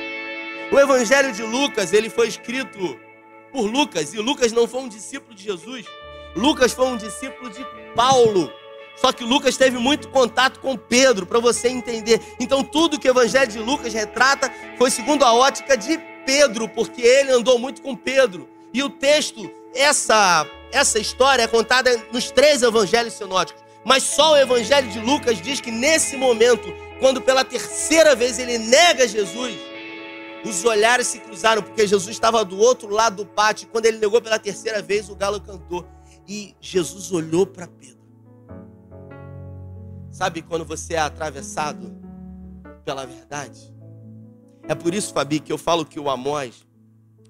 O 0.70 0.78
Evangelho 0.78 1.32
de 1.32 1.42
Lucas 1.42 1.92
ele 1.92 2.08
foi 2.08 2.28
escrito 2.28 2.98
por 3.52 3.66
Lucas, 3.66 4.14
e 4.14 4.18
Lucas 4.18 4.50
não 4.52 4.66
foi 4.66 4.80
um 4.80 4.88
discípulo 4.88 5.34
de 5.34 5.44
Jesus, 5.44 5.84
Lucas 6.34 6.72
foi 6.72 6.86
um 6.86 6.96
discípulo 6.96 7.50
de 7.50 7.62
Paulo. 7.94 8.50
Só 8.96 9.12
que 9.12 9.24
Lucas 9.24 9.56
teve 9.56 9.78
muito 9.78 10.08
contato 10.08 10.60
com 10.60 10.76
Pedro, 10.76 11.26
para 11.26 11.38
você 11.38 11.68
entender. 11.68 12.20
Então, 12.38 12.62
tudo 12.62 12.98
que 12.98 13.08
o 13.08 13.10
Evangelho 13.10 13.50
de 13.50 13.58
Lucas 13.58 13.92
retrata 13.92 14.52
foi 14.78 14.90
segundo 14.90 15.24
a 15.24 15.32
ótica 15.32 15.76
de 15.76 15.98
Pedro, 16.24 16.68
porque 16.68 17.02
ele 17.02 17.32
andou 17.32 17.58
muito 17.58 17.82
com 17.82 17.96
Pedro. 17.96 18.48
E 18.72 18.82
o 18.82 18.90
texto, 18.90 19.50
essa, 19.74 20.46
essa 20.72 20.98
história 20.98 21.42
é 21.42 21.46
contada 21.46 21.90
nos 22.12 22.30
três 22.30 22.62
evangelhos 22.62 23.12
sinóticos. 23.14 23.62
Mas 23.84 24.04
só 24.04 24.32
o 24.32 24.36
Evangelho 24.36 24.88
de 24.90 25.00
Lucas 25.00 25.40
diz 25.40 25.60
que 25.60 25.70
nesse 25.70 26.16
momento, 26.16 26.72
quando 27.00 27.20
pela 27.20 27.44
terceira 27.44 28.14
vez 28.14 28.38
ele 28.38 28.56
nega 28.56 29.08
Jesus, 29.08 29.56
os 30.44 30.64
olhares 30.64 31.08
se 31.08 31.18
cruzaram, 31.18 31.62
porque 31.62 31.86
Jesus 31.86 32.08
estava 32.08 32.44
do 32.44 32.58
outro 32.58 32.88
lado 32.88 33.16
do 33.16 33.26
pátio. 33.26 33.68
Quando 33.68 33.86
ele 33.86 33.98
negou 33.98 34.20
pela 34.20 34.38
terceira 34.38 34.80
vez, 34.80 35.08
o 35.08 35.16
galo 35.16 35.40
cantou. 35.40 35.86
E 36.26 36.54
Jesus 36.60 37.12
olhou 37.12 37.46
para 37.46 37.66
Pedro. 37.66 38.02
Sabe 40.10 40.42
quando 40.42 40.64
você 40.64 40.94
é 40.94 40.98
atravessado 40.98 41.92
pela 42.84 43.04
verdade? 43.04 43.72
É 44.68 44.74
por 44.74 44.94
isso, 44.94 45.12
Fabi, 45.12 45.40
que 45.40 45.52
eu 45.52 45.58
falo 45.58 45.84
que 45.84 45.98
o 45.98 46.08
Amós 46.08 46.64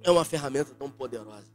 é 0.03 0.11
uma 0.11 0.25
ferramenta 0.25 0.75
tão 0.79 0.91
poderosa. 0.91 1.52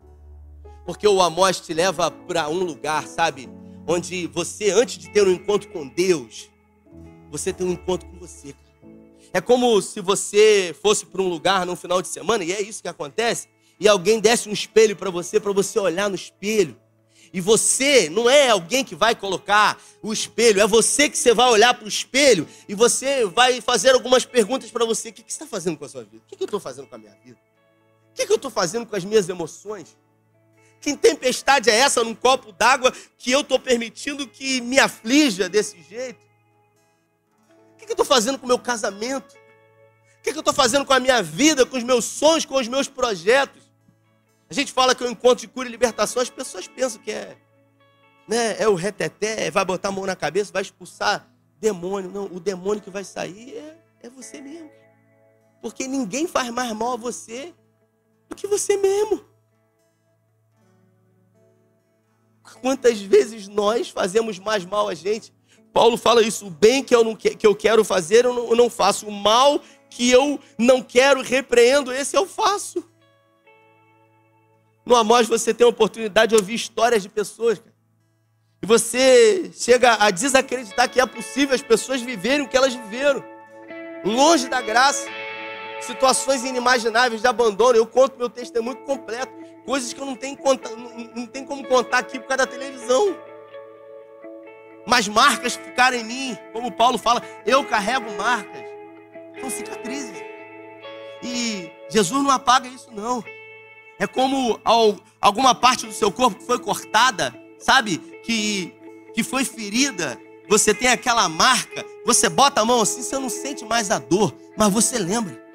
Porque 0.87 1.05
o 1.05 1.21
Amós 1.21 1.59
te 1.59 1.73
leva 1.73 2.09
para 2.09 2.47
um 2.47 2.63
lugar, 2.63 3.05
sabe? 3.07 3.49
Onde 3.85 4.25
você, 4.27 4.71
antes 4.71 4.97
de 4.97 5.09
ter 5.09 5.27
um 5.27 5.33
encontro 5.33 5.69
com 5.69 5.85
Deus, 5.85 6.49
você 7.29 7.51
tem 7.51 7.67
um 7.67 7.73
encontro 7.73 8.07
com 8.07 8.17
você. 8.17 8.55
É 9.33 9.41
como 9.41 9.81
se 9.81 9.99
você 9.99 10.73
fosse 10.81 11.05
para 11.05 11.21
um 11.21 11.27
lugar 11.27 11.65
no 11.65 11.75
final 11.75 12.01
de 12.01 12.07
semana, 12.07 12.45
e 12.45 12.53
é 12.53 12.61
isso 12.61 12.81
que 12.81 12.87
acontece, 12.87 13.49
e 13.77 13.85
alguém 13.85 14.21
desse 14.21 14.47
um 14.47 14.53
espelho 14.53 14.95
para 14.95 15.09
você, 15.09 15.41
para 15.41 15.51
você 15.51 15.77
olhar 15.77 16.09
no 16.09 16.15
espelho. 16.15 16.79
E 17.33 17.41
você 17.41 18.09
não 18.09 18.29
é 18.29 18.49
alguém 18.49 18.85
que 18.85 18.95
vai 18.95 19.13
colocar 19.13 19.77
o 20.01 20.13
espelho, 20.13 20.61
é 20.61 20.65
você 20.65 21.09
que 21.09 21.17
você 21.17 21.33
vai 21.33 21.49
olhar 21.49 21.73
para 21.73 21.83
o 21.83 21.89
espelho 21.89 22.47
e 22.65 22.73
você 22.73 23.25
vai 23.25 23.59
fazer 23.59 23.89
algumas 23.89 24.23
perguntas 24.23 24.71
para 24.71 24.85
você. 24.85 25.09
O 25.09 25.13
que, 25.13 25.21
você 25.21 25.27
está 25.27 25.45
fazendo 25.45 25.77
com 25.77 25.83
a 25.83 25.89
sua 25.89 26.05
vida? 26.05 26.23
O 26.31 26.37
que, 26.37 26.41
eu 26.41 26.45
estou 26.45 26.61
fazendo 26.61 26.87
com 26.87 26.95
a 26.95 26.97
minha 26.97 27.15
vida? 27.25 27.37
O 28.11 28.15
que, 28.15 28.25
que 28.25 28.31
eu 28.31 28.37
estou 28.37 28.49
fazendo 28.49 28.85
com 28.85 28.95
as 28.95 29.03
minhas 29.03 29.27
emoções? 29.27 29.97
Que 30.79 30.95
tempestade 30.95 31.69
é 31.69 31.75
essa 31.75 32.03
num 32.03 32.15
copo 32.15 32.51
d'água 32.51 32.93
que 33.17 33.31
eu 33.31 33.41
estou 33.41 33.59
permitindo 33.59 34.27
que 34.27 34.61
me 34.61 34.79
aflija 34.79 35.49
desse 35.49 35.81
jeito? 35.81 36.27
que 37.87 37.91
eu 37.91 37.93
estou 37.93 38.05
fazendo 38.05 38.37
com 38.37 38.45
o 38.45 38.47
meu 38.47 38.59
casamento? 38.59 39.35
O 40.19 40.21
que 40.21 40.29
eu 40.29 40.39
estou 40.39 40.53
fazendo 40.53 40.85
com 40.85 40.93
a 40.93 40.99
minha 40.99 41.23
vida, 41.23 41.65
com 41.65 41.77
os 41.77 41.83
meus 41.83 42.03
sonhos, 42.03 42.45
com 42.45 42.55
os 42.55 42.67
meus 42.67 42.87
projetos? 42.87 43.63
A 44.49 44.53
gente 44.53 44.73
fala 44.73 44.93
que 44.93 45.03
é 45.03 45.07
um 45.07 45.11
encontro 45.11 45.37
de 45.39 45.47
cura 45.47 45.67
e 45.67 45.71
libertação, 45.71 46.21
as 46.21 46.29
pessoas 46.29 46.67
pensam 46.67 47.01
que 47.01 47.11
é, 47.11 47.37
né, 48.27 48.55
é 48.59 48.67
o 48.67 48.75
reteté, 48.75 49.49
vai 49.49 49.63
botar 49.63 49.89
a 49.89 49.91
mão 49.91 50.05
na 50.05 50.15
cabeça, 50.15 50.51
vai 50.51 50.61
expulsar 50.61 51.29
demônio. 51.59 52.11
Não, 52.11 52.25
o 52.25 52.39
demônio 52.39 52.83
que 52.83 52.89
vai 52.89 53.03
sair 53.03 53.55
é, 53.55 53.77
é 54.03 54.09
você 54.09 54.41
mesmo. 54.41 54.69
Porque 55.61 55.87
ninguém 55.87 56.27
faz 56.27 56.49
mais 56.49 56.71
mal 56.73 56.93
a 56.93 56.97
você 56.97 57.53
do 58.29 58.35
que 58.35 58.47
você 58.47 58.77
mesmo. 58.77 59.25
Quantas 62.61 63.01
vezes 63.01 63.47
nós 63.47 63.89
fazemos 63.89 64.39
mais 64.39 64.65
mal 64.65 64.87
a 64.87 64.93
gente 64.93 65.31
Paulo 65.77 65.95
fala 65.95 66.23
isso: 66.23 66.47
o 66.47 66.49
bem 66.49 66.83
que 66.83 66.95
eu, 66.95 67.03
não, 67.03 67.15
que 67.15 67.45
eu 67.45 67.55
quero 67.55 67.83
fazer, 67.83 68.25
eu 68.25 68.33
não, 68.33 68.49
eu 68.49 68.55
não 68.55 68.67
faço. 68.67 69.05
O 69.05 69.11
mal 69.11 69.61
que 69.91 70.09
eu 70.09 70.39
não 70.57 70.81
quero, 70.81 71.21
repreendo, 71.21 71.93
esse 71.93 72.17
eu 72.17 72.25
faço. 72.25 72.83
No 74.83 74.95
Amós 74.95 75.27
você 75.27 75.53
tem 75.53 75.65
a 75.65 75.69
oportunidade 75.69 76.31
de 76.31 76.35
ouvir 76.35 76.55
histórias 76.55 77.03
de 77.03 77.09
pessoas. 77.09 77.59
Cara. 77.59 77.75
E 78.59 78.65
você 78.65 79.51
chega 79.53 79.93
a 79.99 80.09
desacreditar 80.09 80.89
que 80.89 80.99
é 80.99 81.05
possível 81.05 81.53
as 81.53 81.61
pessoas 81.61 82.01
viverem 82.01 82.43
o 82.43 82.49
que 82.49 82.57
elas 82.57 82.73
viveram. 82.73 83.23
Longe 84.03 84.49
da 84.49 84.61
graça. 84.61 85.07
Situações 85.81 86.43
inimagináveis 86.43 87.21
de 87.21 87.27
abandono. 87.27 87.77
Eu 87.77 87.85
conto 87.85 88.17
meu 88.17 88.29
testemunho 88.29 88.77
completo. 88.77 89.31
Coisas 89.65 89.93
que 89.93 89.99
eu 89.99 90.05
não 90.05 90.15
tenho, 90.15 90.37
não, 90.43 91.07
não 91.15 91.25
tenho 91.27 91.45
como 91.45 91.65
contar 91.67 91.99
aqui 91.99 92.19
por 92.19 92.27
causa 92.27 92.45
da 92.45 92.51
televisão 92.51 93.17
mas 94.87 95.05
marcas 95.09 95.57
ficaram 95.57 95.97
em 95.97 96.03
mim. 96.03 96.37
Como 96.53 96.71
Paulo 96.71 96.97
fala, 96.97 97.21
eu 97.45 97.63
carrego 97.65 98.09
marcas. 98.17 98.63
São 99.39 99.49
cicatrizes. 99.49 100.17
E 101.21 101.69
Jesus 101.89 102.23
não 102.23 102.31
apaga 102.31 102.67
isso, 102.69 102.89
não. 102.91 103.23
É 103.99 104.07
como 104.07 104.59
alguma 105.19 105.53
parte 105.53 105.85
do 105.85 105.91
seu 105.91 106.09
corpo 106.09 106.39
que 106.39 106.45
foi 106.45 106.57
cortada, 106.57 107.35
sabe? 107.59 107.97
Que, 108.23 108.73
que 109.13 109.23
foi 109.23 109.43
ferida. 109.43 110.17
Você 110.47 110.73
tem 110.73 110.87
aquela 110.87 111.27
marca. 111.27 111.83
Você 112.05 112.29
bota 112.29 112.61
a 112.61 112.65
mão 112.65 112.81
assim, 112.81 113.01
você 113.01 113.19
não 113.19 113.29
sente 113.29 113.65
mais 113.65 113.91
a 113.91 113.99
dor, 113.99 114.33
mas 114.57 114.71
você 114.71 114.97
lembra. 114.97 115.45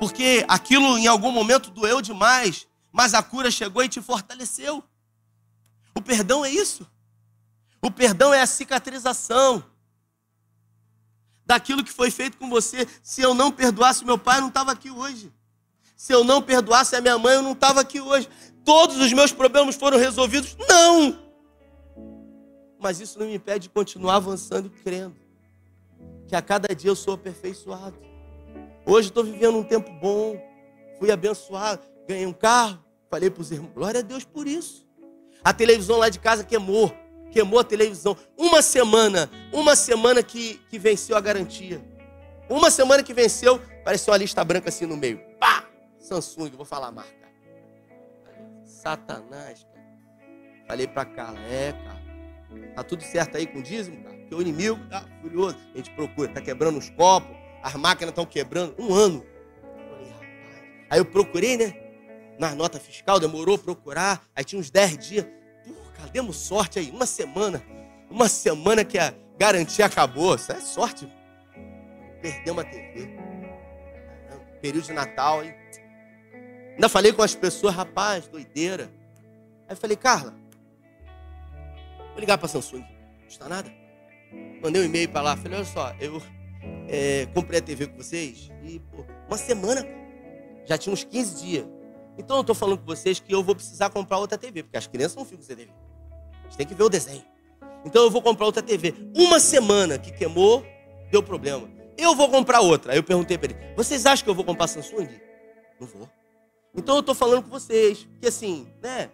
Porque 0.00 0.46
aquilo 0.48 0.96
em 0.96 1.06
algum 1.06 1.30
momento 1.30 1.70
doeu 1.70 2.00
demais, 2.00 2.66
mas 2.90 3.12
a 3.12 3.22
cura 3.22 3.50
chegou 3.50 3.84
e 3.84 3.88
te 3.88 4.00
fortaleceu. 4.00 4.82
O 5.94 6.00
perdão 6.00 6.42
é 6.42 6.50
isso. 6.50 6.90
O 7.82 7.90
perdão 7.90 8.32
é 8.32 8.40
a 8.40 8.46
cicatrização 8.46 9.62
daquilo 11.44 11.84
que 11.84 11.92
foi 11.92 12.10
feito 12.10 12.38
com 12.38 12.48
você. 12.48 12.88
Se 13.02 13.20
eu 13.20 13.34
não 13.34 13.52
perdoasse 13.52 14.02
meu 14.02 14.16
pai, 14.16 14.38
eu 14.38 14.40
não 14.40 14.48
estava 14.48 14.72
aqui 14.72 14.90
hoje. 14.90 15.30
Se 15.94 16.14
eu 16.14 16.24
não 16.24 16.40
perdoasse 16.40 16.96
a 16.96 17.00
minha 17.02 17.18
mãe, 17.18 17.34
eu 17.34 17.42
não 17.42 17.52
estava 17.52 17.82
aqui 17.82 18.00
hoje. 18.00 18.26
Todos 18.64 18.96
os 18.96 19.12
meus 19.12 19.32
problemas 19.32 19.76
foram 19.76 19.98
resolvidos? 19.98 20.56
Não! 20.66 21.30
Mas 22.78 23.00
isso 23.00 23.18
não 23.18 23.26
me 23.26 23.34
impede 23.34 23.64
de 23.64 23.68
continuar 23.68 24.16
avançando 24.16 24.68
e 24.68 24.70
crendo. 24.82 25.16
Que 26.26 26.34
a 26.34 26.40
cada 26.40 26.74
dia 26.74 26.88
eu 26.88 26.96
sou 26.96 27.12
aperfeiçoado. 27.12 28.09
Hoje 28.90 29.08
estou 29.08 29.22
vivendo 29.22 29.56
um 29.56 29.62
tempo 29.62 29.88
bom. 29.92 30.36
Fui 30.98 31.12
abençoado. 31.12 31.82
Ganhei 32.08 32.26
um 32.26 32.32
carro. 32.32 32.84
Falei 33.08 33.30
para 33.30 33.40
os 33.40 33.50
irmãos, 33.52 33.72
glória 33.72 34.00
a 34.00 34.02
Deus 34.02 34.24
por 34.24 34.48
isso. 34.48 34.84
A 35.44 35.52
televisão 35.52 35.96
lá 35.96 36.08
de 36.08 36.18
casa 36.18 36.42
queimou 36.44 36.92
queimou 37.30 37.60
a 37.60 37.64
televisão. 37.64 38.16
Uma 38.36 38.60
semana, 38.60 39.30
uma 39.52 39.76
semana 39.76 40.22
que, 40.22 40.60
que 40.68 40.78
venceu 40.78 41.16
a 41.16 41.20
garantia. 41.20 41.80
Uma 42.48 42.70
semana 42.70 43.02
que 43.02 43.14
venceu, 43.14 43.60
parecia 43.84 44.12
uma 44.12 44.18
lista 44.18 44.44
branca 44.44 44.68
assim 44.68 44.86
no 44.86 44.96
meio. 44.96 45.20
Pá! 45.38 45.64
Samsung, 45.98 46.50
vou 46.50 46.66
falar 46.66 46.88
a 46.88 46.92
marca. 46.92 47.30
Satanás, 48.64 49.62
cara. 49.62 49.86
Falei 50.66 50.88
pra 50.88 51.04
Carla, 51.04 51.38
é, 51.40 51.72
cara. 51.72 52.00
Tá 52.74 52.82
tudo 52.82 53.04
certo 53.04 53.36
aí 53.36 53.46
com 53.46 53.60
o 53.60 53.62
dízimo, 53.62 54.02
cara? 54.02 54.16
Porque 54.16 54.34
o 54.34 54.42
inimigo 54.42 54.80
tá 54.88 55.04
furioso. 55.22 55.56
A 55.72 55.76
gente 55.76 55.90
procura, 55.92 56.32
tá 56.32 56.40
quebrando 56.40 56.78
os 56.78 56.90
copos, 56.90 57.36
as 57.62 57.74
máquinas 57.74 58.10
estão 58.10 58.26
quebrando. 58.26 58.74
Um 58.78 58.94
ano. 58.94 59.24
Aí 60.88 60.98
eu 60.98 61.04
procurei, 61.04 61.56
né? 61.56 61.74
Na 62.38 62.54
nota 62.54 62.80
fiscal, 62.80 63.20
demorou 63.20 63.58
procurar. 63.58 64.22
Aí 64.34 64.44
tinha 64.44 64.58
uns 64.58 64.70
10 64.70 64.98
dias. 64.98 65.26
cara, 65.96 66.08
demos 66.10 66.36
sorte 66.36 66.78
aí, 66.78 66.90
uma 66.90 67.06
semana. 67.06 67.62
Uma 68.10 68.28
semana 68.28 68.84
que 68.84 68.98
a 68.98 69.14
garantia 69.38 69.86
acabou. 69.86 70.34
Isso 70.34 70.50
é 70.50 70.60
sorte. 70.60 71.10
Perdeu 72.20 72.52
uma 72.52 72.64
TV. 72.64 73.08
Período 74.60 74.86
de 74.86 74.92
Natal, 74.92 75.44
hein? 75.44 75.54
Ainda 76.74 76.88
falei 76.88 77.12
com 77.12 77.22
as 77.22 77.34
pessoas, 77.34 77.74
rapaz, 77.74 78.26
doideira. 78.26 78.90
Aí 79.68 79.76
falei, 79.76 79.96
Carla, 79.96 80.34
vou 82.10 82.18
ligar 82.18 82.38
para 82.38 82.48
Samsung. 82.48 82.80
Não 82.80 83.28
está 83.28 83.48
nada? 83.48 83.70
Mandei 84.62 84.82
um 84.82 84.84
e-mail 84.84 85.08
para 85.08 85.22
lá. 85.22 85.36
Falei, 85.36 85.58
olha 85.58 85.64
só, 85.64 85.94
eu 86.00 86.20
é, 86.90 87.26
comprei 87.32 87.60
a 87.60 87.62
TV 87.62 87.86
com 87.86 87.96
vocês 87.96 88.50
e, 88.64 88.80
pô, 88.80 89.04
uma 89.28 89.38
semana, 89.38 89.86
já 90.66 90.76
tinha 90.76 90.92
uns 90.92 91.04
15 91.04 91.40
dias. 91.40 91.66
Então 92.18 92.36
eu 92.36 92.40
estou 92.40 92.54
falando 92.54 92.78
com 92.78 92.84
vocês 92.84 93.20
que 93.20 93.32
eu 93.32 93.44
vou 93.44 93.54
precisar 93.54 93.90
comprar 93.90 94.18
outra 94.18 94.36
TV, 94.36 94.64
porque 94.64 94.76
as 94.76 94.88
crianças 94.88 95.16
não 95.16 95.24
ficam 95.24 95.42
sem 95.42 95.56
TV. 95.56 95.70
Eles 96.44 96.56
têm 96.56 96.66
que 96.66 96.74
ver 96.74 96.82
o 96.82 96.88
desenho. 96.88 97.22
Então 97.84 98.02
eu 98.02 98.10
vou 98.10 98.20
comprar 98.20 98.44
outra 98.44 98.60
TV. 98.60 98.92
Uma 99.14 99.38
semana 99.38 99.98
que 99.98 100.10
queimou, 100.10 100.66
deu 101.12 101.22
problema. 101.22 101.70
Eu 101.96 102.16
vou 102.16 102.28
comprar 102.28 102.60
outra. 102.60 102.92
Aí 102.92 102.98
eu 102.98 103.04
perguntei 103.04 103.38
para 103.38 103.52
ele: 103.52 103.74
vocês 103.76 104.04
acham 104.04 104.24
que 104.24 104.30
eu 104.30 104.34
vou 104.34 104.44
comprar 104.44 104.66
Samsung? 104.66 105.08
Não 105.80 105.86
vou. 105.86 106.10
Então 106.74 106.96
eu 106.96 107.00
estou 107.00 107.14
falando 107.14 107.44
com 107.44 107.50
vocês, 107.50 108.08
que 108.20 108.26
assim, 108.26 108.66
né? 108.82 109.10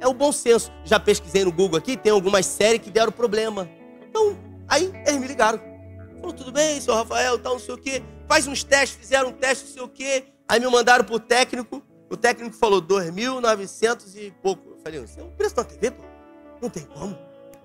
É 0.00 0.08
o 0.08 0.12
bom 0.12 0.32
senso. 0.32 0.72
Já 0.84 0.98
pesquisei 0.98 1.44
no 1.44 1.52
Google 1.52 1.78
aqui, 1.78 1.96
tem 1.96 2.10
algumas 2.10 2.46
séries 2.46 2.82
que 2.82 2.90
deram 2.90 3.12
problema. 3.12 3.70
Então, 4.08 4.36
aí 4.68 4.92
eles 5.06 5.20
me 5.20 5.26
ligaram. 5.26 5.75
Falou, 6.26 6.32
tudo 6.32 6.50
bem, 6.50 6.80
senhor 6.80 6.96
Rafael, 6.96 7.38
tal, 7.38 7.52
não 7.52 7.60
sei 7.60 7.74
o 7.74 7.78
quê. 7.78 8.02
Faz 8.26 8.48
uns 8.48 8.64
testes, 8.64 8.98
fizeram 8.98 9.28
um 9.28 9.32
teste, 9.32 9.66
não 9.66 9.72
sei 9.72 9.82
o 9.82 9.88
quê. 9.88 10.24
Aí 10.48 10.58
me 10.58 10.66
mandaram 10.66 11.04
pro 11.04 11.20
técnico. 11.20 11.80
O 12.10 12.16
técnico 12.16 12.56
falou 12.56 12.82
2.900 12.82 14.16
e 14.16 14.32
pouco. 14.42 14.70
Eu 14.70 14.78
falei, 14.78 15.04
isso 15.04 15.20
é 15.20 15.22
o 15.22 15.28
preço 15.28 15.54
da 15.54 15.62
TV, 15.62 15.92
pô? 15.92 16.02
Não 16.60 16.68
tem 16.68 16.84
como. 16.84 17.16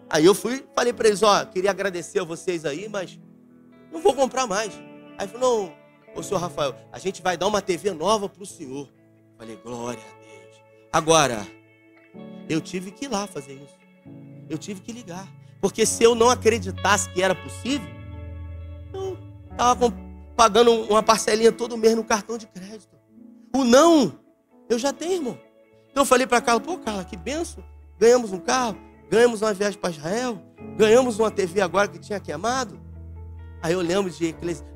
Aí 0.07 0.25
eu 0.25 0.35
fui, 0.35 0.63
falei 0.75 0.93
para 0.93 1.07
eles, 1.07 1.23
ó, 1.23 1.43
queria 1.45 1.71
agradecer 1.71 2.19
a 2.19 2.23
vocês 2.23 2.63
aí, 2.63 2.87
mas 2.87 3.19
não 3.91 3.99
vou 3.99 4.13
comprar 4.13 4.45
mais. 4.45 4.73
Aí 5.17 5.27
falou, 5.27 5.73
não, 6.13 6.19
ô 6.19 6.21
senhor 6.21 6.39
Rafael, 6.39 6.75
a 6.91 6.99
gente 6.99 7.19
vai 7.19 7.35
dar 7.35 7.47
uma 7.47 7.63
TV 7.63 7.91
nova 7.91 8.29
pro 8.29 8.45
senhor. 8.45 8.87
Eu 8.87 9.37
falei, 9.39 9.55
glória 9.55 10.03
a 10.03 10.19
Deus. 10.19 10.55
Agora, 10.93 11.47
eu 12.47 12.61
tive 12.61 12.91
que 12.91 13.05
ir 13.05 13.07
lá 13.07 13.25
fazer 13.25 13.53
isso. 13.53 13.79
Eu 14.47 14.57
tive 14.59 14.81
que 14.81 14.91
ligar. 14.91 15.27
Porque 15.59 15.83
se 15.83 16.03
eu 16.03 16.13
não 16.13 16.29
acreditasse 16.29 17.09
que 17.09 17.23
era 17.23 17.33
possível, 17.33 18.00
estava 19.51 19.93
pagando 20.35 20.71
uma 20.71 21.03
parcelinha 21.03 21.51
todo 21.51 21.77
mês 21.77 21.95
no 21.95 22.03
cartão 22.03 22.37
de 22.37 22.47
crédito. 22.47 22.95
O 23.55 23.63
não, 23.63 24.19
eu 24.69 24.79
já 24.79 24.93
tenho, 24.93 25.13
irmão. 25.13 25.39
Então 25.91 26.03
eu 26.03 26.05
falei 26.05 26.25
para 26.25 26.41
Carla, 26.41 26.61
pô, 26.61 26.77
Carla, 26.77 27.03
que 27.03 27.17
benção. 27.17 27.63
Ganhamos 27.99 28.31
um 28.31 28.39
carro, 28.39 28.77
ganhamos 29.09 29.41
uma 29.41 29.53
viagem 29.53 29.79
para 29.79 29.91
Israel, 29.91 30.41
ganhamos 30.77 31.19
uma 31.19 31.29
TV 31.29 31.61
agora 31.61 31.87
que 31.87 31.99
tinha 31.99 32.19
queimado. 32.19 32.79
Aí 33.61 33.73
eu 33.73 33.81
lembro 33.81 34.09
de 34.09 34.27
Eclesiastes. 34.27 34.71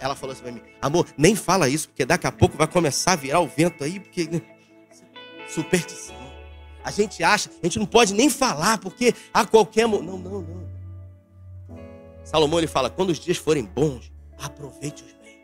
Ela 0.00 0.14
falou 0.14 0.32
assim 0.32 0.42
para 0.42 0.52
mim, 0.52 0.62
amor, 0.80 1.06
nem 1.18 1.34
fala 1.34 1.68
isso, 1.68 1.88
porque 1.88 2.04
daqui 2.04 2.26
a 2.26 2.32
pouco 2.32 2.56
vai 2.56 2.68
começar 2.68 3.12
a 3.12 3.16
virar 3.16 3.40
o 3.40 3.48
vento 3.48 3.82
aí, 3.82 3.98
porque. 3.98 4.26
Né, 4.26 4.40
superstição. 5.48 6.16
A 6.84 6.90
gente 6.90 7.22
acha, 7.24 7.50
a 7.62 7.66
gente 7.66 7.78
não 7.78 7.86
pode 7.86 8.14
nem 8.14 8.30
falar, 8.30 8.78
porque 8.78 9.12
a 9.34 9.44
qualquer 9.44 9.86
momento. 9.86 10.06
Não, 10.06 10.18
não, 10.18 10.40
não. 10.40 10.75
Salomão 12.26 12.58
ele 12.58 12.66
fala: 12.66 12.90
quando 12.90 13.10
os 13.10 13.18
dias 13.18 13.36
forem 13.36 13.64
bons, 13.64 14.12
aproveite-os 14.36 15.12
bem. 15.22 15.38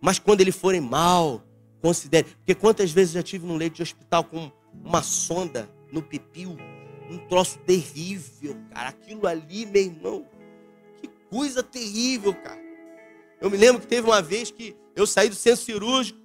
Mas 0.00 0.18
quando 0.18 0.42
eles 0.42 0.54
forem 0.54 0.80
mal, 0.80 1.42
considere. 1.80 2.28
Porque 2.36 2.54
quantas 2.54 2.90
vezes 2.92 3.14
eu 3.14 3.20
já 3.20 3.24
tive 3.24 3.46
num 3.46 3.56
leito 3.56 3.76
de 3.76 3.82
hospital 3.82 4.22
com 4.22 4.52
uma 4.84 5.02
sonda 5.02 5.68
no 5.90 6.02
pipiu, 6.02 6.54
um 7.10 7.16
troço 7.26 7.58
terrível, 7.60 8.54
cara. 8.74 8.90
Aquilo 8.90 9.26
ali, 9.26 9.64
meu 9.64 9.82
irmão, 9.82 10.26
que 11.00 11.08
coisa 11.30 11.62
terrível, 11.62 12.34
cara. 12.34 12.60
Eu 13.40 13.50
me 13.50 13.56
lembro 13.56 13.80
que 13.80 13.88
teve 13.88 14.06
uma 14.06 14.20
vez 14.20 14.50
que 14.50 14.76
eu 14.94 15.06
saí 15.06 15.30
do 15.30 15.34
centro 15.34 15.64
cirúrgico, 15.64 16.20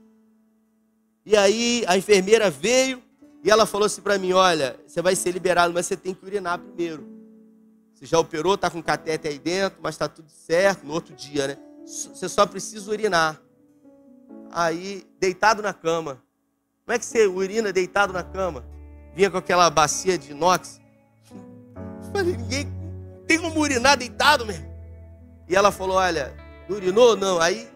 e 1.26 1.38
aí 1.38 1.86
a 1.88 1.98
enfermeira 1.98 2.50
veio 2.50 3.02
e 3.42 3.50
ela 3.50 3.66
falou 3.66 3.86
assim 3.86 4.02
para 4.02 4.18
mim: 4.18 4.34
Olha, 4.34 4.78
você 4.86 5.02
vai 5.02 5.16
ser 5.16 5.32
liberado, 5.32 5.74
mas 5.74 5.86
você 5.86 5.96
tem 5.96 6.14
que 6.14 6.26
urinar 6.26 6.60
primeiro. 6.60 7.11
Você 8.02 8.08
já 8.08 8.18
operou, 8.18 8.56
está 8.56 8.68
com 8.68 8.82
catete 8.82 9.28
aí 9.28 9.38
dentro, 9.38 9.78
mas 9.80 9.94
está 9.94 10.08
tudo 10.08 10.28
certo. 10.28 10.84
No 10.84 10.92
outro 10.92 11.14
dia, 11.14 11.50
né? 11.50 11.58
Você 11.86 12.28
só 12.28 12.48
precisa 12.48 12.90
urinar. 12.90 13.40
Aí, 14.52 15.06
deitado 15.20 15.62
na 15.62 15.72
cama. 15.72 16.20
Como 16.84 16.96
é 16.96 16.98
que 16.98 17.06
você 17.06 17.28
urina 17.28 17.72
deitado 17.72 18.12
na 18.12 18.24
cama? 18.24 18.66
Vinha 19.16 19.30
com 19.30 19.38
aquela 19.38 19.70
bacia 19.70 20.18
de 20.18 20.32
inox. 20.32 20.82
falei, 22.12 22.36
ninguém 22.36 22.66
tem 23.28 23.40
como 23.40 23.60
urinar 23.60 23.96
deitado 23.96 24.48
mesmo. 24.48 24.66
E 25.48 25.56
ela 25.56 25.72
falou: 25.72 25.98
Olha, 25.98 26.36
urinou? 26.68 27.16
Não. 27.16 27.40
Aí, 27.40 27.70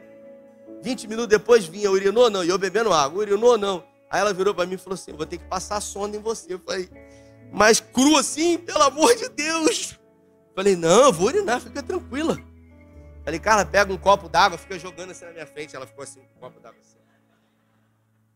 20 0.82 1.08
minutos 1.08 1.30
depois 1.30 1.66
vinha, 1.66 1.92
urinou? 1.92 2.32
Não. 2.32 2.44
E 2.44 2.50
eu 2.50 2.58
bebendo 2.58 2.92
água, 2.92 3.20
urinou? 3.20 3.60
Não. 3.60 3.84
Aí 4.10 4.22
ela 4.22 4.34
virou 4.34 4.56
para 4.56 4.66
mim 4.66 4.74
e 4.74 4.80
falou 4.80 4.96
assim: 4.96 5.14
Vou 5.14 5.28
ter 5.28 5.38
que 5.38 5.46
passar 5.46 5.80
sonda 5.82 6.18
em 6.18 6.20
você. 6.20 6.52
Eu 6.52 6.60
falei, 6.60 6.90
mas 7.54 7.80
cru 7.80 8.18
assim, 8.18 8.58
pelo 8.58 8.82
amor 8.82 9.16
de 9.16 9.30
Deus. 9.30 10.00
Falei, 10.56 10.76
não, 10.76 11.12
vou 11.12 11.28
urinar, 11.28 11.60
fica 11.60 11.84
tranquila. 11.84 12.40
Falei, 13.26 13.40
Carla, 13.40 13.66
pega 13.66 13.92
um 13.92 13.98
copo 13.98 14.30
d'água, 14.30 14.58
fica 14.58 14.80
jogando 14.80 15.12
assim 15.12 15.26
na 15.26 15.32
minha 15.32 15.46
frente. 15.46 15.76
Ela 15.76 15.86
ficou 15.86 16.04
assim, 16.04 16.22
com 16.22 16.38
um 16.38 16.40
copo 16.40 16.60
d'água 16.62 16.80
assim. 16.80 16.98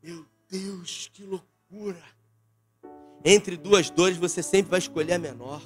Meu 0.03 0.25
Deus, 0.49 1.09
que 1.13 1.23
loucura. 1.23 2.03
Entre 3.23 3.55
duas 3.55 3.89
dores, 3.89 4.17
você 4.17 4.43
sempre 4.43 4.69
vai 4.69 4.79
escolher 4.79 5.13
a 5.13 5.19
menor. 5.19 5.61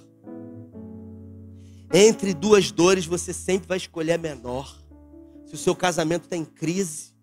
Entre 1.91 2.33
duas 2.33 2.71
dores, 2.71 3.05
você 3.05 3.33
sempre 3.33 3.67
vai 3.67 3.77
escolher 3.77 4.13
a 4.13 4.17
menor. 4.17 4.77
Se 5.45 5.55
o 5.55 5.57
seu 5.57 5.75
casamento 5.75 6.23
está 6.23 6.35
em 6.35 6.45
crise, 6.45 7.13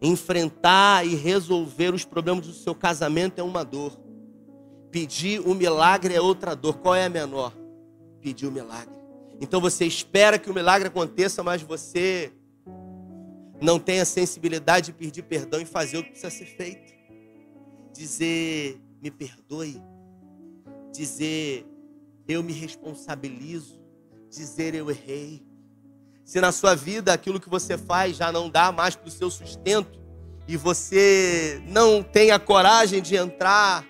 enfrentar 0.00 1.06
e 1.06 1.14
resolver 1.14 1.92
os 1.92 2.04
problemas 2.04 2.46
do 2.46 2.52
seu 2.52 2.74
casamento 2.74 3.38
é 3.38 3.42
uma 3.42 3.64
dor. 3.64 3.98
Pedir 4.90 5.40
um 5.40 5.54
milagre 5.54 6.14
é 6.14 6.20
outra 6.20 6.54
dor. 6.54 6.78
Qual 6.78 6.94
é 6.94 7.04
a 7.04 7.08
menor? 7.08 7.63
Pedir 8.24 8.46
o 8.46 8.50
milagre. 8.50 8.98
Então 9.38 9.60
você 9.60 9.84
espera 9.84 10.38
que 10.38 10.50
o 10.50 10.54
milagre 10.54 10.88
aconteça, 10.88 11.42
mas 11.42 11.60
você 11.60 12.32
não 13.60 13.78
tem 13.78 14.00
a 14.00 14.04
sensibilidade 14.06 14.86
de 14.86 14.92
pedir 14.94 15.22
perdão 15.22 15.60
e 15.60 15.66
fazer 15.66 15.98
o 15.98 16.02
que 16.02 16.08
precisa 16.08 16.30
ser 16.30 16.46
feito. 16.46 16.94
Dizer, 17.92 18.80
me 19.02 19.10
perdoe. 19.10 19.80
Dizer, 20.90 21.66
eu 22.26 22.42
me 22.42 22.54
responsabilizo. 22.54 23.78
Dizer, 24.30 24.74
eu 24.74 24.90
errei. 24.90 25.46
Se 26.24 26.40
na 26.40 26.50
sua 26.50 26.74
vida 26.74 27.12
aquilo 27.12 27.38
que 27.38 27.50
você 27.50 27.76
faz 27.76 28.16
já 28.16 28.32
não 28.32 28.48
dá 28.48 28.72
mais 28.72 28.96
para 28.96 29.08
o 29.08 29.10
seu 29.10 29.30
sustento 29.30 30.00
e 30.48 30.56
você 30.56 31.62
não 31.68 32.02
tem 32.02 32.30
a 32.30 32.38
coragem 32.38 33.02
de 33.02 33.16
entrar 33.16 33.86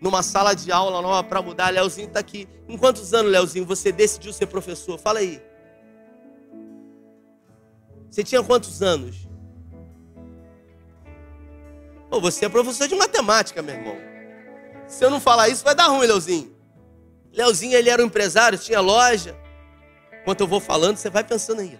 numa 0.00 0.22
sala 0.22 0.54
de 0.54 0.70
aula 0.70 1.02
nova 1.02 1.24
para 1.24 1.42
mudar. 1.42 1.70
Leozinho 1.70 2.08
está 2.08 2.20
aqui. 2.20 2.48
Em 2.68 2.76
quantos 2.76 3.12
anos, 3.12 3.30
Leozinho, 3.30 3.64
você 3.64 3.90
decidiu 3.90 4.32
ser 4.32 4.46
professor? 4.46 4.98
Fala 4.98 5.18
aí. 5.18 5.42
Você 8.10 8.22
tinha 8.24 8.42
quantos 8.42 8.82
anos? 8.82 9.28
Pô, 12.10 12.20
você 12.20 12.46
é 12.46 12.48
professor 12.48 12.88
de 12.88 12.94
matemática, 12.94 13.60
meu 13.60 13.74
irmão. 13.74 13.96
Se 14.86 15.04
eu 15.04 15.10
não 15.10 15.20
falar 15.20 15.48
isso, 15.48 15.62
vai 15.62 15.74
dar 15.74 15.88
ruim, 15.88 16.06
Leozinho. 16.06 16.56
Leozinho, 17.32 17.76
ele 17.76 17.90
era 17.90 18.02
um 18.02 18.06
empresário, 18.06 18.58
tinha 18.58 18.80
loja. 18.80 19.36
Enquanto 20.22 20.40
eu 20.40 20.46
vou 20.46 20.60
falando, 20.60 20.96
você 20.96 21.10
vai 21.10 21.22
pensando 21.22 21.60
aí. 21.60 21.78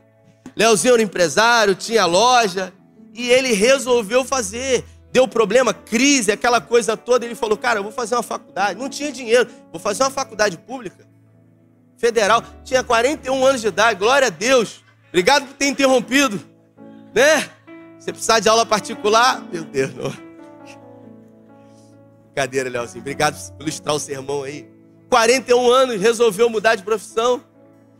Leozinho 0.55 0.95
era 0.95 1.03
um 1.03 1.05
empresário, 1.05 1.75
tinha 1.75 2.05
loja. 2.05 2.73
E 3.15 3.31
ele 3.31 3.53
resolveu 3.53 4.25
fazer 4.25 4.85
deu 5.13 5.27
problema, 5.27 5.73
crise, 5.73 6.31
aquela 6.31 6.61
coisa 6.61 6.97
toda. 6.97 7.25
Ele 7.25 7.35
falou: 7.35 7.57
Cara, 7.57 7.79
eu 7.79 7.83
vou 7.83 7.93
fazer 7.93 8.15
uma 8.15 8.23
faculdade. 8.23 8.79
Não 8.79 8.89
tinha 8.89 9.11
dinheiro, 9.11 9.49
vou 9.73 9.81
fazer 9.81 10.03
uma 10.03 10.11
faculdade 10.11 10.57
pública, 10.59 11.07
federal. 11.97 12.43
Tinha 12.65 12.83
41 12.83 13.45
anos 13.45 13.61
de 13.61 13.69
idade, 13.69 13.99
glória 13.99 14.29
a 14.29 14.31
Deus. 14.31 14.83
Obrigado 15.09 15.47
por 15.47 15.55
ter 15.55 15.67
interrompido, 15.67 16.41
né? 17.15 17.49
Você 17.99 18.13
precisar 18.13 18.41
de 18.41 18.49
aula 18.49 18.65
particular, 18.65 19.43
meu 19.51 19.65
Deus, 19.65 19.95
não. 19.95 20.13
Brincadeira, 22.27 22.69
Leozinho. 22.69 23.01
Obrigado 23.01 23.37
por 23.53 23.63
ilustrar 23.63 23.95
o 23.95 23.99
sermão 23.99 24.45
aí. 24.45 24.69
41 25.09 25.71
anos, 25.71 26.01
resolveu 26.01 26.49
mudar 26.49 26.75
de 26.75 26.83
profissão. 26.83 27.43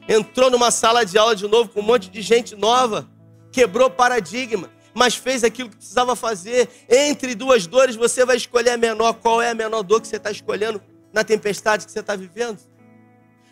Entrou 0.09 0.51
numa 0.51 0.71
sala 0.71 1.05
de 1.05 1.19
aula 1.19 1.35
de 1.35 1.49
novo 1.49 1.71
com 1.71 1.81
um 1.81 1.83
monte 1.83 2.09
de 2.09 2.23
gente 2.23 2.55
nova. 2.55 3.09
Quebrou 3.51 3.91
paradigma 3.91 4.71
mas 4.99 5.15
fez 5.15 5.45
aquilo 5.45 5.71
que 5.71 5.77
precisava 5.77 6.17
fazer. 6.17 6.69
Entre 6.89 7.37
duas 7.37 7.67
dores, 7.67 7.95
você 7.95 8.25
vai 8.25 8.37
escolher 8.37 8.71
a 8.71 8.77
menor. 8.77 9.15
Qual 9.15 9.41
é 9.41 9.51
a 9.51 9.55
menor 9.55 9.83
dor 9.83 10.01
que 10.01 10.09
você 10.09 10.17
está 10.17 10.31
escolhendo 10.31 10.83
na 11.13 11.23
tempestade 11.23 11.87
que 11.87 11.93
você 11.93 12.01
está 12.01 12.17
vivendo? 12.17 12.59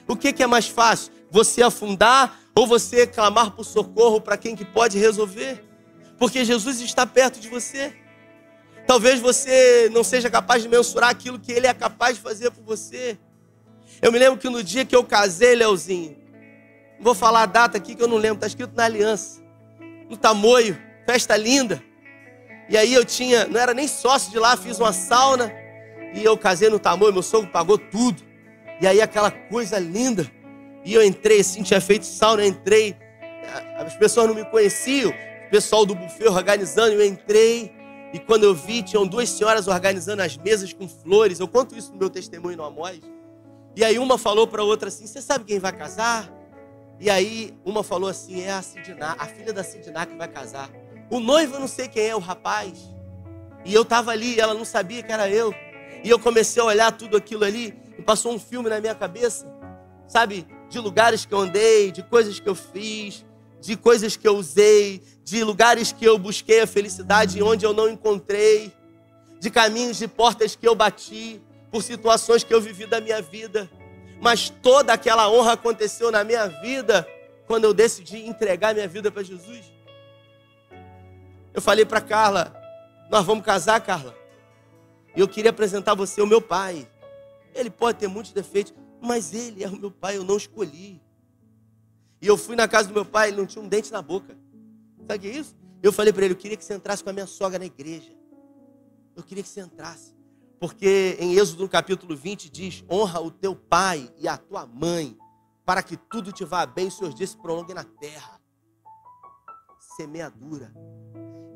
O 0.08 0.16
que, 0.16 0.32
que 0.32 0.42
é 0.42 0.46
mais 0.46 0.66
fácil? 0.66 1.12
Você 1.30 1.62
afundar 1.62 2.36
ou 2.54 2.66
você 2.66 3.06
clamar 3.06 3.52
por 3.52 3.64
socorro 3.64 4.20
para 4.20 4.36
quem 4.36 4.56
que 4.56 4.64
pode 4.64 4.98
resolver? 4.98 5.64
Porque 6.18 6.44
Jesus 6.44 6.80
está 6.80 7.06
perto 7.06 7.38
de 7.38 7.48
você. 7.48 7.94
Talvez 8.84 9.20
você 9.20 9.88
não 9.92 10.02
seja 10.02 10.28
capaz 10.28 10.62
de 10.62 10.68
mensurar 10.68 11.10
aquilo 11.10 11.38
que 11.38 11.52
ele 11.52 11.68
é 11.68 11.74
capaz 11.74 12.16
de 12.16 12.22
fazer 12.22 12.50
por 12.50 12.64
você. 12.64 13.16
Eu 14.02 14.10
me 14.10 14.18
lembro 14.18 14.38
que 14.38 14.48
no 14.48 14.64
dia 14.64 14.84
que 14.84 14.96
eu 14.96 15.04
casei, 15.04 15.54
Leozinho, 15.54 16.16
vou 17.00 17.14
falar 17.14 17.42
a 17.42 17.46
data 17.46 17.76
aqui 17.76 17.94
que 17.94 18.02
eu 18.02 18.08
não 18.08 18.16
lembro, 18.16 18.36
está 18.36 18.46
escrito 18.46 18.72
na 18.74 18.84
aliança, 18.84 19.40
no 20.08 20.16
tamoio, 20.16 20.85
festa 21.06 21.36
linda. 21.36 21.82
E 22.68 22.76
aí 22.76 22.92
eu 22.92 23.04
tinha, 23.04 23.46
não 23.46 23.60
era 23.60 23.72
nem 23.72 23.86
sócio 23.86 24.30
de 24.30 24.38
lá, 24.38 24.56
fiz 24.56 24.78
uma 24.80 24.92
sauna 24.92 25.52
e 26.12 26.24
eu 26.24 26.36
casei 26.36 26.68
no 26.68 26.78
tamoio, 26.78 27.12
meu 27.12 27.22
sogro 27.22 27.50
pagou 27.50 27.78
tudo. 27.78 28.22
E 28.80 28.86
aí 28.86 29.00
aquela 29.00 29.30
coisa 29.30 29.78
linda. 29.78 30.30
E 30.84 30.94
eu 30.94 31.04
entrei 31.04 31.40
assim, 31.40 31.62
tinha 31.62 31.80
feito 31.80 32.04
sauna, 32.04 32.42
eu 32.42 32.48
entrei. 32.48 32.96
As 33.78 33.94
pessoas 33.94 34.26
não 34.26 34.34
me 34.34 34.44
conheciam, 34.44 35.10
o 35.10 35.50
pessoal 35.50 35.86
do 35.86 35.94
buffet 35.94 36.28
organizando, 36.28 36.92
eu 36.92 37.04
entrei. 37.04 37.72
E 38.12 38.18
quando 38.18 38.44
eu 38.44 38.54
vi, 38.54 38.82
tinham 38.82 39.06
duas 39.06 39.28
senhoras 39.28 39.68
organizando 39.68 40.22
as 40.22 40.36
mesas 40.36 40.72
com 40.72 40.88
flores. 40.88 41.38
Eu 41.38 41.48
conto 41.48 41.76
isso 41.76 41.92
no 41.92 41.98
meu 41.98 42.10
testemunho 42.10 42.56
no 42.56 42.64
Amós. 42.64 43.00
E 43.74 43.84
aí 43.84 43.98
uma 43.98 44.16
falou 44.16 44.46
para 44.46 44.62
outra 44.62 44.88
assim: 44.88 45.06
Você 45.06 45.20
sabe 45.20 45.44
quem 45.44 45.58
vai 45.58 45.72
casar? 45.72 46.32
E 46.98 47.10
aí 47.10 47.54
uma 47.64 47.82
falou 47.82 48.08
assim: 48.08 48.40
É 48.40 48.52
a 48.52 48.62
Sidná, 48.62 49.16
a 49.18 49.26
filha 49.26 49.52
da 49.52 49.62
Sidná 49.62 50.06
que 50.06 50.16
vai 50.16 50.28
casar. 50.28 50.70
O 51.10 51.20
noivo 51.20 51.54
eu 51.54 51.60
não 51.60 51.68
sei 51.68 51.88
quem 51.88 52.08
é, 52.08 52.16
o 52.16 52.18
rapaz. 52.18 52.78
E 53.64 53.72
eu 53.74 53.82
estava 53.82 54.10
ali, 54.10 54.38
ela 54.38 54.54
não 54.54 54.64
sabia 54.64 55.02
que 55.02 55.12
era 55.12 55.28
eu. 55.28 55.54
E 56.02 56.10
eu 56.10 56.18
comecei 56.18 56.62
a 56.62 56.64
olhar 56.64 56.92
tudo 56.92 57.16
aquilo 57.16 57.44
ali 57.44 57.74
e 57.98 58.02
passou 58.02 58.32
um 58.32 58.38
filme 58.38 58.68
na 58.68 58.80
minha 58.80 58.94
cabeça, 58.94 59.46
sabe? 60.06 60.46
De 60.68 60.78
lugares 60.78 61.24
que 61.24 61.34
eu 61.34 61.38
andei, 61.38 61.90
de 61.90 62.02
coisas 62.02 62.38
que 62.38 62.48
eu 62.48 62.54
fiz, 62.54 63.24
de 63.60 63.76
coisas 63.76 64.16
que 64.16 64.26
eu 64.26 64.36
usei, 64.36 65.02
de 65.24 65.42
lugares 65.42 65.90
que 65.92 66.04
eu 66.04 66.18
busquei 66.18 66.60
a 66.60 66.66
felicidade 66.66 67.38
e 67.38 67.42
onde 67.42 67.64
eu 67.64 67.72
não 67.72 67.88
encontrei, 67.88 68.72
de 69.40 69.50
caminhos, 69.50 69.98
de 69.98 70.06
portas 70.06 70.54
que 70.54 70.66
eu 70.66 70.74
bati, 70.74 71.42
por 71.70 71.82
situações 71.82 72.44
que 72.44 72.54
eu 72.54 72.60
vivi 72.60 72.86
da 72.86 73.00
minha 73.00 73.20
vida. 73.20 73.68
Mas 74.20 74.48
toda 74.48 74.92
aquela 74.92 75.28
honra 75.30 75.52
aconteceu 75.52 76.10
na 76.10 76.24
minha 76.24 76.46
vida 76.46 77.06
quando 77.46 77.64
eu 77.64 77.74
decidi 77.74 78.26
entregar 78.26 78.74
minha 78.74 78.88
vida 78.88 79.10
para 79.10 79.22
Jesus. 79.22 79.75
Eu 81.56 81.62
falei 81.62 81.86
para 81.86 82.02
Carla: 82.02 82.54
Nós 83.10 83.24
vamos 83.24 83.42
casar, 83.42 83.80
Carla. 83.80 84.14
E 85.16 85.20
eu 85.20 85.26
queria 85.26 85.50
apresentar 85.50 85.94
você 85.94 86.20
ao 86.20 86.26
meu 86.26 86.42
pai. 86.42 86.86
Ele 87.54 87.70
pode 87.70 87.98
ter 87.98 88.06
muitos 88.06 88.32
defeitos, 88.32 88.74
mas 89.00 89.32
ele 89.32 89.64
é 89.64 89.68
o 89.68 89.74
meu 89.74 89.90
pai, 89.90 90.18
eu 90.18 90.22
não 90.22 90.36
escolhi. 90.36 91.00
E 92.20 92.26
eu 92.26 92.36
fui 92.36 92.54
na 92.54 92.68
casa 92.68 92.88
do 92.88 92.94
meu 92.94 93.06
pai, 93.06 93.28
ele 93.28 93.38
não 93.38 93.46
tinha 93.46 93.64
um 93.64 93.68
dente 93.68 93.90
na 93.90 94.02
boca. 94.02 94.36
Sabe 95.06 95.16
o 95.16 95.20
que 95.20 95.28
é 95.28 95.40
isso? 95.40 95.56
Eu 95.82 95.90
falei 95.94 96.12
para 96.12 96.26
ele, 96.26 96.34
eu 96.34 96.38
queria 96.38 96.58
que 96.58 96.64
você 96.64 96.74
entrasse 96.74 97.02
com 97.02 97.08
a 97.08 97.12
minha 97.14 97.26
sogra 97.26 97.58
na 97.58 97.64
igreja. 97.64 98.12
Eu 99.14 99.22
queria 99.22 99.42
que 99.42 99.48
você 99.48 99.62
entrasse. 99.62 100.14
Porque 100.60 101.16
em 101.18 101.38
Êxodo 101.38 101.66
capítulo 101.70 102.14
20 102.14 102.50
diz: 102.50 102.84
honra 102.90 103.18
o 103.20 103.30
teu 103.30 103.56
pai 103.56 104.12
e 104.18 104.28
a 104.28 104.36
tua 104.36 104.66
mãe, 104.66 105.16
para 105.64 105.82
que 105.82 105.96
tudo 105.96 106.32
te 106.32 106.44
vá 106.44 106.66
bem 106.66 106.88
e 106.88 106.90
seus 106.90 107.14
dias 107.14 107.30
se 107.30 107.36
prolonguem 107.38 107.74
na 107.74 107.84
terra. 107.84 108.38
Semeadura. 109.96 110.70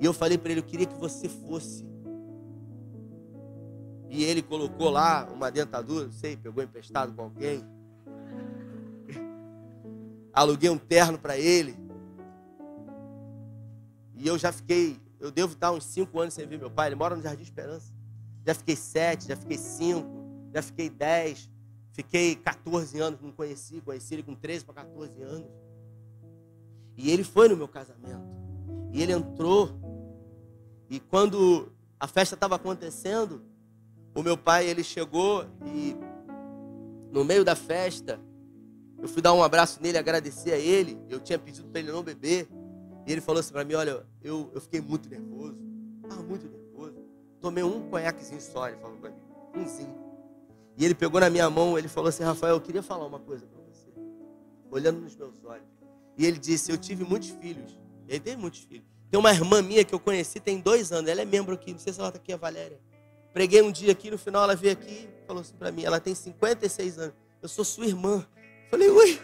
E 0.01 0.05
eu 0.05 0.13
falei 0.13 0.39
para 0.39 0.51
ele, 0.51 0.61
eu 0.61 0.65
queria 0.65 0.87
que 0.87 0.99
você 0.99 1.29
fosse 1.29 1.85
e 4.11 4.25
ele 4.25 4.43
colocou 4.43 4.91
lá 4.91 5.25
uma 5.33 5.53
dentadura, 5.53 6.07
não 6.07 6.13
sei, 6.13 6.37
pegou 6.37 6.65
emprestado 6.65 7.15
com 7.15 7.23
alguém. 7.23 7.65
Aluguei 10.35 10.69
um 10.69 10.77
terno 10.77 11.17
para 11.17 11.39
ele. 11.39 11.77
E 14.17 14.27
eu 14.27 14.37
já 14.37 14.51
fiquei, 14.51 15.01
eu 15.21 15.31
devo 15.31 15.53
estar 15.53 15.71
uns 15.71 15.85
cinco 15.85 16.19
anos 16.19 16.35
sem 16.35 16.45
ver 16.45 16.59
meu 16.59 16.71
pai. 16.71 16.89
Ele 16.89 16.97
mora 16.97 17.15
no 17.15 17.23
Jardim 17.23 17.45
Esperança. 17.45 17.93
Já 18.45 18.53
fiquei 18.53 18.75
sete, 18.75 19.29
já 19.29 19.37
fiquei 19.37 19.57
cinco, 19.57 20.11
já 20.53 20.61
fiquei 20.61 20.91
dez, 20.91 21.49
fiquei 21.93 22.35
14 22.35 22.99
anos, 22.99 23.21
não 23.21 23.31
conheci, 23.31 23.81
conheci 23.81 24.15
ele 24.15 24.25
com 24.25 24.35
13 24.35 24.65
para 24.65 24.75
14 24.75 25.23
anos. 25.23 25.49
E 26.97 27.13
ele 27.13 27.23
foi 27.23 27.49
no 27.49 27.57
meu 27.57 27.69
casamento. 27.69 28.27
E 28.93 29.01
ele 29.01 29.13
entrou. 29.13 29.90
E 30.91 30.99
quando 30.99 31.71
a 32.01 32.09
festa 32.09 32.35
estava 32.35 32.57
acontecendo, 32.57 33.41
o 34.13 34.23
meu 34.23 34.37
pai, 34.37 34.67
ele 34.67 34.83
chegou 34.83 35.47
e 35.65 35.97
no 37.13 37.25
meio 37.25 37.45
da 37.45 37.55
festa, 37.55 38.21
eu 39.01 39.09
fui 39.09 39.23
dar 39.23 39.33
um 39.33 39.43
abraço 39.43 39.81
nele, 39.81 39.97
agradecer 39.97 40.53
a 40.53 40.59
ele. 40.59 41.01
Eu 41.09 41.21
tinha 41.21 41.39
pedido 41.39 41.69
para 41.69 41.81
ele 41.81 41.93
não 41.93 42.03
beber. 42.03 42.49
E 43.07 43.13
ele 43.13 43.21
falou 43.21 43.41
assim 43.41 43.53
para 43.53 43.65
mim: 43.65 43.75
Olha, 43.75 44.05
eu, 44.23 44.51
eu 44.53 44.61
fiquei 44.61 44.81
muito 44.81 45.09
nervoso. 45.09 45.57
Estava 46.03 46.23
muito 46.23 46.49
nervoso. 46.49 46.97
Tomei 47.41 47.63
um 47.63 47.89
conhaquezinho 47.89 48.41
só, 48.41 48.69
ele 48.69 48.77
falou 48.79 48.99
para 48.99 49.11
mim. 49.11 49.17
Umzinho. 49.57 49.97
E 50.77 50.85
ele 50.85 50.95
pegou 50.95 51.21
na 51.21 51.31
minha 51.31 51.49
mão, 51.49 51.79
ele 51.79 51.89
falou 51.89 52.09
assim: 52.09 52.25
Rafael, 52.25 52.55
eu 52.55 52.61
queria 52.61 52.83
falar 52.83 53.07
uma 53.07 53.21
coisa 53.21 53.47
para 53.47 53.61
você. 53.63 53.89
Olhando 54.71 55.01
nos 55.01 55.17
meus 55.17 55.43
olhos. 55.45 55.69
E 56.19 56.27
ele 56.27 56.39
disse: 56.39 56.71
Eu 56.71 56.77
tive 56.77 57.05
muitos 57.05 57.31
filhos. 57.31 57.79
Ele 58.09 58.21
tem 58.21 58.37
muitos 58.37 58.61
filhos. 58.61 59.00
Tem 59.11 59.19
uma 59.19 59.31
irmã 59.31 59.61
minha 59.61 59.85
que 59.85 59.95
eu 59.95 59.99
conheci 59.99 60.39
tem 60.39 60.61
dois 60.61 60.93
anos. 60.93 61.11
Ela 61.11 61.23
é 61.23 61.25
membro 61.25 61.55
aqui. 61.55 61.73
Não 61.73 61.79
sei 61.79 61.93
se 61.93 61.99
ela 61.99 62.09
está 62.09 62.21
aqui, 62.21 62.33
a 62.33 62.37
Valéria. 62.37 62.79
Preguei 63.33 63.63
um 63.63 63.71
dia 63.71 63.93
aqui, 63.93 64.11
no 64.11 64.19
final 64.19 64.43
ela 64.43 64.57
veio 64.57 64.73
aqui 64.73 65.09
e 65.09 65.27
falou 65.27 65.41
assim 65.41 65.55
para 65.55 65.71
mim, 65.71 65.85
ela 65.85 66.01
tem 66.01 66.15
56 66.15 66.99
anos. 66.99 67.15
Eu 67.41 67.49
sou 67.49 67.65
sua 67.65 67.87
irmã. 67.87 68.27
Falei, 68.71 68.91
ui, 68.91 69.21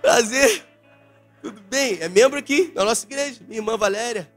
prazer. 0.00 0.64
Tudo 1.40 1.60
bem? 1.62 1.98
É 2.00 2.08
membro 2.08 2.38
aqui 2.38 2.70
da 2.70 2.84
nossa 2.84 3.04
igreja. 3.04 3.40
Minha 3.46 3.58
irmã 3.58 3.76
Valéria. 3.76 4.32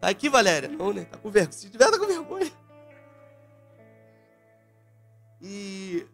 Tá 0.00 0.08
aqui, 0.08 0.28
Valéria? 0.28 0.68
Não, 0.68 0.92
né? 0.92 1.04
Tá 1.04 1.16
com 1.16 1.30
vergonha. 1.30 1.52
Se 1.52 1.70
tiver, 1.70 1.90
tá 1.90 1.98
com 1.98 2.06
vergonha. 2.06 2.50
E 5.40 6.04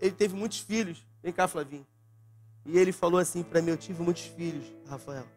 ele 0.00 0.12
teve 0.12 0.34
muitos 0.34 0.58
filhos. 0.58 1.06
Vem 1.22 1.32
cá, 1.32 1.46
Flavinho. 1.46 1.86
E 2.64 2.76
ele 2.76 2.90
falou 2.90 3.20
assim 3.20 3.44
para 3.44 3.62
mim: 3.62 3.70
Eu 3.70 3.76
tive 3.76 4.02
muitos 4.02 4.24
filhos, 4.24 4.64
Rafael. 4.88 5.35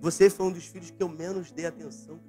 Você 0.00 0.30
foi 0.30 0.46
um 0.46 0.52
dos 0.52 0.64
filhos 0.66 0.90
que 0.90 1.02
eu 1.02 1.08
menos 1.08 1.50
dei 1.50 1.66
atenção. 1.66 2.20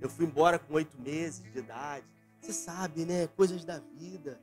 Eu 0.00 0.08
fui 0.08 0.26
embora 0.26 0.58
com 0.58 0.74
oito 0.74 1.00
meses 1.00 1.42
de 1.42 1.58
idade. 1.58 2.06
Você 2.40 2.52
sabe, 2.52 3.04
né? 3.04 3.26
Coisas 3.28 3.64
da 3.64 3.78
vida. 3.78 4.40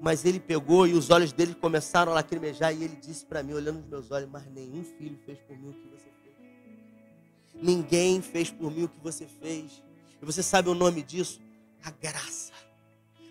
Mas 0.00 0.24
ele 0.24 0.38
pegou 0.38 0.86
e 0.86 0.92
os 0.92 1.10
olhos 1.10 1.32
dele 1.32 1.54
começaram 1.54 2.12
a 2.12 2.16
lacrimejar 2.16 2.74
e 2.74 2.84
ele 2.84 2.96
disse 2.96 3.24
para 3.24 3.42
mim, 3.42 3.54
olhando 3.54 3.80
nos 3.80 3.88
meus 3.88 4.10
olhos, 4.10 4.28
mas 4.30 4.46
nenhum 4.46 4.84
filho 4.84 5.18
fez 5.24 5.38
por 5.40 5.58
mim 5.58 5.70
o 5.70 5.74
que 5.74 5.88
você 5.88 6.10
fez. 6.22 7.62
Ninguém 7.62 8.20
fez 8.20 8.50
por 8.50 8.70
mim 8.70 8.84
o 8.84 8.88
que 8.88 9.00
você 9.00 9.26
fez. 9.26 9.82
E 10.20 10.24
você 10.24 10.42
sabe 10.42 10.68
o 10.68 10.74
nome 10.74 11.02
disso? 11.02 11.40
A 11.82 11.90
graça. 11.90 12.52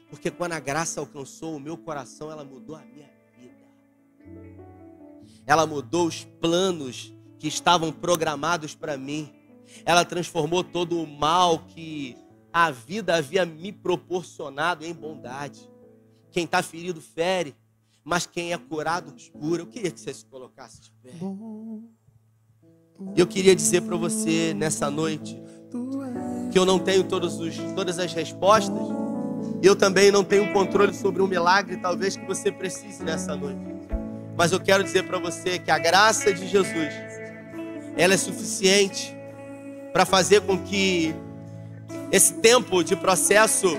Porque 0.10 0.30
quando 0.30 0.54
a 0.54 0.60
graça 0.60 1.00
alcançou 1.00 1.56
o 1.56 1.60
meu 1.60 1.78
coração, 1.78 2.32
ela 2.32 2.44
mudou 2.44 2.76
a 2.76 2.82
minha 2.82 3.10
vida. 3.38 3.66
Ela 5.46 5.66
mudou 5.66 6.08
os 6.08 6.24
planos 6.24 7.15
que 7.40 7.48
estavam 7.48 7.92
programados 7.92 8.76
para 8.76 8.98
mim 8.98 9.32
ela 9.84 10.06
transformou 10.06 10.64
todo 10.64 11.02
o 11.02 11.08
mal 11.08 11.60
que 11.60 12.16
a 12.54 12.72
vida 12.72 13.16
havia 13.16 13.46
me 13.46 13.72
proporcionado 13.72 14.86
em 14.86 14.94
bondade. 14.94 15.70
Quem 16.32 16.46
está 16.46 16.62
ferido 16.62 17.02
fere, 17.02 17.56
mas 18.04 18.26
quem 18.26 18.54
é 18.54 18.58
curado 18.58 19.14
cura. 19.34 19.64
Eu 19.64 19.68
queria 19.68 19.92
que 19.92 20.00
você 20.00 20.14
se 20.14 20.26
colocasse 20.26 20.82
de 20.82 20.92
pé. 21.04 21.12
Eu 23.16 23.28
queria 23.28 23.56
dizer 23.56 23.82
para 23.82 23.98
você 23.98 24.54
nessa 24.54 24.90
noite 24.90 25.42
que 26.52 26.58
eu 26.58 26.66
não 26.66 26.80
tenho 26.80 27.04
todos 27.04 27.40
os, 27.40 27.56
todas 27.76 28.00
as 28.00 28.14
respostas. 28.14 28.88
Eu 29.62 29.76
também 29.76 30.12
não 30.12 30.24
tenho 30.24 30.54
controle 30.54 30.94
sobre 30.94 31.22
um 31.22 31.28
milagre, 31.28 31.78
talvez 31.78 32.16
que 32.16 32.26
você 32.26 32.52
precise 32.52 33.04
nessa 33.04 33.36
noite. 33.36 33.60
Mas 34.38 34.52
eu 34.52 34.60
quero 34.60 34.84
dizer 34.84 35.08
para 35.08 35.18
você 35.18 35.58
que 35.60 35.72
a 35.72 35.78
graça 35.80 36.34
de 36.34 36.48
Jesus, 36.48 36.94
ela 37.98 38.14
é 38.14 38.18
suficiente 38.18 39.16
para 39.94 40.06
fazer 40.06 40.42
com 40.42 40.58
que 40.58 41.16
esse 42.12 42.34
tempo 42.34 42.84
de 42.84 42.96
processo 42.96 43.78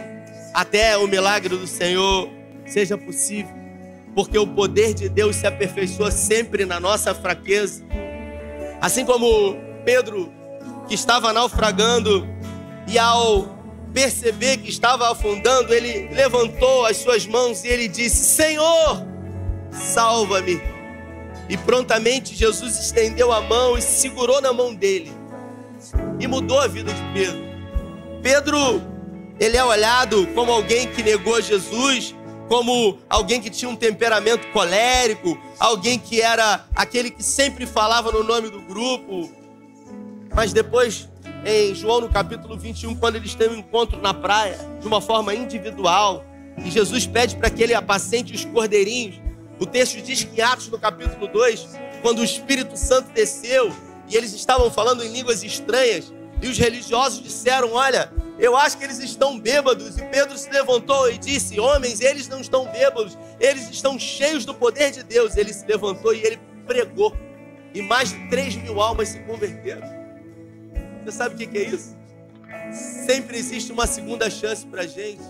até 0.55 0.97
o 0.97 1.07
milagre 1.07 1.57
do 1.57 1.67
Senhor 1.67 2.29
seja 2.67 2.97
possível, 2.97 3.55
porque 4.15 4.39
o 4.39 4.47
poder 4.47 4.95
de 4.95 5.09
Deus 5.09 5.37
se 5.37 5.47
aperfeiçoa 5.47 6.11
sempre 6.11 6.65
na 6.65 6.81
nossa 6.81 7.15
fraqueza. 7.15 7.85
Assim 8.81 9.05
como 9.05 9.57
Pedro, 9.85 10.33
que 10.89 10.95
estava 10.95 11.33
naufragando, 11.33 12.27
e 12.89 12.99
ao 12.99 13.57
perceber 13.93 14.59
que 14.59 14.71
estava 14.71 15.11
afundando, 15.11 15.73
ele 15.75 16.09
levantou 16.15 16.87
as 16.87 16.99
suas 16.99 17.27
mãos 17.27 17.65
e 17.65 17.69
ele 17.69 17.89
disse: 17.89 18.25
Senhor, 18.25 19.07
salva-me. 19.73 20.76
E 21.49 21.57
prontamente 21.57 22.35
Jesus 22.35 22.79
estendeu 22.79 23.33
a 23.33 23.41
mão 23.41 23.79
e 23.79 23.83
segurou 23.83 24.41
na 24.41 24.53
mão 24.53 24.75
dele 24.75 25.13
e 26.19 26.27
mudou 26.27 26.59
a 26.59 26.67
vida 26.67 26.93
de 26.93 27.03
Pedro. 27.13 27.47
Pedro, 28.23 28.83
ele 29.39 29.57
é 29.57 29.65
olhado 29.65 30.27
como 30.29 30.51
alguém 30.51 30.89
que 30.89 31.03
negou 31.03 31.41
Jesus, 31.41 32.15
como 32.49 32.99
alguém 33.09 33.41
que 33.41 33.51
tinha 33.51 33.69
um 33.69 33.77
temperamento 33.77 34.49
colérico, 34.49 35.39
alguém 35.59 35.99
que 35.99 36.21
era 36.21 36.65
aquele 36.75 37.11
que 37.11 37.23
sempre 37.23 37.67
falava 37.67 38.11
no 38.11 38.25
nome 38.25 38.51
do 38.51 38.61
grupo. 38.63 39.31
Mas 40.35 40.53
depois 40.53 41.09
em 41.45 41.75
João 41.75 42.01
no 42.01 42.09
capítulo 42.09 42.57
21, 42.59 42.97
quando 42.97 43.17
eles 43.17 43.35
têm 43.35 43.49
um 43.49 43.57
encontro 43.57 44.01
na 44.01 44.13
praia, 44.13 44.59
de 44.81 44.87
uma 44.87 45.01
forma 45.01 45.35
individual, 45.35 46.25
e 46.59 46.71
Jesus 46.71 47.07
pede 47.07 47.37
para 47.37 47.51
que 47.51 47.63
ele 47.63 47.75
apacente 47.75 48.35
os 48.35 48.45
cordeirinhos. 48.45 49.21
O 49.59 49.67
texto 49.67 50.01
diz 50.03 50.25
que 50.25 50.41
em 50.41 50.43
Atos 50.43 50.69
no 50.69 50.79
capítulo 50.79 51.27
2, 51.29 51.67
quando 52.03 52.19
o 52.19 52.25
Espírito 52.25 52.77
Santo 52.77 53.11
desceu 53.13 53.73
e 54.09 54.17
eles 54.17 54.33
estavam 54.33 54.71
falando 54.71 55.03
em 55.03 55.13
línguas 55.13 55.43
estranhas, 55.43 56.13
e 56.43 56.49
os 56.49 56.59
religiosos 56.59 57.23
disseram: 57.23 57.73
Olha, 57.73 58.13
eu 58.39 58.57
acho 58.57 58.77
que 58.77 58.85
eles 58.85 58.99
estão 58.99 59.39
bêbados. 59.39 59.97
E 59.97 60.05
Pedro 60.05 60.37
se 60.37 60.51
levantou 60.51 61.11
e 61.11 61.19
disse: 61.19 61.59
Homens, 61.59 62.01
eles 62.01 62.29
não 62.29 62.41
estão 62.41 62.71
bêbados, 62.71 63.17
eles 63.41 63.71
estão 63.71 63.99
cheios 63.99 64.45
do 64.45 64.55
poder 64.55 64.91
de 64.91 65.03
Deus. 65.03 65.37
Ele 65.37 65.53
se 65.53 65.67
levantou 65.67 66.15
e 66.15 66.23
ele 66.23 66.39
pregou. 66.67 67.17
E 67.75 67.83
mais 67.83 68.11
de 68.11 68.29
3 68.29 68.57
mil 68.57 68.81
almas 68.81 69.09
se 69.09 69.19
converteram. 69.21 69.87
Você 71.05 71.13
sabe 71.13 71.35
o 71.35 71.49
que 71.49 71.59
é 71.59 71.63
isso? 71.63 71.97
Sempre 73.07 73.39
existe 73.39 73.73
uma 73.73 73.87
segunda 73.87 74.29
chance 74.29 74.67
para 74.67 74.87
gente. 74.87 75.23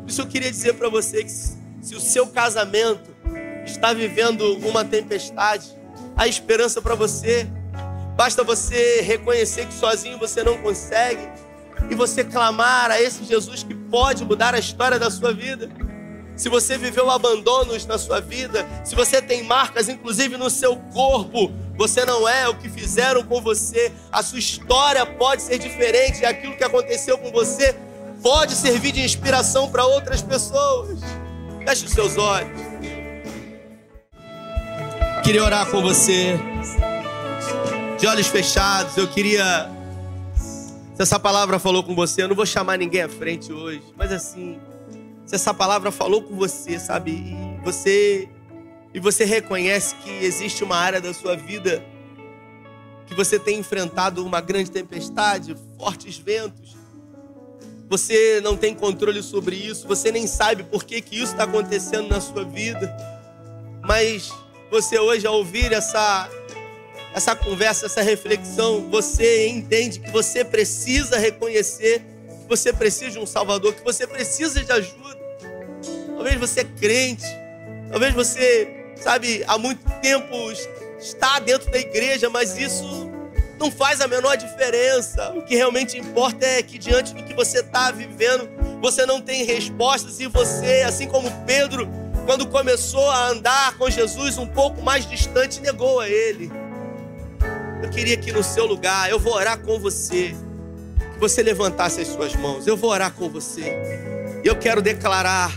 Por 0.00 0.08
isso 0.08 0.20
eu 0.20 0.26
queria 0.26 0.50
dizer 0.50 0.74
para 0.74 0.88
você 0.88 1.24
que 1.24 1.30
se 1.80 1.94
o 1.94 2.00
seu 2.00 2.26
casamento 2.26 3.10
está 3.64 3.92
vivendo 3.92 4.56
uma 4.66 4.84
tempestade, 4.84 5.66
há 6.16 6.26
esperança 6.26 6.80
para 6.82 6.94
você. 6.94 7.46
Basta 8.16 8.42
você 8.42 9.00
reconhecer 9.02 9.66
que 9.66 9.74
sozinho 9.74 10.18
você 10.18 10.42
não 10.42 10.58
consegue 10.58 11.28
e 11.90 11.94
você 11.94 12.24
clamar 12.24 12.90
a 12.90 13.00
esse 13.00 13.24
Jesus 13.24 13.62
que 13.62 13.74
pode 13.74 14.24
mudar 14.24 14.54
a 14.54 14.58
história 14.58 14.98
da 14.98 15.10
sua 15.10 15.32
vida. 15.32 15.70
Se 16.34 16.48
você 16.48 16.78
viveu 16.78 17.10
abandonos 17.10 17.84
na 17.86 17.98
sua 17.98 18.20
vida, 18.20 18.66
se 18.84 18.94
você 18.94 19.20
tem 19.20 19.42
marcas, 19.42 19.88
inclusive 19.88 20.36
no 20.36 20.48
seu 20.48 20.76
corpo, 20.92 21.52
você 21.76 22.04
não 22.04 22.28
é 22.28 22.48
o 22.48 22.56
que 22.56 22.68
fizeram 22.68 23.24
com 23.24 23.40
você, 23.40 23.92
a 24.10 24.22
sua 24.22 24.38
história 24.38 25.04
pode 25.04 25.42
ser 25.42 25.58
diferente, 25.58 26.24
aquilo 26.24 26.56
que 26.56 26.64
aconteceu 26.64 27.18
com 27.18 27.32
você 27.32 27.74
pode 28.22 28.54
servir 28.54 28.92
de 28.92 29.00
inspiração 29.00 29.70
para 29.70 29.84
outras 29.84 30.22
pessoas. 30.22 31.00
Feche 31.68 31.84
os 31.84 31.92
seus 31.92 32.16
olhos. 32.16 32.50
Queria 35.22 35.44
orar 35.44 35.70
com 35.70 35.82
você, 35.82 36.34
de 38.00 38.06
olhos 38.06 38.26
fechados. 38.26 38.96
Eu 38.96 39.06
queria, 39.06 39.70
se 40.34 41.02
essa 41.02 41.20
palavra 41.20 41.58
falou 41.58 41.82
com 41.82 41.94
você, 41.94 42.22
eu 42.22 42.28
não 42.28 42.34
vou 42.34 42.46
chamar 42.46 42.78
ninguém 42.78 43.02
à 43.02 43.08
frente 43.10 43.52
hoje, 43.52 43.82
mas 43.98 44.10
assim, 44.10 44.58
se 45.26 45.34
essa 45.34 45.52
palavra 45.52 45.90
falou 45.90 46.22
com 46.22 46.34
você, 46.34 46.78
sabe, 46.78 47.10
e 47.10 47.60
você 47.62 48.30
e 48.94 48.98
você 48.98 49.26
reconhece 49.26 49.94
que 49.96 50.10
existe 50.24 50.64
uma 50.64 50.76
área 50.76 51.02
da 51.02 51.12
sua 51.12 51.36
vida 51.36 51.84
que 53.06 53.14
você 53.14 53.38
tem 53.38 53.58
enfrentado 53.58 54.24
uma 54.24 54.40
grande 54.40 54.70
tempestade, 54.70 55.54
fortes 55.76 56.16
ventos. 56.16 56.67
Você 57.88 58.40
não 58.42 58.56
tem 58.56 58.74
controle 58.74 59.22
sobre 59.22 59.56
isso, 59.56 59.86
você 59.88 60.12
nem 60.12 60.26
sabe 60.26 60.62
por 60.62 60.84
que, 60.84 61.00
que 61.00 61.16
isso 61.16 61.32
está 61.32 61.44
acontecendo 61.44 62.08
na 62.08 62.20
sua 62.20 62.44
vida. 62.44 62.94
Mas 63.82 64.30
você 64.70 64.98
hoje, 64.98 65.26
ao 65.26 65.34
ouvir 65.34 65.72
essa, 65.72 66.28
essa 67.14 67.34
conversa, 67.34 67.86
essa 67.86 68.02
reflexão, 68.02 68.90
você 68.90 69.48
entende 69.48 70.00
que 70.00 70.10
você 70.10 70.44
precisa 70.44 71.18
reconhecer 71.18 72.00
que 72.00 72.48
você 72.48 72.72
precisa 72.72 73.12
de 73.12 73.18
um 73.18 73.26
Salvador, 73.26 73.74
que 73.74 73.84
você 73.84 74.06
precisa 74.06 74.62
de 74.62 74.72
ajuda. 74.72 75.18
Talvez 76.14 76.36
você 76.36 76.60
é 76.60 76.64
crente, 76.64 77.26
talvez 77.90 78.14
você, 78.14 78.68
sabe, 78.96 79.44
há 79.46 79.56
muito 79.56 79.84
tempo 80.00 80.34
está 80.98 81.38
dentro 81.38 81.70
da 81.70 81.78
igreja, 81.78 82.28
mas 82.28 82.56
isso 82.58 83.07
não 83.58 83.70
faz 83.70 84.00
a 84.00 84.08
menor 84.08 84.36
diferença. 84.36 85.32
O 85.34 85.42
que 85.42 85.56
realmente 85.56 85.98
importa 85.98 86.46
é 86.46 86.62
que 86.62 86.78
diante 86.78 87.14
do 87.14 87.22
que 87.24 87.34
você 87.34 87.60
está 87.60 87.90
vivendo, 87.90 88.48
você 88.80 89.04
não 89.04 89.20
tem 89.20 89.44
respostas 89.44 90.20
e 90.20 90.26
você, 90.26 90.82
assim 90.86 91.08
como 91.08 91.30
Pedro, 91.44 91.88
quando 92.24 92.46
começou 92.46 93.08
a 93.10 93.28
andar 93.28 93.76
com 93.76 93.90
Jesus 93.90 94.38
um 94.38 94.46
pouco 94.46 94.82
mais 94.82 95.08
distante, 95.08 95.60
negou 95.60 96.00
a 96.00 96.08
ele. 96.08 96.50
Eu 97.82 97.90
queria 97.90 98.16
que 98.16 98.30
no 98.30 98.42
seu 98.42 98.66
lugar, 98.66 99.10
eu 99.10 99.18
vou 99.18 99.34
orar 99.34 99.58
com 99.58 99.78
você, 99.78 100.34
que 101.14 101.18
você 101.18 101.42
levantasse 101.42 102.00
as 102.00 102.08
suas 102.08 102.34
mãos. 102.34 102.66
Eu 102.66 102.76
vou 102.76 102.90
orar 102.90 103.12
com 103.12 103.28
você. 103.28 103.76
E 104.44 104.46
eu 104.46 104.56
quero 104.56 104.82
declarar 104.82 105.52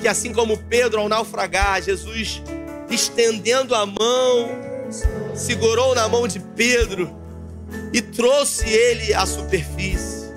que 0.00 0.08
assim 0.08 0.32
como 0.32 0.56
Pedro 0.56 1.00
ao 1.00 1.08
naufragar, 1.08 1.82
Jesus 1.82 2.42
estendendo 2.88 3.74
a 3.74 3.86
mão, 3.86 4.69
segurou 5.34 5.94
na 5.94 6.08
mão 6.08 6.26
de 6.26 6.40
Pedro 6.40 7.14
e 7.92 8.00
trouxe 8.00 8.68
ele 8.68 9.14
à 9.14 9.26
superfície. 9.26 10.30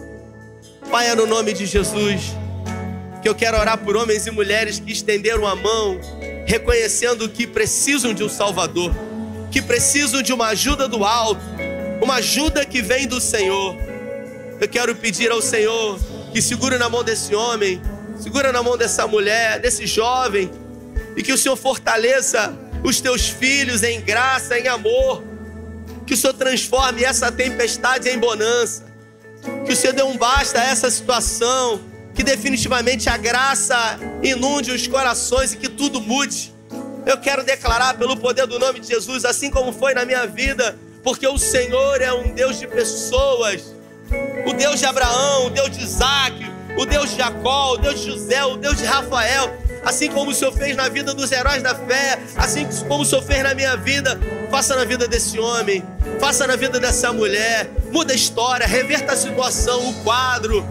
Pai, 0.90 1.10
é 1.10 1.16
no 1.16 1.26
nome 1.26 1.54
de 1.54 1.66
Jesus 1.66 2.36
que 3.22 3.30
eu 3.30 3.34
quero 3.34 3.58
orar 3.58 3.78
por 3.78 3.96
homens 3.96 4.28
e 4.28 4.32
mulheres 4.32 4.80
que 4.80 4.92
estenderam 4.92 5.48
a 5.48 5.56
mão, 5.56 5.98
reconhecendo 6.46 7.30
que 7.30 7.48
precisam 7.48 8.14
de 8.14 8.22
um 8.22 8.28
Salvador, 8.28 8.94
que 9.50 9.62
precisam 9.62 10.22
de 10.22 10.34
uma 10.34 10.48
ajuda 10.48 10.90
do 10.90 11.06
alto, 11.06 11.42
uma 12.02 12.16
ajuda 12.16 12.66
que 12.66 12.82
vem 12.82 13.08
do 13.08 13.22
Senhor. 13.22 13.78
Eu 14.60 14.68
quero 14.68 14.94
pedir 14.96 15.32
ao 15.32 15.42
Senhor 15.42 15.98
que 16.34 16.42
segure 16.42 16.78
na 16.78 16.90
mão 16.90 17.02
desse 17.02 17.34
homem, 17.34 17.82
segura 18.20 18.52
na 18.52 18.62
mão 18.62 18.78
dessa 18.78 19.08
mulher, 19.08 19.58
desse 19.60 19.88
jovem, 19.88 20.52
e 21.16 21.24
que 21.24 21.32
o 21.32 21.38
Senhor 21.38 21.56
fortaleça 21.56 22.54
os 22.84 23.00
teus 23.00 23.30
filhos 23.30 23.84
em 23.84 24.02
graça, 24.02 24.58
em 24.58 24.68
amor. 24.68 25.24
Que 26.06 26.14
o 26.14 26.18
Senhor 26.18 26.34
transforme 26.34 27.04
essa 27.04 27.32
tempestade 27.32 28.10
em 28.10 28.18
bonança. 28.18 28.86
Que 29.66 29.74
o 29.74 29.76
Senhor 29.76 29.94
dê 29.94 30.04
um 30.04 30.18
basta 30.18 30.60
a 30.60 30.64
essa 30.64 30.90
situação 30.90 31.82
que 32.14 32.24
definitivamente 32.24 33.10
a 33.10 33.18
graça 33.18 34.00
inunde 34.22 34.72
os 34.72 34.88
corações 34.88 35.54
e 35.54 35.58
que 35.58 35.68
tudo 35.68 36.00
mude. 36.00 36.54
Eu 37.06 37.18
quero 37.18 37.44
declarar 37.44 37.98
pelo 37.98 38.16
poder 38.16 38.48
do 38.48 38.60
nome 38.60 38.80
de 38.80 38.88
Jesus, 38.88 39.26
assim 39.26 39.50
como 39.50 39.74
foi 39.74 39.94
na 39.94 40.06
minha 40.06 40.26
vida, 40.26 40.78
porque 41.04 41.28
o 41.28 41.38
Senhor 41.38 42.02
é 42.02 42.14
um 42.14 42.34
Deus 42.34 42.60
de 42.60 42.68
pessoas, 42.68 43.76
o 44.46 44.54
Deus 44.54 44.80
de 44.80 44.86
Abraão, 44.86 45.48
o 45.48 45.50
Deus 45.50 45.72
de 45.72 45.84
Isaac, 45.84 46.46
o 46.78 46.86
Deus 46.86 47.10
de 47.10 47.18
Jacó, 47.18 47.74
o 47.74 47.78
Deus 47.78 48.00
de 48.00 48.12
José, 48.12 48.46
o 48.46 48.58
Deus 48.58 48.78
de 48.78 48.86
Rafael, 48.86 49.58
assim 49.84 50.10
como 50.10 50.32
o 50.32 50.34
Senhor 50.34 50.54
fez 50.54 50.76
na 50.76 50.90
vida 50.90 51.14
dos 51.14 51.32
heróis 51.32 51.62
da 51.62 51.76
fé, 51.76 52.20
assim 52.36 52.68
como 52.88 53.04
o 53.04 53.06
Senhor 53.06 53.24
fez 53.24 53.44
na 53.44 53.54
minha 53.54 53.76
vida, 53.76 54.20
faça 54.50 54.76
na 54.76 54.86
vida 54.86 55.08
desse 55.08 55.40
homem, 55.40 55.84
faça 56.20 56.46
na 56.48 56.56
vida 56.56 56.80
dessa 56.80 57.12
mulher, 57.12 57.70
muda 57.92 58.14
a 58.14 58.16
história, 58.16 58.66
reverta 58.66 59.14
a 59.14 59.18
situação, 59.18 59.90
o 59.90 59.94
quadro 60.04 60.66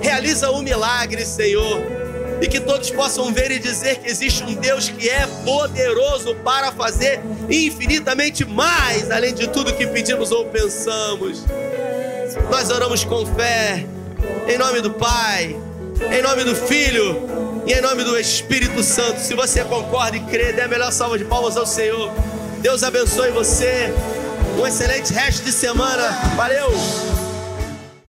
Realiza 0.00 0.50
o 0.50 0.58
um 0.58 0.62
milagre, 0.62 1.24
Senhor. 1.24 1.80
E 2.40 2.46
que 2.46 2.60
todos 2.60 2.90
possam 2.90 3.32
ver 3.32 3.50
e 3.50 3.58
dizer 3.58 3.96
que 3.96 4.10
existe 4.10 4.42
um 4.44 4.54
Deus 4.54 4.90
que 4.90 5.08
é 5.08 5.26
poderoso 5.44 6.34
para 6.36 6.70
fazer 6.70 7.20
infinitamente 7.48 8.44
mais, 8.44 9.10
além 9.10 9.32
de 9.32 9.48
tudo 9.48 9.72
que 9.72 9.86
pedimos 9.86 10.30
ou 10.30 10.44
pensamos. 10.46 11.44
Nós 12.50 12.70
oramos 12.70 13.04
com 13.04 13.24
fé, 13.34 13.86
em 14.46 14.58
nome 14.58 14.82
do 14.82 14.90
Pai, 14.90 15.56
em 16.12 16.22
nome 16.22 16.44
do 16.44 16.54
Filho 16.54 17.45
e 17.66 17.72
em 17.72 17.80
nome 17.80 18.04
do 18.04 18.16
Espírito 18.16 18.82
Santo. 18.82 19.20
Se 19.20 19.34
você 19.34 19.64
concorda 19.64 20.16
e 20.16 20.20
crê, 20.20 20.52
dê 20.52 20.62
a 20.62 20.68
melhor 20.68 20.92
salva 20.92 21.18
de 21.18 21.24
palmas 21.24 21.56
ao 21.56 21.66
Senhor. 21.66 22.12
Deus 22.60 22.82
abençoe 22.82 23.30
você. 23.32 23.92
Um 24.58 24.66
excelente 24.66 25.12
resto 25.12 25.44
de 25.44 25.52
semana. 25.52 26.08
Valeu! 26.36 27.15